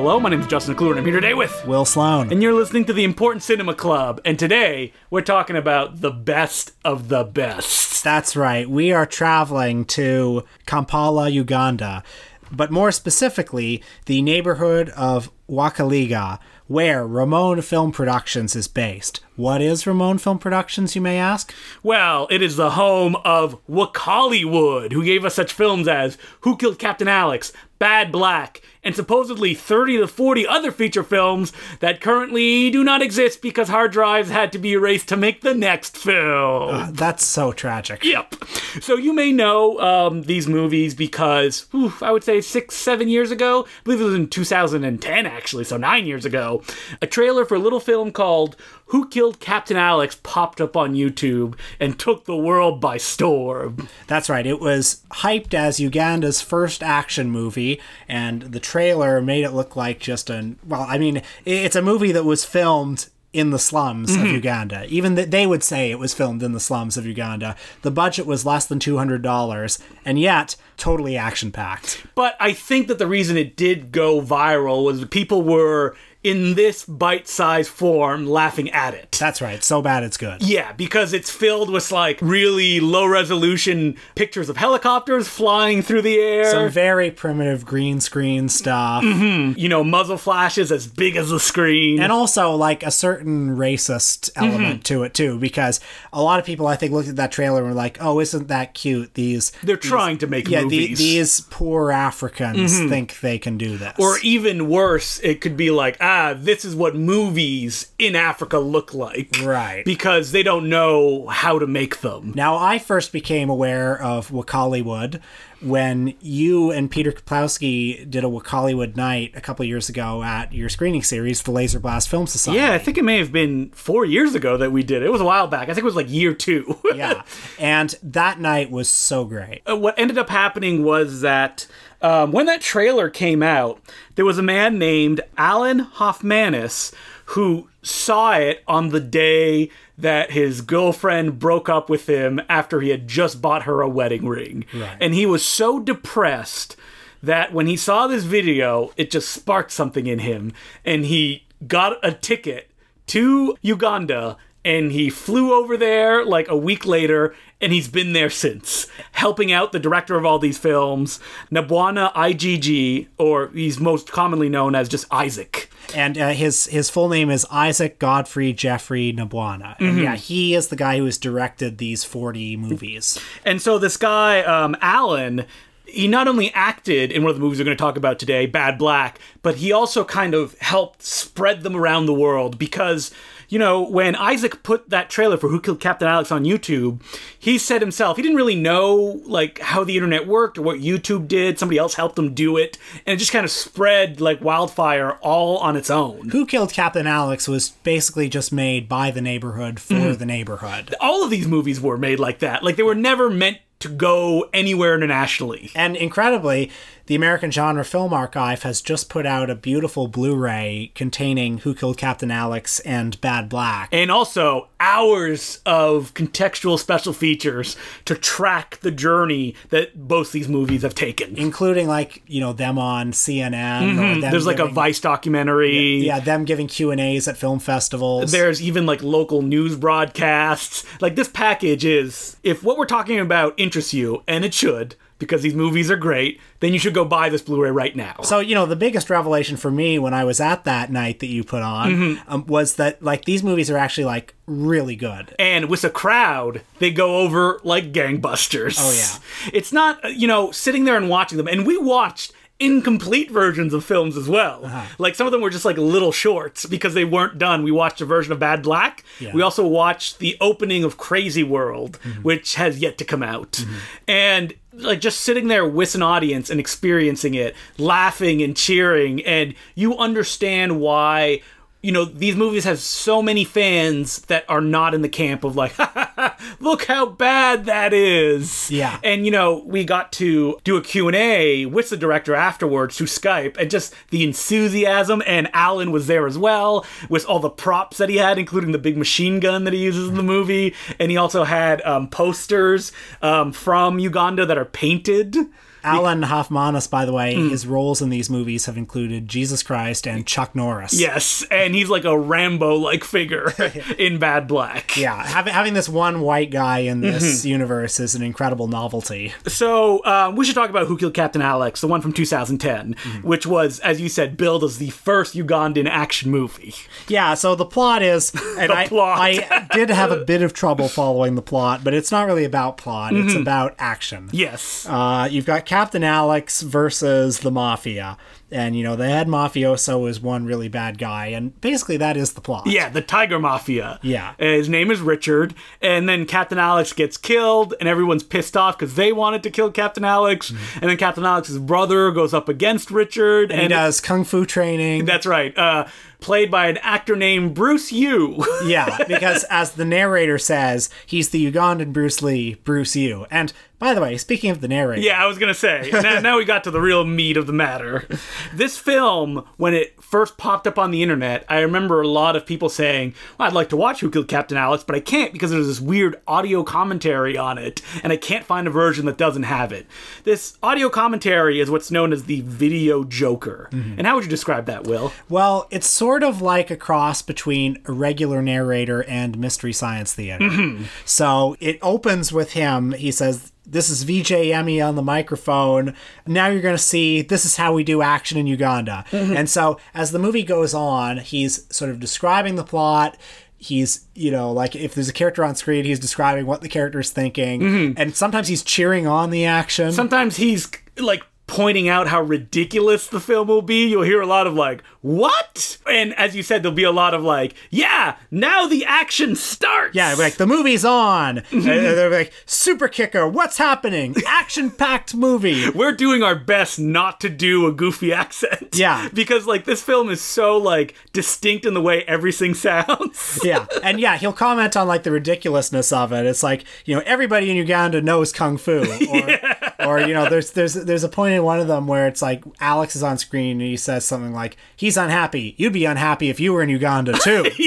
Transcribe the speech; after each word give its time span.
hello. 0.00 0.18
My 0.18 0.30
name 0.30 0.40
is 0.40 0.46
Justin 0.46 0.72
McClure, 0.72 0.92
and 0.92 1.00
I'm 1.00 1.04
here 1.04 1.20
today 1.20 1.34
with. 1.34 1.66
Will 1.66 1.84
Sloan. 1.84 2.32
And 2.32 2.42
you're 2.42 2.54
listening 2.54 2.86
to 2.86 2.94
the 2.94 3.04
Important 3.04 3.42
Cinema 3.42 3.74
Club. 3.74 4.18
And 4.24 4.38
today, 4.38 4.94
we're 5.10 5.20
talking 5.20 5.56
about 5.56 6.00
the 6.00 6.10
best 6.10 6.72
of 6.86 7.08
the 7.08 7.22
best. 7.22 8.02
That's 8.02 8.34
right. 8.34 8.66
We 8.66 8.92
are 8.92 9.04
traveling 9.04 9.84
to 9.86 10.44
Kampala, 10.64 11.28
Uganda, 11.28 12.02
but 12.50 12.70
more 12.70 12.90
specifically, 12.92 13.82
the 14.06 14.22
neighborhood 14.22 14.88
of 14.96 15.30
Wakaliga, 15.50 16.38
where 16.66 17.06
Ramon 17.06 17.60
Film 17.60 17.92
Productions 17.92 18.56
is 18.56 18.68
based. 18.68 19.20
What 19.36 19.60
is 19.60 19.86
Ramon 19.86 20.16
Film 20.16 20.38
Productions, 20.38 20.96
you 20.96 21.02
may 21.02 21.18
ask? 21.18 21.52
Well, 21.82 22.26
it 22.30 22.40
is 22.40 22.56
the 22.56 22.70
home 22.70 23.16
of 23.16 23.58
Wakaliwood, 23.68 24.92
who 24.92 25.04
gave 25.04 25.26
us 25.26 25.34
such 25.34 25.52
films 25.52 25.86
as 25.86 26.16
Who 26.40 26.56
Killed 26.56 26.78
Captain 26.78 27.08
Alex, 27.08 27.52
Bad 27.80 28.12
Black, 28.12 28.60
and 28.84 28.94
supposedly 28.94 29.54
30 29.54 29.98
to 29.98 30.06
40 30.06 30.46
other 30.46 30.70
feature 30.70 31.02
films 31.02 31.50
that 31.80 32.02
currently 32.02 32.70
do 32.70 32.84
not 32.84 33.00
exist 33.00 33.40
because 33.40 33.68
hard 33.68 33.90
drives 33.90 34.28
had 34.28 34.52
to 34.52 34.58
be 34.58 34.72
erased 34.72 35.08
to 35.08 35.16
make 35.16 35.40
the 35.40 35.54
next 35.54 35.96
film. 35.96 36.74
Uh, 36.74 36.90
that's 36.92 37.24
so 37.24 37.52
tragic. 37.52 38.04
Yep. 38.04 38.34
So 38.82 38.96
you 38.96 39.14
may 39.14 39.32
know 39.32 39.80
um, 39.80 40.22
these 40.22 40.46
movies 40.46 40.94
because 40.94 41.66
whew, 41.70 41.94
I 42.02 42.12
would 42.12 42.22
say 42.22 42.42
six, 42.42 42.74
seven 42.76 43.08
years 43.08 43.30
ago, 43.30 43.64
I 43.64 43.82
believe 43.84 44.00
it 44.02 44.04
was 44.04 44.14
in 44.14 44.28
2010 44.28 45.26
actually, 45.26 45.64
so 45.64 45.78
nine 45.78 46.06
years 46.06 46.26
ago, 46.26 46.62
a 47.00 47.06
trailer 47.06 47.46
for 47.46 47.54
a 47.54 47.58
little 47.58 47.80
film 47.80 48.12
called 48.12 48.56
who 48.90 49.08
Killed 49.08 49.38
Captain 49.40 49.76
Alex 49.76 50.18
popped 50.22 50.60
up 50.60 50.76
on 50.76 50.94
YouTube 50.94 51.56
and 51.78 51.98
took 51.98 52.24
the 52.24 52.36
world 52.36 52.80
by 52.80 52.96
storm. 52.96 53.88
That's 54.08 54.28
right. 54.28 54.46
It 54.46 54.60
was 54.60 55.02
hyped 55.10 55.54
as 55.54 55.78
Uganda's 55.80 56.42
first 56.42 56.82
action 56.82 57.30
movie, 57.30 57.80
and 58.08 58.42
the 58.42 58.60
trailer 58.60 59.22
made 59.22 59.44
it 59.44 59.52
look 59.52 59.76
like 59.76 60.00
just 60.00 60.28
an. 60.28 60.58
Well, 60.66 60.86
I 60.88 60.98
mean, 60.98 61.22
it's 61.44 61.76
a 61.76 61.82
movie 61.82 62.12
that 62.12 62.24
was 62.24 62.44
filmed 62.44 63.08
in 63.32 63.50
the 63.50 63.58
slums 63.58 64.10
mm-hmm. 64.10 64.26
of 64.26 64.32
Uganda. 64.32 64.84
Even 64.86 65.14
that 65.14 65.30
they 65.30 65.46
would 65.46 65.62
say 65.62 65.90
it 65.90 65.98
was 65.98 66.14
filmed 66.14 66.42
in 66.42 66.52
the 66.52 66.58
slums 66.58 66.96
of 66.96 67.06
Uganda. 67.06 67.54
The 67.82 67.90
budget 67.90 68.26
was 68.26 68.44
less 68.44 68.66
than 68.66 68.80
two 68.80 68.98
hundred 68.98 69.22
dollars, 69.22 69.78
and 70.04 70.18
yet 70.18 70.56
totally 70.76 71.16
action 71.16 71.52
packed. 71.52 72.04
But 72.14 72.36
I 72.40 72.52
think 72.52 72.88
that 72.88 72.98
the 72.98 73.06
reason 73.06 73.36
it 73.36 73.56
did 73.56 73.92
go 73.92 74.20
viral 74.20 74.84
was 74.84 75.04
people 75.04 75.42
were 75.42 75.94
in 76.22 76.54
this 76.54 76.84
bite-sized 76.84 77.70
form 77.70 78.26
laughing 78.26 78.70
at 78.70 78.92
it. 78.92 79.16
That's 79.18 79.40
right. 79.40 79.64
So 79.64 79.80
bad 79.80 80.02
it's 80.02 80.18
good. 80.18 80.42
Yeah, 80.42 80.72
because 80.72 81.12
it's 81.12 81.30
filled 81.30 81.70
with 81.70 81.90
like 81.90 82.18
really 82.20 82.78
low 82.80 83.06
resolution 83.06 83.96
pictures 84.14 84.48
of 84.48 84.58
helicopters 84.58 85.28
flying 85.28 85.80
through 85.82 86.02
the 86.02 86.18
air. 86.18 86.50
Some 86.50 86.70
very 86.70 87.10
primitive 87.10 87.64
green 87.64 88.00
screen 88.00 88.48
stuff. 88.48 89.02
Mm-hmm. 89.02 89.58
You 89.58 89.68
know, 89.68 89.82
muzzle 89.82 90.18
flashes 90.18 90.70
as 90.70 90.86
big 90.86 91.16
as 91.16 91.30
the 91.30 91.40
screen. 91.40 92.00
And 92.00 92.12
also 92.12 92.54
like 92.54 92.82
a 92.82 92.90
certain 92.90 93.56
racist 93.56 94.30
element 94.36 94.82
mm-hmm. 94.84 94.94
to 94.94 95.02
it 95.04 95.14
too 95.14 95.38
because 95.38 95.80
a 96.12 96.22
lot 96.22 96.38
of 96.38 96.44
people 96.44 96.66
I 96.66 96.76
think 96.76 96.92
looked 96.92 97.08
at 97.08 97.16
that 97.16 97.32
trailer 97.32 97.60
and 97.60 97.68
were 97.68 97.74
like, 97.74 97.96
"Oh, 98.00 98.20
isn't 98.20 98.48
that 98.48 98.74
cute? 98.74 99.14
These 99.14 99.52
They're 99.62 99.76
these, 99.76 99.90
trying 99.90 100.18
to 100.18 100.26
make 100.26 100.48
yeah, 100.48 100.62
movies. 100.62 100.98
The, 100.98 101.04
these 101.04 101.40
poor 101.42 101.90
Africans 101.90 102.72
mm-hmm. 102.72 102.88
think 102.88 103.20
they 103.20 103.38
can 103.38 103.56
do 103.56 103.78
this." 103.78 103.94
Or 103.98 104.18
even 104.22 104.68
worse, 104.68 105.18
it 105.20 105.40
could 105.40 105.56
be 105.56 105.70
like, 105.70 105.96
ah, 106.10 106.34
this 106.36 106.64
is 106.64 106.74
what 106.74 106.96
movies 106.96 107.92
in 107.98 108.16
Africa 108.16 108.58
look 108.58 108.92
like. 108.92 109.28
Right. 109.42 109.84
Because 109.84 110.32
they 110.32 110.42
don't 110.42 110.68
know 110.68 111.28
how 111.28 111.58
to 111.58 111.66
make 111.66 112.00
them. 112.00 112.32
Now, 112.34 112.56
I 112.56 112.78
first 112.78 113.12
became 113.12 113.48
aware 113.48 114.00
of 114.00 114.28
Wakaliwood 114.30 115.20
when 115.60 116.14
you 116.20 116.70
and 116.70 116.90
Peter 116.90 117.12
Kuplowsky 117.12 118.08
did 118.08 118.24
a 118.24 118.28
Wakaliwood 118.28 118.96
night 118.96 119.32
a 119.36 119.40
couple 119.40 119.64
years 119.64 119.88
ago 119.88 120.22
at 120.22 120.52
your 120.52 120.68
screening 120.68 121.02
series, 121.02 121.42
the 121.42 121.50
Laser 121.50 121.78
Blast 121.78 122.08
Film 122.08 122.26
Society. 122.26 122.58
Yeah, 122.58 122.72
I 122.72 122.78
think 122.78 122.96
it 122.96 123.04
may 123.04 123.18
have 123.18 123.30
been 123.30 123.70
four 123.70 124.04
years 124.04 124.34
ago 124.34 124.56
that 124.56 124.72
we 124.72 124.82
did 124.82 125.02
it. 125.02 125.06
It 125.06 125.12
was 125.12 125.20
a 125.20 125.24
while 125.24 125.46
back. 125.46 125.68
I 125.68 125.74
think 125.74 125.78
it 125.78 125.84
was 125.84 125.96
like 125.96 126.10
year 126.10 126.34
two. 126.34 126.78
yeah. 126.94 127.22
And 127.58 127.94
that 128.02 128.40
night 128.40 128.70
was 128.70 128.88
so 128.88 129.24
great. 129.24 129.62
Uh, 129.68 129.76
what 129.76 129.98
ended 129.98 130.18
up 130.18 130.30
happening 130.30 130.82
was 130.82 131.20
that 131.20 131.66
um, 132.02 132.32
when 132.32 132.46
that 132.46 132.60
trailer 132.60 133.08
came 133.10 133.42
out, 133.42 133.80
there 134.14 134.24
was 134.24 134.38
a 134.38 134.42
man 134.42 134.78
named 134.78 135.20
Alan 135.36 135.86
Hofmanis 135.86 136.92
who 137.26 137.68
saw 137.82 138.32
it 138.32 138.62
on 138.66 138.88
the 138.88 139.00
day 139.00 139.70
that 139.96 140.30
his 140.32 140.62
girlfriend 140.62 141.38
broke 141.38 141.68
up 141.68 141.88
with 141.88 142.08
him 142.08 142.40
after 142.48 142.80
he 142.80 142.88
had 142.88 143.06
just 143.06 143.40
bought 143.40 143.62
her 143.64 143.80
a 143.80 143.88
wedding 143.88 144.26
ring. 144.26 144.64
Right. 144.74 144.96
And 145.00 145.14
he 145.14 145.26
was 145.26 145.44
so 145.44 145.78
depressed 145.78 146.76
that 147.22 147.52
when 147.52 147.66
he 147.66 147.76
saw 147.76 148.06
this 148.06 148.24
video, 148.24 148.92
it 148.96 149.10
just 149.10 149.30
sparked 149.30 149.70
something 149.70 150.06
in 150.06 150.20
him. 150.20 150.52
And 150.84 151.04
he 151.04 151.44
got 151.66 151.98
a 152.02 152.12
ticket 152.12 152.70
to 153.08 153.56
Uganda 153.60 154.36
and 154.64 154.92
he 154.92 155.08
flew 155.08 155.54
over 155.54 155.76
there 155.76 156.24
like 156.24 156.48
a 156.48 156.56
week 156.56 156.84
later 156.84 157.34
and 157.60 157.72
he's 157.72 157.88
been 157.88 158.12
there 158.12 158.30
since 158.30 158.86
helping 159.12 159.52
out 159.52 159.72
the 159.72 159.78
director 159.78 160.16
of 160.16 160.24
all 160.24 160.38
these 160.38 160.58
films 160.58 161.20
Nabwana 161.50 162.12
igg 162.14 163.08
or 163.18 163.48
he's 163.48 163.80
most 163.80 164.10
commonly 164.10 164.48
known 164.48 164.74
as 164.74 164.88
just 164.88 165.06
isaac. 165.10 165.70
And 165.94 166.16
uh, 166.18 166.30
his 166.30 166.66
his 166.66 166.90
full 166.90 167.08
name 167.08 167.30
is 167.30 167.46
isaac 167.50 167.98
godfrey 167.98 168.52
jeffrey 168.52 169.12
nabwana. 169.12 169.76
And 169.78 169.88
mm-hmm. 169.88 169.98
yeah 170.00 170.16
he 170.16 170.54
is 170.54 170.68
the 170.68 170.76
guy 170.76 170.98
who 170.98 171.06
has 171.06 171.18
directed 171.18 171.78
these 171.78 172.04
40 172.04 172.56
movies. 172.56 173.18
And 173.44 173.60
so 173.60 173.78
this 173.78 173.96
guy 173.96 174.42
um, 174.42 174.76
alan 174.80 175.46
he 175.86 176.06
not 176.06 176.28
only 176.28 176.52
acted 176.54 177.10
in 177.10 177.22
one 177.22 177.30
of 177.30 177.36
the 177.36 177.40
movies 177.40 177.58
we're 177.58 177.64
going 177.64 177.76
to 177.76 177.80
talk 177.80 177.96
about 177.96 178.20
today, 178.20 178.46
Bad 178.46 178.78
Black, 178.78 179.18
but 179.42 179.56
he 179.56 179.72
also 179.72 180.04
kind 180.04 180.34
of 180.34 180.56
helped 180.58 181.02
spread 181.02 181.62
them 181.62 181.74
around 181.74 182.06
the 182.06 182.14
world 182.14 182.58
because 182.58 183.10
you 183.50 183.58
know, 183.58 183.82
when 183.82 184.14
Isaac 184.14 184.62
put 184.62 184.88
that 184.90 185.10
trailer 185.10 185.36
for 185.36 185.48
Who 185.48 185.60
Killed 185.60 185.80
Captain 185.80 186.08
Alex 186.08 186.30
on 186.30 186.44
YouTube, 186.44 187.02
he 187.36 187.58
said 187.58 187.82
himself 187.82 188.16
he 188.16 188.22
didn't 188.22 188.36
really 188.36 188.54
know 188.54 189.20
like 189.26 189.58
how 189.58 189.82
the 189.82 189.96
internet 189.96 190.26
worked 190.26 190.56
or 190.56 190.62
what 190.62 190.78
YouTube 190.78 191.26
did. 191.26 191.58
Somebody 191.58 191.76
else 191.76 191.94
helped 191.94 192.18
him 192.18 192.32
do 192.32 192.56
it, 192.56 192.78
and 193.04 193.14
it 193.14 193.18
just 193.18 193.32
kind 193.32 193.44
of 193.44 193.50
spread 193.50 194.20
like 194.20 194.40
wildfire 194.40 195.18
all 195.20 195.58
on 195.58 195.76
its 195.76 195.90
own. 195.90 196.30
Who 196.30 196.46
Killed 196.46 196.72
Captain 196.72 197.08
Alex 197.08 197.48
was 197.48 197.70
basically 197.70 198.28
just 198.28 198.52
made 198.52 198.88
by 198.88 199.10
the 199.10 199.20
neighborhood 199.20 199.80
for 199.80 199.94
mm. 199.94 200.18
the 200.18 200.26
neighborhood. 200.26 200.94
All 201.00 201.24
of 201.24 201.30
these 201.30 201.48
movies 201.48 201.80
were 201.80 201.98
made 201.98 202.20
like 202.20 202.38
that. 202.38 202.62
Like 202.62 202.76
they 202.76 202.84
were 202.84 202.94
never 202.94 203.28
meant 203.28 203.58
to 203.80 203.88
go 203.88 204.48
anywhere 204.52 204.94
internationally. 204.94 205.70
And 205.74 205.96
incredibly, 205.96 206.70
the 207.10 207.16
American 207.16 207.50
Genre 207.50 207.84
Film 207.84 208.14
Archive 208.14 208.62
has 208.62 208.80
just 208.80 209.08
put 209.08 209.26
out 209.26 209.50
a 209.50 209.56
beautiful 209.56 210.06
Blu 210.06 210.36
ray 210.36 210.92
containing 210.94 211.58
Who 211.58 211.74
Killed 211.74 211.98
Captain 211.98 212.30
Alex 212.30 212.78
and 212.78 213.20
Bad 213.20 213.48
Black. 213.48 213.88
And 213.90 214.12
also 214.12 214.68
hours 214.78 215.58
of 215.66 216.14
contextual 216.14 216.78
special 216.78 217.12
features 217.12 217.76
to 218.04 218.14
track 218.14 218.78
the 218.82 218.92
journey 218.92 219.56
that 219.70 220.06
both 220.06 220.30
these 220.30 220.48
movies 220.48 220.82
have 220.82 220.94
taken. 220.94 221.36
Including, 221.36 221.88
like, 221.88 222.22
you 222.28 222.40
know, 222.40 222.52
them 222.52 222.78
on 222.78 223.10
CNN. 223.10 223.96
Mm-hmm. 223.96 224.20
There's 224.20 224.46
like 224.46 224.60
a 224.60 224.68
Vice 224.68 225.00
documentary. 225.00 225.96
Yeah, 225.96 226.18
yeah, 226.18 226.20
them 226.20 226.44
giving 226.44 226.68
Q&As 226.68 227.26
at 227.26 227.36
film 227.36 227.58
festivals. 227.58 228.30
There's 228.30 228.62
even 228.62 228.86
like 228.86 229.02
local 229.02 229.42
news 229.42 229.74
broadcasts. 229.74 230.84
Like 231.00 231.16
this 231.16 231.28
package 231.28 231.84
is, 231.84 232.36
if 232.44 232.62
what 232.62 232.78
we're 232.78 232.86
talking 232.86 233.18
about 233.18 233.54
interests 233.56 233.92
you, 233.92 234.22
and 234.28 234.44
it 234.44 234.54
should, 234.54 234.94
because 235.20 235.42
these 235.42 235.54
movies 235.54 235.88
are 235.88 235.96
great, 235.96 236.40
then 236.58 236.72
you 236.72 236.80
should 236.80 236.94
go 236.94 237.04
buy 237.04 237.28
this 237.28 237.42
Blu-ray 237.42 237.70
right 237.70 237.94
now. 237.94 238.16
So 238.24 238.40
you 238.40 238.56
know 238.56 238.66
the 238.66 238.74
biggest 238.74 239.08
revelation 239.08 239.56
for 239.56 239.70
me 239.70 240.00
when 240.00 240.12
I 240.12 240.24
was 240.24 240.40
at 240.40 240.64
that 240.64 240.90
night 240.90 241.20
that 241.20 241.28
you 241.28 241.44
put 241.44 241.62
on 241.62 241.92
mm-hmm. 241.92 242.32
um, 242.32 242.46
was 242.46 242.74
that 242.74 243.00
like 243.00 243.26
these 243.26 243.44
movies 243.44 243.70
are 243.70 243.76
actually 243.76 244.06
like 244.06 244.34
really 244.46 244.96
good, 244.96 245.36
and 245.38 245.68
with 245.68 245.84
a 245.84 245.90
crowd 245.90 246.62
they 246.80 246.90
go 246.90 247.18
over 247.18 247.60
like 247.62 247.92
gangbusters. 247.92 248.78
Oh 248.80 248.92
yeah, 248.92 249.50
it's 249.52 249.72
not 249.72 250.16
you 250.16 250.26
know 250.26 250.50
sitting 250.50 250.84
there 250.84 250.96
and 250.96 251.08
watching 251.08 251.38
them, 251.38 251.46
and 251.46 251.64
we 251.64 251.78
watched 251.78 252.32
incomplete 252.60 253.30
versions 253.30 253.72
of 253.72 253.84
films 253.84 254.16
as 254.16 254.28
well. 254.28 254.66
Uh-huh. 254.66 254.86
Like 254.98 255.14
some 255.14 255.26
of 255.26 255.32
them 255.32 255.40
were 255.40 255.50
just 255.50 255.64
like 255.64 255.78
little 255.78 256.12
shorts 256.12 256.66
because 256.66 256.94
they 256.94 257.06
weren't 257.06 257.38
done. 257.38 257.64
We 257.64 257.72
watched 257.72 258.00
a 258.02 258.04
version 258.04 258.32
of 258.32 258.38
Bad 258.38 258.62
Black. 258.62 259.02
Yeah. 259.18 259.32
We 259.32 259.42
also 259.42 259.66
watched 259.66 260.18
the 260.18 260.36
opening 260.40 260.84
of 260.84 260.98
Crazy 260.98 261.42
World, 261.42 261.98
mm-hmm. 262.02 262.22
which 262.22 262.56
has 262.56 262.78
yet 262.78 262.98
to 262.98 263.04
come 263.04 263.22
out. 263.22 263.52
Mm-hmm. 263.52 263.76
And 264.06 264.54
like 264.82 265.00
just 265.00 265.20
sitting 265.20 265.48
there 265.48 265.66
with 265.66 265.94
an 265.94 266.02
audience 266.02 266.50
and 266.50 266.60
experiencing 266.60 267.34
it, 267.34 267.54
laughing 267.78 268.42
and 268.42 268.56
cheering, 268.56 269.24
and 269.24 269.54
you 269.74 269.96
understand 269.96 270.80
why 270.80 271.42
you 271.82 271.92
know, 271.92 272.04
these 272.04 272.36
movies 272.36 272.64
have 272.64 272.78
so 272.78 273.22
many 273.22 273.44
fans 273.44 274.20
that 274.22 274.44
are 274.48 274.60
not 274.60 274.92
in 274.92 275.00
the 275.00 275.08
camp 275.08 275.44
of 275.44 275.56
like, 275.56 275.74
look 276.60 276.84
how 276.84 277.06
bad 277.06 277.64
that 277.64 277.94
is. 277.94 278.70
Yeah. 278.70 279.00
And 279.02 279.24
you 279.24 279.30
know, 279.30 279.62
we 279.64 279.84
got 279.84 280.12
to 280.12 280.58
do 280.62 280.76
a 280.76 280.82
Q&A 280.82 281.64
with 281.66 281.88
the 281.88 281.96
director 281.96 282.34
afterwards 282.34 282.98
through 282.98 283.06
Skype 283.06 283.56
and 283.56 283.70
just 283.70 283.94
the 284.10 284.22
enthusiasm 284.24 285.22
and 285.26 285.48
Alan 285.54 285.90
was 285.90 286.06
there 286.06 286.26
as 286.26 286.36
well 286.36 286.84
with 287.08 287.24
all 287.24 287.38
the 287.38 287.50
props 287.50 287.96
that 287.96 288.10
he 288.10 288.16
had 288.18 288.38
including 288.38 288.72
the 288.72 288.78
big 288.78 288.98
machine 288.98 289.40
gun 289.40 289.64
that 289.64 289.72
he 289.72 289.80
uses 289.80 290.08
in 290.08 290.16
the 290.16 290.22
movie 290.22 290.74
and 290.98 291.10
he 291.10 291.16
also 291.16 291.44
had 291.44 291.80
um, 291.82 292.08
posters 292.08 292.92
um, 293.22 293.52
from 293.52 293.98
Uganda 293.98 294.44
that 294.44 294.58
are 294.58 294.66
painted. 294.66 295.36
Alan 295.84 296.22
Hofmanis, 296.22 296.88
by 296.90 297.04
the 297.04 297.12
way, 297.12 297.34
Hmm. 297.34 297.48
his 297.50 297.66
roles 297.66 298.00
in 298.02 298.10
these 298.10 298.28
movies 298.30 298.66
have 298.66 298.76
included 298.76 299.28
Jesus 299.28 299.62
Christ 299.62 300.06
and 300.06 300.26
Chuck 300.26 300.54
Norris. 300.54 300.98
Yes, 300.98 301.44
and 301.50 301.74
he's 301.74 301.88
like 301.88 302.04
a 302.04 302.18
Rambo-like 302.18 303.04
figure 303.04 303.52
in 303.98 304.18
Bad 304.18 304.46
Black. 304.48 304.96
Yeah, 304.96 305.22
having, 305.26 305.52
having 305.52 305.74
this 305.74 305.88
one 305.88 306.20
white 306.20 306.50
guy 306.50 306.80
in 306.80 307.00
this 307.00 307.20
Mm-hmm. 307.40 307.48
universe 307.48 308.00
is 308.00 308.14
an 308.14 308.22
incredible 308.22 308.66
novelty. 308.68 309.32
So 309.46 310.04
um, 310.04 310.36
we 310.36 310.44
should 310.44 310.54
talk 310.54 310.70
about 310.70 310.86
Who 310.86 310.96
Killed 310.96 311.14
Captain 311.14 311.42
Alex, 311.42 311.80
the 311.80 311.88
one 311.88 312.00
from 312.00 312.12
2010, 312.12 312.94
Mm-hmm. 312.94 313.26
which 313.26 313.46
was, 313.46 313.78
as 313.80 314.00
you 314.00 314.08
said, 314.08 314.36
billed 314.36 314.64
as 314.64 314.78
the 314.78 314.90
first 314.90 315.34
Ugandan 315.34 315.88
action 315.88 316.30
movie. 316.30 316.74
Yeah, 317.08 317.34
so 317.34 317.54
the 317.54 317.64
plot 317.66 318.02
is, 318.02 318.32
and 318.58 318.70
I, 318.72 318.86
plot. 318.88 319.18
I 319.20 319.66
did 319.72 319.90
have 319.90 320.10
a 320.12 320.24
bit 320.24 320.42
of 320.42 320.52
trouble 320.52 320.88
following 320.88 321.34
the 321.34 321.42
plot, 321.42 321.82
but 321.84 321.94
it's 321.94 322.10
not 322.10 322.26
really 322.26 322.44
about 322.44 322.76
plot; 322.76 323.12
it's 323.14 323.32
Mm-hmm. 323.32 323.42
about 323.42 323.74
action. 323.78 324.28
Yes. 324.32 324.86
Uh, 324.88 325.28
you've 325.30 325.46
got 325.46 325.66
Captain 325.70 326.02
Alex 326.02 326.62
versus 326.62 327.38
the 327.38 327.50
Mafia, 327.52 328.18
and 328.52 328.76
you 328.76 328.82
know 328.84 328.96
the 328.96 329.08
head 329.08 329.26
mafioso 329.28 330.08
is 330.08 330.20
one 330.20 330.44
really 330.44 330.68
bad 330.68 330.98
guy, 330.98 331.26
and 331.26 331.58
basically 331.60 331.96
that 331.98 332.16
is 332.16 332.32
the 332.34 332.40
plot. 332.40 332.66
Yeah, 332.66 332.88
the 332.88 333.02
Tiger 333.02 333.38
Mafia. 333.38 333.98
Yeah. 334.02 334.34
Uh, 334.40 334.44
His 334.44 334.68
name 334.68 334.90
is 334.90 335.00
Richard, 335.00 335.54
and 335.80 336.08
then 336.08 336.26
Captain 336.26 336.58
Alex 336.58 336.92
gets 336.92 337.16
killed, 337.16 337.74
and 337.80 337.88
everyone's 337.88 338.22
pissed 338.22 338.56
off 338.56 338.78
because 338.78 338.94
they 338.94 339.12
wanted 339.12 339.42
to 339.44 339.50
kill 339.50 339.70
Captain 339.70 340.04
Alex, 340.04 340.50
and 340.80 340.90
then 340.90 340.96
Captain 340.96 341.24
Alex's 341.24 341.58
brother 341.58 342.10
goes 342.10 342.34
up 342.34 342.48
against 342.48 342.90
Richard, 342.90 343.50
Mm-hmm. 343.50 343.60
He 343.62 343.68
does 343.68 344.00
kung 344.00 344.24
fu 344.24 344.44
training. 344.46 345.04
That's 345.04 345.26
right. 345.26 345.56
Uh, 345.56 345.86
played 346.20 346.50
by 346.50 346.66
an 346.66 346.76
actor 346.78 347.16
named 347.16 347.54
Bruce 347.54 347.90
U. 347.92 348.44
yeah, 348.64 348.98
because 349.08 349.44
as 349.44 349.72
the 349.72 349.84
narrator 349.84 350.36
says, 350.38 350.90
he's 351.06 351.30
the 351.30 351.50
Ugandan 351.50 351.92
Bruce 351.92 352.22
Lee, 352.22 352.54
Bruce 352.64 352.94
U. 352.96 353.26
And 353.30 353.52
by 353.78 353.94
the 353.94 354.00
way, 354.02 354.18
speaking 354.18 354.50
of 354.50 354.60
the 354.60 354.68
narrator, 354.68 355.00
Yeah, 355.02 355.22
I 355.22 355.26
was 355.26 355.38
gonna 355.38 355.54
say. 355.54 355.88
Now, 355.92 356.20
now 356.20 356.36
we 356.36 356.44
got 356.44 356.64
to 356.64 356.70
the 356.70 356.80
real 356.80 357.04
meat 357.06 357.36
of 357.38 357.46
the 357.46 357.52
matter. 357.54 358.06
This 358.54 358.78
film, 358.78 359.44
when 359.56 359.74
it 359.74 360.02
first 360.02 360.36
popped 360.36 360.66
up 360.66 360.78
on 360.78 360.90
the 360.90 361.02
internet, 361.02 361.44
I 361.48 361.60
remember 361.60 362.00
a 362.00 362.08
lot 362.08 362.36
of 362.36 362.46
people 362.46 362.68
saying, 362.68 363.14
well, 363.38 363.48
"I'd 363.48 363.54
like 363.54 363.68
to 363.70 363.76
watch 363.76 364.00
Who 364.00 364.10
Killed 364.10 364.28
Captain 364.28 364.56
Alex, 364.56 364.84
but 364.84 364.96
I 364.96 365.00
can't 365.00 365.32
because 365.32 365.50
there's 365.50 365.66
this 365.66 365.80
weird 365.80 366.20
audio 366.26 366.62
commentary 366.62 367.36
on 367.36 367.58
it, 367.58 367.82
and 368.02 368.12
I 368.12 368.16
can't 368.16 368.44
find 368.44 368.66
a 368.66 368.70
version 368.70 369.06
that 369.06 369.18
doesn't 369.18 369.44
have 369.44 369.72
it." 369.72 369.86
This 370.24 370.58
audio 370.62 370.88
commentary 370.88 371.60
is 371.60 371.70
what's 371.70 371.90
known 371.90 372.12
as 372.12 372.24
the 372.24 372.40
video 372.42 373.04
Joker. 373.04 373.68
And 373.72 374.06
how 374.06 374.14
would 374.14 374.24
you 374.24 374.30
describe 374.30 374.66
that, 374.66 374.84
Will? 374.84 375.12
Well, 375.28 375.66
it's 375.70 375.86
sort 375.88 376.22
of 376.22 376.42
like 376.42 376.70
a 376.70 376.76
cross 376.76 377.22
between 377.22 377.78
a 377.86 377.92
regular 377.92 378.42
narrator 378.42 379.04
and 379.04 379.38
Mystery 379.38 379.72
Science 379.72 380.14
Theater. 380.14 380.44
Mm-hmm. 380.44 380.84
So 381.04 381.56
it 381.60 381.78
opens 381.82 382.32
with 382.32 382.52
him. 382.52 382.92
He 382.92 383.10
says, 383.10 383.52
This 383.70 383.88
is 383.88 384.02
VJ 384.02 384.32
Emmie 384.32 384.80
on 384.80 384.96
the 384.96 385.02
microphone. 385.02 385.94
Now 386.26 386.48
you're 386.48 386.62
going 386.62 386.76
to 386.76 386.82
see 386.82 387.22
this 387.22 387.44
is 387.44 387.56
how 387.56 387.72
we 387.72 387.84
do 387.84 388.02
action 388.02 388.36
in 388.36 388.46
Uganda. 388.46 389.04
Mm-hmm. 389.10 389.36
And 389.36 389.48
so 389.48 389.78
as 389.94 390.10
the 390.10 390.18
movie 390.18 390.42
goes 390.42 390.74
on, 390.74 391.18
he's 391.18 391.72
sort 391.74 391.90
of 391.90 392.00
describing 392.00 392.56
the 392.56 392.64
plot. 392.64 393.16
He's, 393.56 394.06
you 394.14 394.30
know, 394.30 394.50
like 394.50 394.74
if 394.74 394.94
there's 394.94 395.08
a 395.08 395.12
character 395.12 395.44
on 395.44 395.54
screen, 395.54 395.84
he's 395.84 396.00
describing 396.00 396.46
what 396.46 396.62
the 396.62 396.68
character 396.68 396.98
is 396.98 397.10
thinking. 397.10 397.60
Mm-hmm. 397.60 397.92
And 397.96 398.16
sometimes 398.16 398.48
he's 398.48 398.62
cheering 398.62 399.06
on 399.06 399.30
the 399.30 399.44
action. 399.44 399.92
Sometimes 399.92 400.36
he's 400.36 400.68
like 400.96 401.22
pointing 401.50 401.88
out 401.88 402.06
how 402.06 402.22
ridiculous 402.22 403.08
the 403.08 403.20
film 403.20 403.48
will 403.48 403.60
be. 403.60 403.88
You'll 403.88 404.04
hear 404.04 404.20
a 404.20 404.26
lot 404.26 404.46
of 404.46 404.54
like, 404.54 404.82
what? 405.00 405.78
And 405.84 406.14
as 406.14 406.36
you 406.36 406.44
said, 406.44 406.62
there'll 406.62 406.74
be 406.74 406.84
a 406.84 406.92
lot 406.92 407.12
of 407.12 407.22
like, 407.24 407.54
yeah, 407.70 408.16
now 408.30 408.68
the 408.68 408.84
action 408.84 409.34
starts. 409.34 409.96
Yeah, 409.96 410.14
like 410.14 410.36
the 410.36 410.46
movie's 410.46 410.84
on. 410.84 411.38
and 411.50 411.64
they're 411.64 412.08
like, 412.08 412.32
Super 412.46 412.86
Kicker, 412.86 413.26
what's 413.26 413.58
happening? 413.58 414.14
Action 414.26 414.70
packed 414.70 415.14
movie. 415.14 415.68
We're 415.74 415.92
doing 415.92 416.22
our 416.22 416.36
best 416.36 416.78
not 416.78 417.20
to 417.22 417.28
do 417.28 417.66
a 417.66 417.72
goofy 417.72 418.12
accent. 418.20 418.76
Yeah. 418.76 419.08
Because 419.12 419.46
like 419.46 419.64
this 419.64 419.82
film 419.82 420.08
is 420.08 420.20
so 420.20 420.56
like 420.56 420.94
distinct 421.12 421.66
in 421.66 421.74
the 421.74 421.80
way 421.80 422.04
everything 422.04 422.54
sounds. 422.54 423.40
Yeah, 423.42 423.66
and 423.82 423.98
yeah, 423.98 424.16
he'll 424.16 424.32
comment 424.32 424.76
on 424.76 424.86
like 424.86 425.02
the 425.02 425.10
ridiculousness 425.10 425.92
of 425.92 426.12
it. 426.12 426.26
It's 426.26 426.42
like 426.42 426.64
you 426.84 426.94
know 426.94 427.02
everybody 427.04 427.50
in 427.50 427.56
Uganda 427.56 428.00
knows 428.00 428.32
kung 428.32 428.56
fu, 428.56 428.80
or, 428.80 429.38
or 429.86 430.00
you 430.00 430.14
know 430.14 430.28
there's 430.28 430.52
there's 430.52 430.74
there's 430.74 431.04
a 431.04 431.08
point 431.08 431.34
in 431.34 431.42
one 431.42 431.60
of 431.60 431.68
them 431.68 431.86
where 431.86 432.06
it's 432.06 432.22
like 432.22 432.44
Alex 432.60 432.96
is 432.96 433.02
on 433.02 433.18
screen 433.18 433.60
and 433.60 433.68
he 433.68 433.76
says 433.76 434.04
something 434.04 434.32
like 434.32 434.56
he's 434.76 434.96
unhappy. 434.96 435.54
You'd 435.56 435.72
be 435.72 435.84
unhappy 435.84 436.28
if 436.28 436.40
you 436.40 436.52
were 436.52 436.62
in 436.62 436.68
Uganda 436.68 437.12
too. 437.12 437.44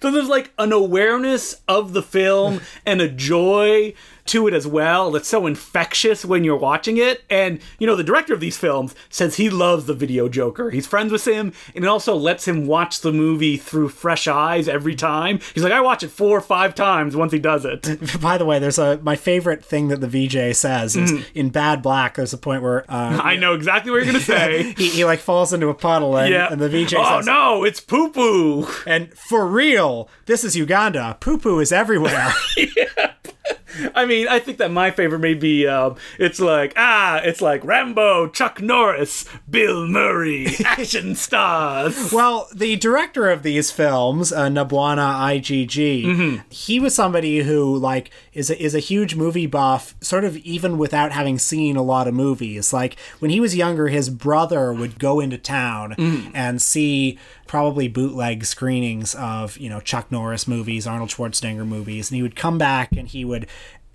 So 0.00 0.10
there's 0.10 0.28
like 0.28 0.52
an 0.58 0.72
awareness 0.72 1.60
of 1.66 1.92
the 1.92 2.02
film 2.02 2.60
and 2.84 3.00
a 3.00 3.08
joy 3.08 3.94
to 4.28 4.46
it 4.46 4.54
as 4.54 4.66
well 4.66 5.10
that's 5.10 5.28
so 5.28 5.46
infectious 5.46 6.24
when 6.24 6.44
you're 6.44 6.56
watching 6.56 6.96
it. 6.96 7.24
And, 7.30 7.60
you 7.78 7.86
know, 7.86 7.96
the 7.96 8.04
director 8.04 8.32
of 8.34 8.40
these 8.40 8.56
films 8.56 8.94
says 9.08 9.36
he 9.36 9.50
loves 9.50 9.86
the 9.86 9.94
video 9.94 10.28
Joker. 10.28 10.70
He's 10.70 10.86
friends 10.86 11.12
with 11.12 11.26
him, 11.26 11.52
and 11.74 11.84
it 11.84 11.88
also 11.88 12.14
lets 12.14 12.46
him 12.46 12.66
watch 12.66 13.00
the 13.00 13.12
movie 13.12 13.56
through 13.56 13.88
fresh 13.90 14.26
eyes 14.28 14.68
every 14.68 14.94
time. 14.94 15.40
He's 15.54 15.62
like, 15.62 15.72
I 15.72 15.80
watch 15.80 16.02
it 16.02 16.08
four 16.08 16.36
or 16.36 16.40
five 16.40 16.74
times 16.74 17.16
once 17.16 17.32
he 17.32 17.38
does 17.38 17.64
it. 17.64 17.86
By 18.20 18.38
the 18.38 18.44
way, 18.44 18.58
there's 18.58 18.78
a 18.78 18.98
my 19.02 19.16
favorite 19.16 19.64
thing 19.64 19.88
that 19.88 20.00
the 20.00 20.08
VJ 20.08 20.56
says 20.56 20.96
is 20.96 21.24
in 21.34 21.50
Bad 21.50 21.82
Black. 21.82 22.16
There's 22.16 22.32
a 22.32 22.38
point 22.38 22.62
where 22.62 22.90
uh, 22.90 23.20
I 23.22 23.36
know 23.36 23.54
exactly 23.54 23.90
what 23.90 23.98
you're 23.98 24.12
going 24.12 24.16
to 24.16 24.20
say. 24.20 24.72
he, 24.76 24.88
he 24.88 25.04
like 25.04 25.20
falls 25.20 25.52
into 25.52 25.68
a 25.68 25.74
puddle 25.74 26.16
and, 26.16 26.30
Yeah. 26.32 26.48
and 26.50 26.60
the 26.60 26.68
VJ 26.68 26.94
oh, 26.96 27.20
says, 27.20 27.28
Oh, 27.28 27.32
no, 27.32 27.64
it's 27.64 27.80
poo 27.80 28.10
poo. 28.10 28.66
and 28.86 29.12
for 29.14 29.46
real, 29.46 30.08
this 30.26 30.44
is 30.44 30.56
Uganda. 30.56 31.16
Poo 31.20 31.38
poo 31.38 31.60
is 31.60 31.72
everywhere. 31.72 32.32
I 33.94 34.06
mean, 34.06 34.28
I 34.28 34.38
think 34.38 34.58
that 34.58 34.70
my 34.70 34.90
favorite 34.90 35.18
may 35.20 35.34
be 35.34 35.66
um, 35.66 35.96
it's 36.18 36.40
like 36.40 36.72
ah, 36.76 37.20
it's 37.22 37.40
like 37.40 37.64
Rambo, 37.64 38.28
Chuck 38.28 38.60
Norris, 38.60 39.24
Bill 39.48 39.86
Murray, 39.86 40.46
action 40.64 41.14
stars. 41.14 42.12
Well, 42.12 42.48
the 42.54 42.76
director 42.76 43.28
of 43.30 43.42
these 43.42 43.70
films, 43.70 44.32
uh, 44.32 44.48
Nabwana 44.48 45.40
IGG, 45.40 46.42
he 46.50 46.80
was 46.80 46.94
somebody 46.94 47.40
who 47.42 47.76
like 47.76 48.10
is 48.32 48.50
a, 48.50 48.62
is 48.62 48.74
a 48.74 48.78
huge 48.80 49.14
movie 49.14 49.46
buff, 49.46 49.94
sort 50.00 50.24
of 50.24 50.36
even 50.38 50.78
without 50.78 51.12
having 51.12 51.38
seen 51.38 51.76
a 51.76 51.82
lot 51.82 52.08
of 52.08 52.14
movies. 52.14 52.72
Like 52.72 52.96
when 53.18 53.30
he 53.30 53.40
was 53.40 53.56
younger, 53.56 53.88
his 53.88 54.10
brother 54.10 54.72
would 54.72 54.98
go 54.98 55.20
into 55.20 55.38
town 55.38 55.94
and 56.34 56.60
see 56.60 57.18
probably 57.46 57.86
bootleg 57.86 58.44
screenings 58.44 59.14
of 59.14 59.56
you 59.58 59.68
know 59.70 59.80
Chuck 59.80 60.10
Norris 60.10 60.48
movies, 60.48 60.86
Arnold 60.86 61.10
Schwarzenegger 61.10 61.66
movies, 61.66 62.10
and 62.10 62.16
he 62.16 62.22
would 62.22 62.36
come 62.36 62.58
back 62.58 62.92
and 62.92 63.08
he 63.08 63.24
would. 63.24 63.46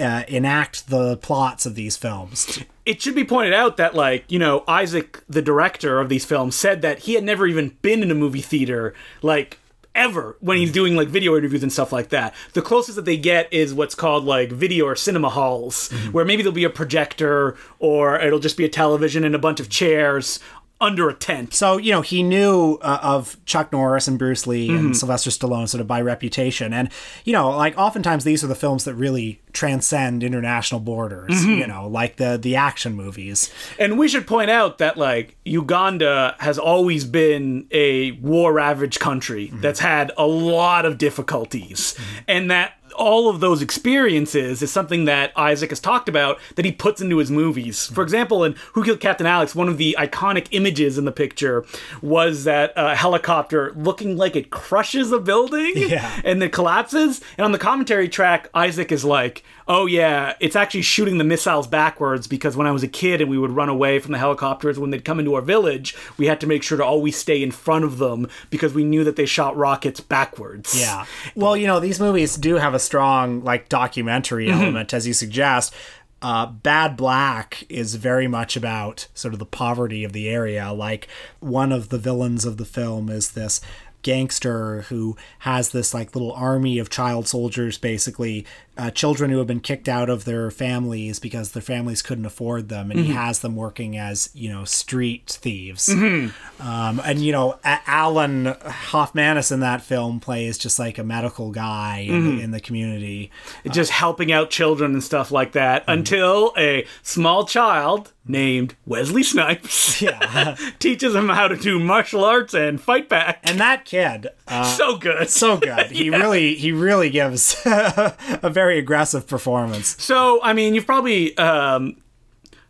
Uh, 0.01 0.23
enact 0.27 0.87
the 0.89 1.15
plots 1.17 1.67
of 1.67 1.75
these 1.75 1.95
films. 1.95 2.59
It 2.87 3.03
should 3.03 3.13
be 3.13 3.23
pointed 3.23 3.53
out 3.53 3.77
that 3.77 3.93
like 3.93 4.25
you 4.31 4.39
know 4.39 4.63
Isaac, 4.67 5.23
the 5.29 5.43
director 5.43 5.99
of 5.99 6.09
these 6.09 6.25
films, 6.25 6.55
said 6.55 6.81
that 6.81 6.99
he 6.99 7.13
had 7.13 7.23
never 7.23 7.45
even 7.45 7.77
been 7.83 8.01
in 8.01 8.09
a 8.09 8.15
movie 8.15 8.41
theater 8.41 8.95
like 9.21 9.59
ever 9.93 10.37
when 10.39 10.57
he's 10.57 10.71
doing 10.71 10.95
like 10.95 11.07
video 11.07 11.37
interviews 11.37 11.63
and 11.63 11.71
stuff 11.71 11.91
like 11.91 12.09
that. 12.09 12.33
The 12.53 12.61
closest 12.61 12.95
that 12.95 13.05
they 13.05 13.17
get 13.17 13.51
is 13.53 13.73
what's 13.73 13.95
called 13.95 14.23
like 14.23 14.51
video 14.51 14.85
or 14.85 14.95
cinema 14.95 15.29
halls, 15.29 15.91
where 16.11 16.25
maybe 16.25 16.41
there'll 16.41 16.55
be 16.55 16.63
a 16.63 16.69
projector 16.69 17.55
or 17.79 18.19
it'll 18.19 18.39
just 18.39 18.57
be 18.57 18.65
a 18.65 18.69
television 18.69 19.23
and 19.23 19.35
a 19.35 19.39
bunch 19.39 19.59
of 19.59 19.69
chairs 19.69 20.39
under 20.81 21.07
a 21.09 21.13
tent. 21.13 21.53
So 21.53 21.77
you 21.77 21.91
know 21.91 22.01
he 22.01 22.23
knew 22.23 22.79
uh, 22.81 22.99
of 23.01 23.37
Chuck 23.45 23.71
Norris 23.71 24.07
and 24.07 24.19
Bruce 24.19 24.45
Lee 24.47 24.69
and 24.69 24.79
mm-hmm. 24.79 24.93
Sylvester 24.93 25.29
Stallone 25.29 25.69
sort 25.69 25.79
of 25.79 25.87
by 25.87 26.01
reputation, 26.01 26.73
and 26.73 26.89
you 27.23 27.31
know 27.31 27.49
like 27.51 27.77
oftentimes 27.77 28.23
these 28.23 28.43
are 28.43 28.47
the 28.47 28.55
films 28.55 28.83
that 28.85 28.95
really 28.95 29.41
transcend 29.53 30.23
international 30.23 30.81
borders. 30.81 31.31
Mm-hmm. 31.31 31.51
You 31.51 31.67
know, 31.67 31.87
like 31.87 32.17
the 32.17 32.37
the 32.41 32.55
action 32.55 32.95
movies. 32.95 33.51
And 33.79 33.97
we 33.97 34.07
should 34.07 34.27
point 34.27 34.49
out 34.49 34.79
that 34.79 34.97
like 34.97 35.37
Uganda 35.45 36.35
has 36.39 36.57
always 36.57 37.05
been 37.05 37.67
a 37.71 38.11
war 38.13 38.51
ravaged 38.53 38.99
country 38.99 39.47
mm-hmm. 39.47 39.61
that's 39.61 39.79
had 39.79 40.11
a 40.17 40.25
lot 40.25 40.85
of 40.85 40.97
difficulties. 40.97 41.97
And 42.27 42.49
that 42.49 42.73
all 42.93 43.29
of 43.29 43.39
those 43.39 43.61
experiences 43.61 44.61
is 44.61 44.71
something 44.71 45.05
that 45.05 45.31
Isaac 45.35 45.69
has 45.71 45.79
talked 45.79 46.07
about 46.09 46.39
that 46.55 46.65
he 46.65 46.71
puts 46.71 47.01
into 47.01 47.17
his 47.17 47.29
movies. 47.31 47.87
For 47.87 48.03
example, 48.03 48.43
in 48.43 48.55
Who 48.73 48.83
Killed 48.83 48.99
Captain 48.99 49.27
Alex, 49.27 49.53
one 49.55 49.67
of 49.67 49.77
the 49.77 49.95
iconic 49.99 50.47
images 50.51 50.97
in 50.97 51.05
the 51.05 51.11
picture 51.11 51.65
was 52.01 52.43
that 52.45 52.77
uh, 52.77 52.95
helicopter 52.95 53.73
looking 53.75 54.17
like 54.17 54.35
it 54.35 54.49
crushes 54.49 55.11
a 55.11 55.19
building 55.19 55.73
Yeah. 55.75 56.21
and 56.23 56.41
then 56.41 56.49
collapses. 56.51 57.21
And 57.37 57.45
on 57.45 57.51
the 57.51 57.57
commentary 57.59 58.07
track, 58.09 58.49
Isaac 58.53 58.91
is 58.91 59.03
like, 59.05 59.43
"Oh 59.67 59.85
yeah, 59.85 60.35
it's 60.39 60.55
actually 60.55 60.81
shooting 60.83 61.17
the 61.17 61.23
missiles 61.23 61.67
backwards 61.67 62.27
because 62.27 62.55
when 62.55 62.67
I 62.67 62.71
was 62.71 62.83
a 62.83 62.87
kid 62.87 63.21
and 63.21 63.29
we 63.29 63.37
would 63.37 63.51
run 63.51 63.69
away 63.69 63.99
from 63.99 64.11
the 64.11 64.17
helicopters 64.17 64.79
when 64.79 64.89
they'd 64.89 65.05
come 65.05 65.19
into 65.19 65.35
our 65.35 65.41
village, 65.41 65.95
we 66.17 66.27
had 66.27 66.39
to 66.41 66.47
make 66.47 66.63
sure 66.63 66.77
to 66.77 66.85
always 66.85 67.17
stay 67.17 67.41
in 67.41 67.51
front 67.51 67.85
of 67.85 67.97
them 67.97 68.27
because 68.49 68.73
we 68.73 68.83
knew 68.83 69.03
that 69.03 69.15
they 69.15 69.25
shot 69.25 69.55
rockets 69.55 69.99
backwards." 69.99 70.79
Yeah. 70.79 71.05
Well, 71.35 71.55
you 71.55 71.67
know, 71.67 71.79
these 71.79 71.99
movies 71.99 72.35
do 72.35 72.55
have 72.55 72.73
a 72.73 72.79
strong 72.79 73.43
like 73.43 73.69
documentary 73.69 74.49
element, 74.49 74.93
as 74.93 75.07
you 75.07 75.13
suggest. 75.13 75.73
Uh, 76.21 76.45
Bad 76.45 76.95
Black 76.95 77.63
is 77.67 77.95
very 77.95 78.27
much 78.27 78.55
about 78.55 79.07
sort 79.15 79.33
of 79.33 79.39
the 79.39 79.45
poverty 79.45 80.03
of 80.03 80.13
the 80.13 80.29
area. 80.29 80.71
Like 80.71 81.07
one 81.39 81.71
of 81.71 81.89
the 81.89 81.97
villains 81.97 82.45
of 82.45 82.57
the 82.57 82.65
film 82.65 83.09
is 83.09 83.31
this 83.31 83.59
gangster 84.03 84.81
who 84.83 85.15
has 85.39 85.69
this 85.69 85.93
like 85.93 86.15
little 86.15 86.33
army 86.33 86.79
of 86.79 86.89
child 86.89 87.27
soldiers 87.27 87.77
basically 87.77 88.45
uh, 88.77 88.89
children 88.89 89.29
who 89.31 89.37
have 89.37 89.47
been 89.47 89.59
kicked 89.59 89.89
out 89.89 90.09
of 90.09 90.25
their 90.25 90.49
families 90.49 91.19
because 91.19 91.51
their 91.51 91.61
families 91.61 92.01
couldn't 92.01 92.25
afford 92.25 92.69
them 92.69 92.89
and 92.89 92.99
he 93.01 93.11
has 93.13 93.39
them 93.39 93.55
working 93.55 93.97
as 93.97 94.29
you 94.33 94.49
know 94.51 94.63
street 94.65 95.37
thieves. 95.41 95.89
Um, 95.89 96.31
and 96.59 97.19
you 97.19 97.31
know 97.31 97.59
A- 97.65 97.79
alan 97.87 98.45
hofmanis 98.45 99.51
in 99.51 99.59
that 99.61 99.81
film 99.81 100.19
plays 100.19 100.57
just 100.57 100.79
like 100.79 100.97
a 100.97 101.03
medical 101.03 101.51
guy 101.51 102.05
in, 102.07 102.37
the, 102.37 102.43
in 102.43 102.51
the 102.51 102.59
community. 102.59 103.31
Just 103.69 103.91
helping 103.91 104.31
out 104.31 104.49
children 104.49 104.93
and 104.93 105.03
stuff 105.03 105.31
like 105.31 105.51
that 105.53 105.83
until 105.87 106.53
a 106.57 106.85
small 107.03 107.45
child 107.45 108.13
named 108.25 108.75
Wesley 108.85 109.23
Snipes 109.23 109.99
yeah. 110.01 110.55
teaches 110.79 111.15
him 111.15 111.29
how 111.29 111.47
to 111.47 111.57
do 111.57 111.79
martial 111.79 112.23
arts 112.23 112.53
and 112.53 112.79
fight 112.79 113.09
back. 113.09 113.39
and 113.43 113.59
that 113.59 113.83
kid 113.83 114.27
uh, 114.47 114.63
so 114.63 114.97
good. 114.97 115.29
so 115.29 115.57
good. 115.57 115.91
He 115.91 116.09
really 116.21 116.55
he 116.55 116.71
really 116.71 117.09
gives 117.09 117.55
a 117.65 118.49
very 118.51 118.60
aggressive 118.69 119.27
performance 119.27 120.01
So, 120.01 120.39
I 120.43 120.53
mean, 120.53 120.75
you've 120.75 120.85
probably 120.85 121.37
um, 121.37 121.97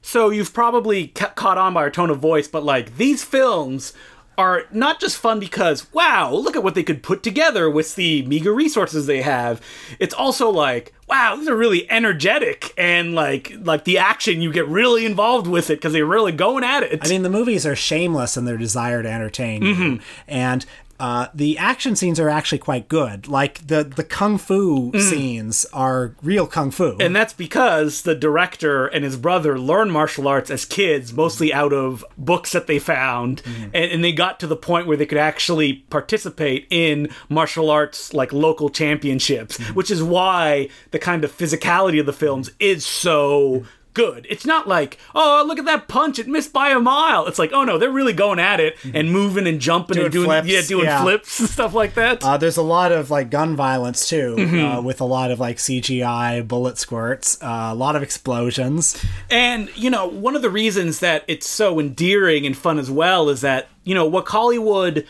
so 0.01 0.29
you've 0.29 0.53
probably 0.53 1.07
ca- 1.09 1.33
caught 1.33 1.57
on 1.57 1.73
by 1.73 1.81
our 1.81 1.91
tone 1.91 2.09
of 2.09 2.19
voice, 2.19 2.47
but 2.47 2.63
like 2.63 2.97
these 2.97 3.23
films 3.23 3.93
are 4.37 4.63
not 4.71 4.99
just 4.99 5.17
fun 5.17 5.39
because 5.39 5.91
wow, 5.93 6.33
look 6.33 6.55
at 6.55 6.63
what 6.63 6.73
they 6.73 6.83
could 6.83 7.03
put 7.03 7.21
together 7.21 7.69
with 7.69 7.95
the 7.95 8.23
meager 8.23 8.53
resources 8.53 9.05
they 9.05 9.21
have. 9.21 9.61
It's 9.99 10.13
also 10.13 10.49
like 10.49 10.93
wow, 11.07 11.35
these 11.35 11.49
are 11.49 11.57
really 11.57 11.89
energetic 11.91 12.73
and 12.77 13.13
like 13.13 13.51
like 13.59 13.83
the 13.83 13.97
action 13.97 14.41
you 14.41 14.51
get 14.51 14.65
really 14.67 15.05
involved 15.05 15.45
with 15.45 15.69
it 15.69 15.75
because 15.75 15.91
they're 15.91 16.05
really 16.05 16.31
going 16.31 16.63
at 16.63 16.83
it. 16.83 17.05
I 17.05 17.09
mean, 17.09 17.21
the 17.23 17.29
movies 17.29 17.65
are 17.65 17.75
shameless 17.75 18.37
in 18.37 18.45
their 18.45 18.57
desire 18.57 19.03
to 19.03 19.09
entertain 19.09 19.61
you, 19.61 19.99
and 20.27 20.65
uh, 21.01 21.27
the 21.33 21.57
action 21.57 21.95
scenes 21.95 22.19
are 22.19 22.29
actually 22.29 22.59
quite 22.59 22.87
good. 22.87 23.27
Like 23.27 23.65
the 23.65 23.83
the 23.83 24.03
kung 24.03 24.37
fu 24.37 24.91
mm. 24.91 25.01
scenes 25.01 25.65
are 25.73 26.15
real 26.21 26.45
kung 26.45 26.69
fu. 26.69 26.95
And 26.99 27.15
that's 27.15 27.33
because 27.33 28.03
the 28.03 28.13
director 28.13 28.85
and 28.85 29.03
his 29.03 29.17
brother 29.17 29.57
learned 29.57 29.91
martial 29.91 30.27
arts 30.27 30.51
as 30.51 30.63
kids, 30.63 31.11
mostly 31.11 31.49
mm. 31.49 31.55
out 31.55 31.73
of 31.73 32.05
books 32.19 32.51
that 32.51 32.67
they 32.67 32.77
found. 32.77 33.41
Mm. 33.41 33.63
And, 33.73 33.91
and 33.93 34.03
they 34.03 34.11
got 34.11 34.39
to 34.41 34.47
the 34.47 34.55
point 34.55 34.85
where 34.85 34.95
they 34.95 35.07
could 35.07 35.17
actually 35.17 35.73
participate 35.89 36.67
in 36.69 37.09
martial 37.29 37.71
arts, 37.71 38.13
like 38.13 38.31
local 38.31 38.69
championships, 38.69 39.57
which 39.71 39.89
is 39.89 40.03
why 40.03 40.69
the 40.91 40.99
kind 40.99 41.23
of 41.23 41.35
physicality 41.35 41.99
of 41.99 42.05
the 42.05 42.13
films 42.13 42.51
is 42.59 42.85
so 42.85 43.65
good. 43.93 44.25
It's 44.29 44.45
not 44.45 44.67
like, 44.67 44.97
oh, 45.13 45.43
look 45.47 45.59
at 45.59 45.65
that 45.65 45.87
punch, 45.87 46.17
it 46.19 46.27
missed 46.27 46.53
by 46.53 46.69
a 46.69 46.79
mile. 46.79 47.27
It's 47.27 47.37
like, 47.39 47.51
oh 47.53 47.63
no, 47.63 47.77
they're 47.77 47.91
really 47.91 48.13
going 48.13 48.39
at 48.39 48.59
it 48.59 48.77
and 48.93 49.11
moving 49.11 49.47
and 49.47 49.59
jumping 49.59 49.97
and 49.97 50.11
Doing 50.11 50.25
doing 50.25 50.41
flips, 50.41 50.47
yeah, 50.47 50.61
doing 50.67 50.85
yeah. 50.85 51.01
flips 51.01 51.39
and 51.39 51.49
stuff 51.49 51.73
like 51.73 51.93
that. 51.95 52.23
uh, 52.23 52.37
there's 52.37 52.57
a 52.57 52.61
lot 52.61 52.91
of 52.91 53.09
like 53.11 53.29
gun 53.29 53.55
violence 53.55 54.07
too, 54.07 54.35
Mm-hmm. 54.37 54.59
uh, 54.65 54.81
with 54.81 55.01
a 55.01 55.05
lot 55.05 55.29
of 55.31 55.39
like 55.39 55.57
CGI 55.57 56.47
bullet 56.47 56.77
squirts, 56.77 57.41
uh, 57.43 57.69
a 57.71 57.75
lot 57.75 57.95
of 57.95 58.03
explosions. 58.03 59.03
And, 59.29 59.69
you 59.75 59.89
know, 59.89 60.07
one 60.07 60.35
of 60.35 60.41
the 60.41 60.49
reasons 60.49 60.99
that 60.99 61.23
it's 61.27 61.47
so 61.47 61.79
endearing 61.79 62.45
and 62.45 62.55
fun 62.57 62.79
as 62.79 62.89
well 62.89 63.29
is 63.29 63.41
that, 63.41 63.67
you 63.83 63.93
know, 63.95 64.09
Wakaliwood 64.09 65.05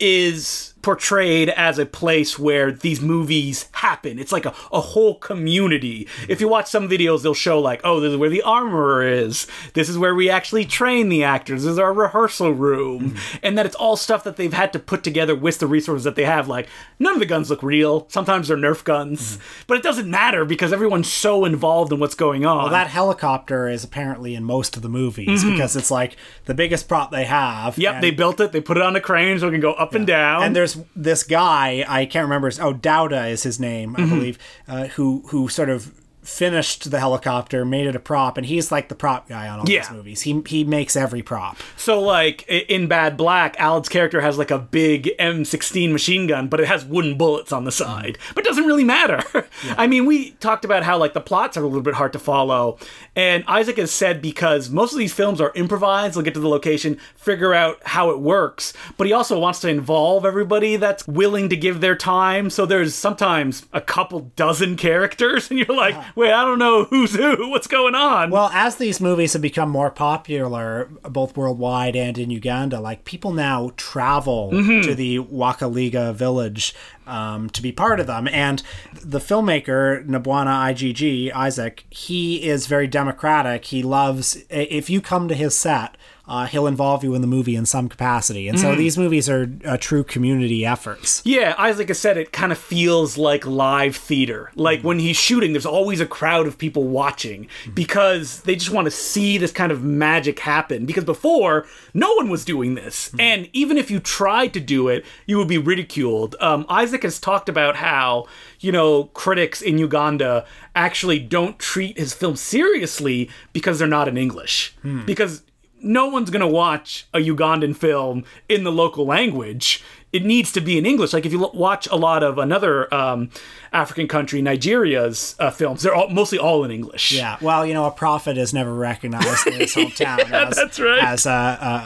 is 0.00 0.73
portrayed 0.84 1.48
as 1.48 1.78
a 1.78 1.86
place 1.86 2.38
where 2.38 2.70
these 2.70 3.00
movies 3.00 3.68
happen. 3.72 4.18
It's 4.18 4.32
like 4.32 4.44
a, 4.44 4.54
a 4.70 4.80
whole 4.80 5.14
community. 5.16 6.06
If 6.28 6.40
you 6.42 6.48
watch 6.48 6.68
some 6.68 6.88
videos, 6.88 7.22
they'll 7.22 7.32
show 7.32 7.58
like, 7.58 7.80
oh, 7.84 8.00
this 8.00 8.12
is 8.12 8.18
where 8.18 8.28
the 8.28 8.42
armorer 8.42 9.02
is. 9.02 9.46
This 9.72 9.88
is 9.88 9.96
where 9.96 10.14
we 10.14 10.28
actually 10.28 10.66
train 10.66 11.08
the 11.08 11.24
actors. 11.24 11.62
This 11.64 11.72
is 11.72 11.78
our 11.78 11.92
rehearsal 11.92 12.52
room. 12.52 13.16
And 13.42 13.56
that 13.56 13.64
it's 13.64 13.74
all 13.74 13.96
stuff 13.96 14.24
that 14.24 14.36
they've 14.36 14.52
had 14.52 14.72
to 14.74 14.78
put 14.78 15.02
together 15.02 15.34
with 15.34 15.58
the 15.58 15.66
resources 15.66 16.04
that 16.04 16.16
they 16.16 16.24
have. 16.26 16.48
Like, 16.48 16.68
none 16.98 17.14
of 17.14 17.18
the 17.20 17.26
guns 17.26 17.48
look 17.48 17.62
real. 17.62 18.06
Sometimes 18.10 18.48
they're 18.48 18.56
Nerf 18.58 18.84
guns. 18.84 19.38
But 19.66 19.78
it 19.78 19.82
doesn't 19.82 20.10
matter 20.10 20.44
because 20.44 20.70
everyone's 20.72 21.10
so 21.10 21.46
involved 21.46 21.92
in 21.92 21.98
what's 21.98 22.14
going 22.14 22.44
on. 22.44 22.64
Well, 22.64 22.70
that 22.72 22.88
helicopter 22.88 23.68
is 23.68 23.84
apparently 23.84 24.34
in 24.34 24.44
most 24.44 24.76
of 24.76 24.82
the 24.82 24.88
movies 24.90 25.42
because 25.44 25.76
it's 25.76 25.90
like 25.90 26.16
the 26.44 26.54
biggest 26.54 26.88
prop 26.88 27.10
they 27.10 27.24
have. 27.24 27.72
Mm-hmm. 27.72 27.80
Yep, 27.80 27.94
and- 27.94 28.04
they 28.04 28.10
built 28.10 28.40
it. 28.40 28.52
They 28.52 28.60
put 28.60 28.76
it 28.76 28.82
on 28.82 28.94
a 28.96 29.00
crane 29.00 29.38
so 29.38 29.48
it 29.48 29.52
can 29.52 29.60
go 29.60 29.72
up 29.72 29.94
and 29.94 30.06
down. 30.06 30.42
And 30.42 30.54
there's 30.54 30.73
this 30.96 31.22
guy 31.22 31.84
I 31.88 32.06
can't 32.06 32.24
remember. 32.24 32.48
His, 32.48 32.58
oh, 32.60 32.74
Dowda 32.74 33.30
is 33.30 33.42
his 33.42 33.58
name, 33.60 33.94
I 33.96 34.00
Mm-hmm. 34.00 34.14
believe, 34.14 34.38
uh, 34.68 34.84
who 34.88 35.22
who 35.28 35.48
sort 35.48 35.68
of 35.70 35.92
finished 36.24 36.90
the 36.90 36.98
helicopter, 37.00 37.64
made 37.64 37.86
it 37.86 37.94
a 37.96 38.00
prop, 38.00 38.36
and 38.36 38.46
he's 38.46 38.72
like 38.72 38.88
the 38.88 38.94
prop 38.94 39.28
guy 39.28 39.48
on 39.48 39.60
all 39.60 39.68
Yeah. 39.68 39.80
these 39.80 39.90
movies. 39.90 40.20
He 40.22 40.42
he 40.46 40.64
makes 40.64 40.96
every 40.96 41.22
prop. 41.22 41.56
so, 41.76 42.00
like 42.00 42.46
in 42.48 42.86
Bad 42.88 43.16
Black, 43.16 43.58
Alan's 43.60 43.88
character 43.88 44.20
has 44.20 44.38
like 44.38 44.50
a 44.50 44.58
big 44.58 45.10
M16 45.18 45.92
machine 45.92 46.26
gun, 46.26 46.48
but 46.48 46.60
it 46.60 46.66
has 46.68 46.84
wooden 46.84 47.16
bullets 47.16 47.52
on 47.52 47.64
the 47.64 47.72
side. 47.72 48.18
Mm. 48.20 48.34
But 48.34 48.44
it 48.44 48.48
doesn't 48.48 48.64
really 48.66 48.84
matter. 48.84 49.22
I 49.76 49.86
mean, 49.86 50.06
we 50.06 50.32
talked 50.32 50.64
about 50.64 50.82
how 50.82 50.98
like 50.98 51.12
the 51.14 51.20
plots 51.20 51.56
are 51.56 51.62
a 51.62 51.66
little 51.66 51.82
bit 51.82 51.94
hard 51.94 52.12
to 52.14 52.18
follow, 52.18 52.78
and 53.16 53.44
Isaac 53.46 53.76
has 53.78 53.90
said 53.90 54.20
because 54.22 54.70
most 54.70 54.92
of 54.92 54.98
these 54.98 55.12
films 55.12 55.40
are 55.40 55.52
improvised, 55.54 56.14
they'll 56.16 56.22
get 56.22 56.34
to 56.34 56.40
the 56.40 56.48
location, 56.48 56.98
figure 57.14 57.54
out 57.54 57.78
how 57.84 58.10
it 58.10 58.20
works, 58.20 58.72
but 58.96 59.06
he 59.06 59.12
also 59.12 59.38
wants 59.38 59.60
to 59.60 59.68
involve 59.68 60.24
everybody 60.24 60.76
that's 60.76 61.06
willing 61.06 61.48
to 61.48 61.56
give 61.56 61.80
their 61.80 61.96
time. 61.96 62.50
So 62.50 62.66
there's 62.66 62.94
sometimes 62.94 63.66
a 63.72 63.80
couple 63.80 64.32
dozen 64.36 64.76
characters, 64.76 65.50
and 65.50 65.58
you're 65.58 65.76
like, 65.76 65.94
wait, 66.14 66.32
I 66.32 66.44
don't 66.44 66.58
know 66.58 66.84
who's 66.84 67.14
who. 67.14 67.48
What's 67.50 67.66
going 67.66 67.94
on? 67.94 68.30
Well, 68.30 68.50
as 68.52 68.76
these 68.76 69.00
movies 69.00 69.32
have 69.34 69.42
become 69.42 69.70
more 69.70 69.90
popular, 69.90 70.88
both 71.02 71.36
worldwide 71.36 71.96
and 71.96 72.16
in 72.18 72.30
Uganda, 72.30 72.80
like 72.80 73.04
people 73.04 73.32
now 73.32 73.72
travel 73.76 74.50
Mm-hmm. 74.52 74.82
to 74.88 74.94
the 74.94 75.18
Wakaliga 75.18 76.14
village 76.14 76.74
um, 77.06 77.48
to 77.50 77.62
be 77.62 77.72
part 77.72 78.00
of 78.00 78.06
them. 78.06 78.28
And 78.28 78.62
the 78.92 79.18
filmmaker, 79.18 80.06
Nabwana 80.06 80.72
IGG, 80.72 81.32
Isaac, 81.34 81.84
he 81.90 82.46
is 82.48 82.66
very 82.66 82.86
democratic. 82.86 83.66
He 83.66 83.82
loves, 83.82 84.44
if 84.50 84.88
you 84.90 85.00
come 85.00 85.28
to 85.28 85.34
his 85.34 85.56
set, 85.56 85.96
uh, 86.26 86.46
he'll 86.46 86.66
involve 86.66 87.04
you 87.04 87.14
in 87.14 87.20
the 87.20 87.26
movie 87.26 87.54
in 87.54 87.66
some 87.66 87.88
capacity. 87.88 88.48
And 88.48 88.56
Mm. 88.58 88.62
so 88.62 88.74
these 88.74 88.96
movies 88.96 89.28
are 89.28 89.50
uh, 89.64 89.76
true 89.78 90.02
community 90.02 90.64
efforts. 90.64 91.20
Yeah, 91.24 91.54
Isaac 91.58 91.88
has 91.88 91.98
said 91.98 92.16
it 92.16 92.32
kind 92.32 92.50
of 92.50 92.56
feels 92.58 93.18
like 93.18 93.46
live 93.46 93.94
theater. 93.96 94.50
Like 94.54 94.80
when 94.82 94.98
he's 95.00 95.16
shooting, 95.18 95.52
there's 95.52 95.66
always 95.66 96.00
a 96.00 96.06
crowd 96.06 96.46
of 96.46 96.56
people 96.56 96.84
watching 96.84 97.46
because 97.74 98.40
they 98.42 98.54
just 98.56 98.70
want 98.70 98.86
to 98.86 98.90
see 98.90 99.36
this 99.36 99.52
kind 99.52 99.70
of 99.70 99.82
magic 99.82 100.38
happen. 100.40 100.86
Because 100.86 101.04
before, 101.04 101.66
no 101.92 102.14
one 102.14 102.30
was 102.30 102.44
doing 102.44 102.74
this. 102.74 103.10
And 103.18 103.48
even 103.52 103.76
if 103.76 103.90
you 103.90 104.00
tried 104.00 104.54
to 104.54 104.60
do 104.60 104.88
it, 104.88 105.04
you 105.26 105.36
would 105.38 105.48
be 105.48 105.58
ridiculed. 105.58 106.36
Um, 106.40 106.64
Isaac 106.70 107.02
has 107.02 107.20
talked 107.20 107.48
about 107.50 107.76
how, 107.76 108.26
you 108.60 108.72
know, 108.72 109.04
critics 109.12 109.60
in 109.60 109.76
Uganda 109.78 110.46
actually 110.74 111.18
don't 111.18 111.58
treat 111.58 111.98
his 111.98 112.14
film 112.14 112.34
seriously 112.36 113.28
because 113.52 113.78
they're 113.78 113.86
not 113.86 114.08
in 114.08 114.16
English. 114.16 114.74
Because 115.06 115.42
no 115.84 116.06
one's 116.08 116.30
gonna 116.30 116.48
watch 116.48 117.06
a 117.14 117.18
Ugandan 117.18 117.76
film 117.76 118.24
in 118.48 118.64
the 118.64 118.72
local 118.72 119.06
language. 119.06 119.82
It 120.12 120.24
needs 120.24 120.52
to 120.52 120.60
be 120.60 120.78
in 120.78 120.86
English. 120.86 121.12
Like 121.12 121.26
if 121.26 121.32
you 121.32 121.50
watch 121.54 121.88
a 121.88 121.96
lot 121.96 122.22
of 122.22 122.38
another 122.38 122.92
um, 122.94 123.30
African 123.72 124.06
country, 124.06 124.40
Nigeria's 124.40 125.34
uh, 125.40 125.50
films, 125.50 125.82
they're 125.82 125.94
all 125.94 126.08
mostly 126.08 126.38
all 126.38 126.62
in 126.64 126.70
English. 126.70 127.10
Yeah, 127.12 127.36
well, 127.40 127.66
you 127.66 127.74
know, 127.74 127.84
a 127.86 127.90
prophet 127.90 128.38
is 128.38 128.54
never 128.54 128.72
recognized 128.72 129.46
in 129.48 129.54
his 129.54 129.74
hometown. 129.74 130.30
as, 130.30 130.54
that's 130.56 130.78
right. 130.78 131.02
As 131.02 131.26
a, 131.26 131.30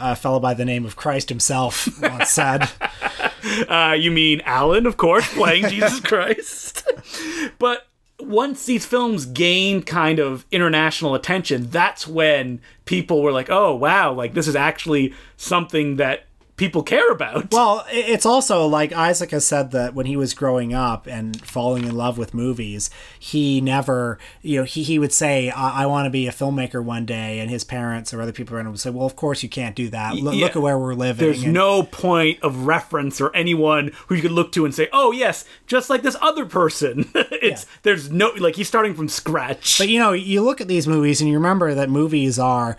a, 0.03 0.11
a 0.11 0.15
fellow 0.15 0.39
by 0.39 0.53
the 0.53 0.65
name 0.65 0.85
of 0.85 0.95
Christ 0.95 1.29
himself 1.29 1.87
once 2.01 2.29
said. 2.29 2.69
Uh, 3.69 3.95
you 3.97 4.11
mean 4.11 4.41
Alan, 4.41 4.85
of 4.85 4.97
course, 4.97 5.25
playing 5.33 5.65
Jesus 5.69 6.01
Christ. 6.01 6.85
but 7.57 7.87
once 8.19 8.65
these 8.65 8.85
films 8.85 9.25
gained 9.25 9.85
kind 9.85 10.19
of 10.19 10.45
international 10.51 11.15
attention, 11.15 11.69
that's 11.69 12.07
when 12.07 12.61
people 12.85 13.21
were 13.21 13.31
like, 13.31 13.49
"Oh, 13.49 13.75
wow! 13.75 14.13
Like 14.13 14.33
this 14.33 14.47
is 14.47 14.55
actually 14.55 15.13
something 15.37 15.97
that." 15.97 16.25
People 16.59 16.83
care 16.83 17.09
about. 17.11 17.51
Well, 17.51 17.85
it's 17.89 18.25
also 18.25 18.67
like 18.67 18.93
Isaac 18.93 19.31
has 19.31 19.47
said 19.47 19.71
that 19.71 19.95
when 19.95 20.05
he 20.05 20.15
was 20.15 20.33
growing 20.35 20.73
up 20.73 21.07
and 21.07 21.39
falling 21.45 21.85
in 21.85 21.95
love 21.95 22.17
with 22.17 22.33
movies, 22.33 22.89
he 23.17 23.61
never, 23.61 24.19
you 24.43 24.59
know, 24.59 24.63
he, 24.65 24.83
he 24.83 24.99
would 24.99 25.11
say, 25.13 25.49
I, 25.49 25.83
I 25.83 25.85
want 25.87 26.05
to 26.05 26.09
be 26.11 26.27
a 26.27 26.31
filmmaker 26.31 26.83
one 26.83 27.05
day. 27.05 27.39
And 27.39 27.49
his 27.49 27.63
parents 27.63 28.13
or 28.13 28.21
other 28.21 28.31
people 28.33 28.55
around 28.55 28.65
him 28.67 28.73
would 28.73 28.79
say, 28.79 28.89
Well, 28.91 29.05
of 29.07 29.15
course 29.15 29.41
you 29.41 29.49
can't 29.49 29.75
do 29.75 29.89
that. 29.89 30.15
Look, 30.15 30.35
Yeah. 30.35 30.45
look 30.45 30.55
at 30.55 30.61
where 30.61 30.77
we're 30.77 30.93
living. 30.93 31.25
There's 31.25 31.43
And- 31.43 31.53
no 31.53 31.81
point 31.83 32.41
of 32.43 32.67
reference 32.67 33.19
or 33.21 33.35
anyone 33.35 33.91
who 34.07 34.15
you 34.15 34.21
could 34.21 34.31
look 34.31 34.51
to 34.51 34.65
and 34.65 34.75
say, 34.75 34.89
"Oh 34.93 35.11
yes, 35.11 35.45
just 35.65 35.89
like 35.89 36.01
this 36.01 36.17
other 36.21 36.45
person." 36.45 37.09
it's 37.15 37.65
there's 37.83 38.11
no 38.11 38.31
like 38.37 38.55
he's 38.57 38.67
starting 38.67 38.93
from 38.93 39.07
scratch. 39.07 39.77
But 39.77 39.87
you 39.87 39.97
know, 39.99 40.11
you 40.11 40.41
look 40.43 40.59
at 40.61 40.67
these 40.67 40.87
movies 40.87 41.21
and 41.21 41.29
you 41.29 41.37
remember 41.37 41.73
that 41.73 41.89
movies 41.89 42.37
are, 42.37 42.75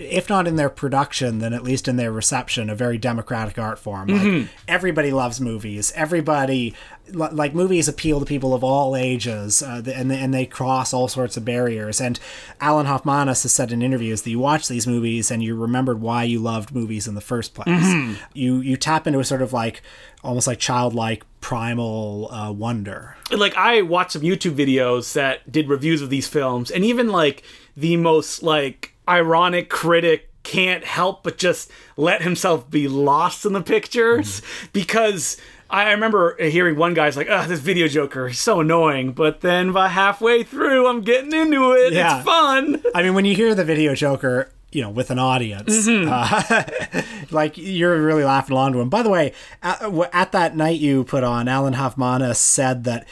if 0.00 0.30
not 0.30 0.46
in 0.46 0.56
their 0.56 0.70
production, 0.70 1.38
then 1.40 1.52
at 1.52 1.62
least 1.62 1.86
in 1.86 1.96
their 1.96 2.10
reception, 2.10 2.70
a 2.70 2.74
very 2.74 2.96
democratic 2.96 3.58
art 3.58 3.78
form. 3.78 4.08
Like 4.08 4.48
everybody 4.66 5.12
loves 5.12 5.40
movies. 5.40 5.92
Everybody 5.94 6.74
like 7.12 7.54
movies 7.54 7.88
appeal 7.88 8.20
to 8.20 8.26
people 8.26 8.54
of 8.54 8.62
all 8.62 8.96
ages, 8.96 9.62
uh, 9.62 9.82
and 9.94 10.10
they, 10.10 10.18
and 10.18 10.32
they 10.32 10.46
cross 10.46 10.94
all 10.94 11.08
sorts 11.08 11.36
of 11.36 11.44
barriers. 11.44 12.00
And 12.00 12.18
Alan 12.60 12.86
Hofmanis 12.86 13.42
has 13.42 13.52
said 13.52 13.72
in 13.72 13.82
interviews 13.82 14.22
that 14.22 14.30
you 14.30 14.38
watch 14.38 14.68
these 14.68 14.86
movies 14.86 15.30
and 15.30 15.42
you 15.42 15.54
remembered 15.54 16.00
why 16.00 16.22
you 16.22 16.38
loved 16.38 16.74
movies 16.74 17.06
in 17.06 17.14
the 17.14 17.20
first 17.20 17.54
place. 17.54 18.16
You 18.32 18.60
you 18.60 18.76
tap 18.76 19.06
into 19.06 19.18
a 19.18 19.24
sort 19.24 19.42
of 19.42 19.52
like 19.52 19.82
almost 20.22 20.46
like 20.46 20.58
childlike 20.58 21.24
primal 21.40 22.30
uh, 22.30 22.52
wonder. 22.52 23.16
like 23.30 23.54
I 23.56 23.82
watched 23.82 24.12
some 24.12 24.22
YouTube 24.22 24.54
videos 24.54 25.12
that 25.14 25.50
did 25.50 25.68
reviews 25.68 26.00
of 26.00 26.10
these 26.10 26.28
films, 26.28 26.70
and 26.70 26.84
even 26.84 27.08
like 27.08 27.42
the 27.76 27.96
most 27.96 28.42
like 28.42 28.89
ironic 29.08 29.68
critic 29.68 30.26
can't 30.42 30.84
help 30.84 31.22
but 31.22 31.36
just 31.36 31.70
let 31.96 32.22
himself 32.22 32.70
be 32.70 32.88
lost 32.88 33.44
in 33.44 33.52
the 33.52 33.60
pictures 33.60 34.40
because 34.72 35.36
I 35.68 35.92
remember 35.92 36.36
hearing 36.42 36.76
one 36.76 36.94
guy's 36.94 37.16
like, 37.16 37.28
"Ah, 37.30 37.46
this 37.46 37.60
video 37.60 37.86
Joker, 37.86 38.28
is 38.28 38.38
so 38.40 38.60
annoying," 38.60 39.12
but 39.12 39.40
then 39.40 39.70
by 39.72 39.88
halfway 39.88 40.42
through, 40.42 40.88
I'm 40.88 41.02
getting 41.02 41.32
into 41.32 41.72
it. 41.72 41.92
Yeah. 41.92 42.16
It's 42.16 42.24
fun. 42.24 42.82
I 42.94 43.02
mean, 43.02 43.14
when 43.14 43.24
you 43.24 43.36
hear 43.36 43.54
the 43.54 43.64
video 43.64 43.94
Joker, 43.94 44.50
you 44.72 44.82
know, 44.82 44.90
with 44.90 45.12
an 45.12 45.20
audience, 45.20 45.86
uh, 45.86 47.02
like 47.30 47.56
you're 47.56 48.02
really 48.02 48.24
laughing 48.24 48.52
along 48.52 48.72
to 48.72 48.80
him. 48.80 48.88
By 48.88 49.02
the 49.02 49.10
way, 49.10 49.32
at, 49.62 49.80
at 50.12 50.32
that 50.32 50.56
night 50.56 50.80
you 50.80 51.04
put 51.04 51.22
on, 51.22 51.46
Alan 51.46 51.74
Hofmanis 51.74 52.36
said 52.36 52.82
that 52.84 53.06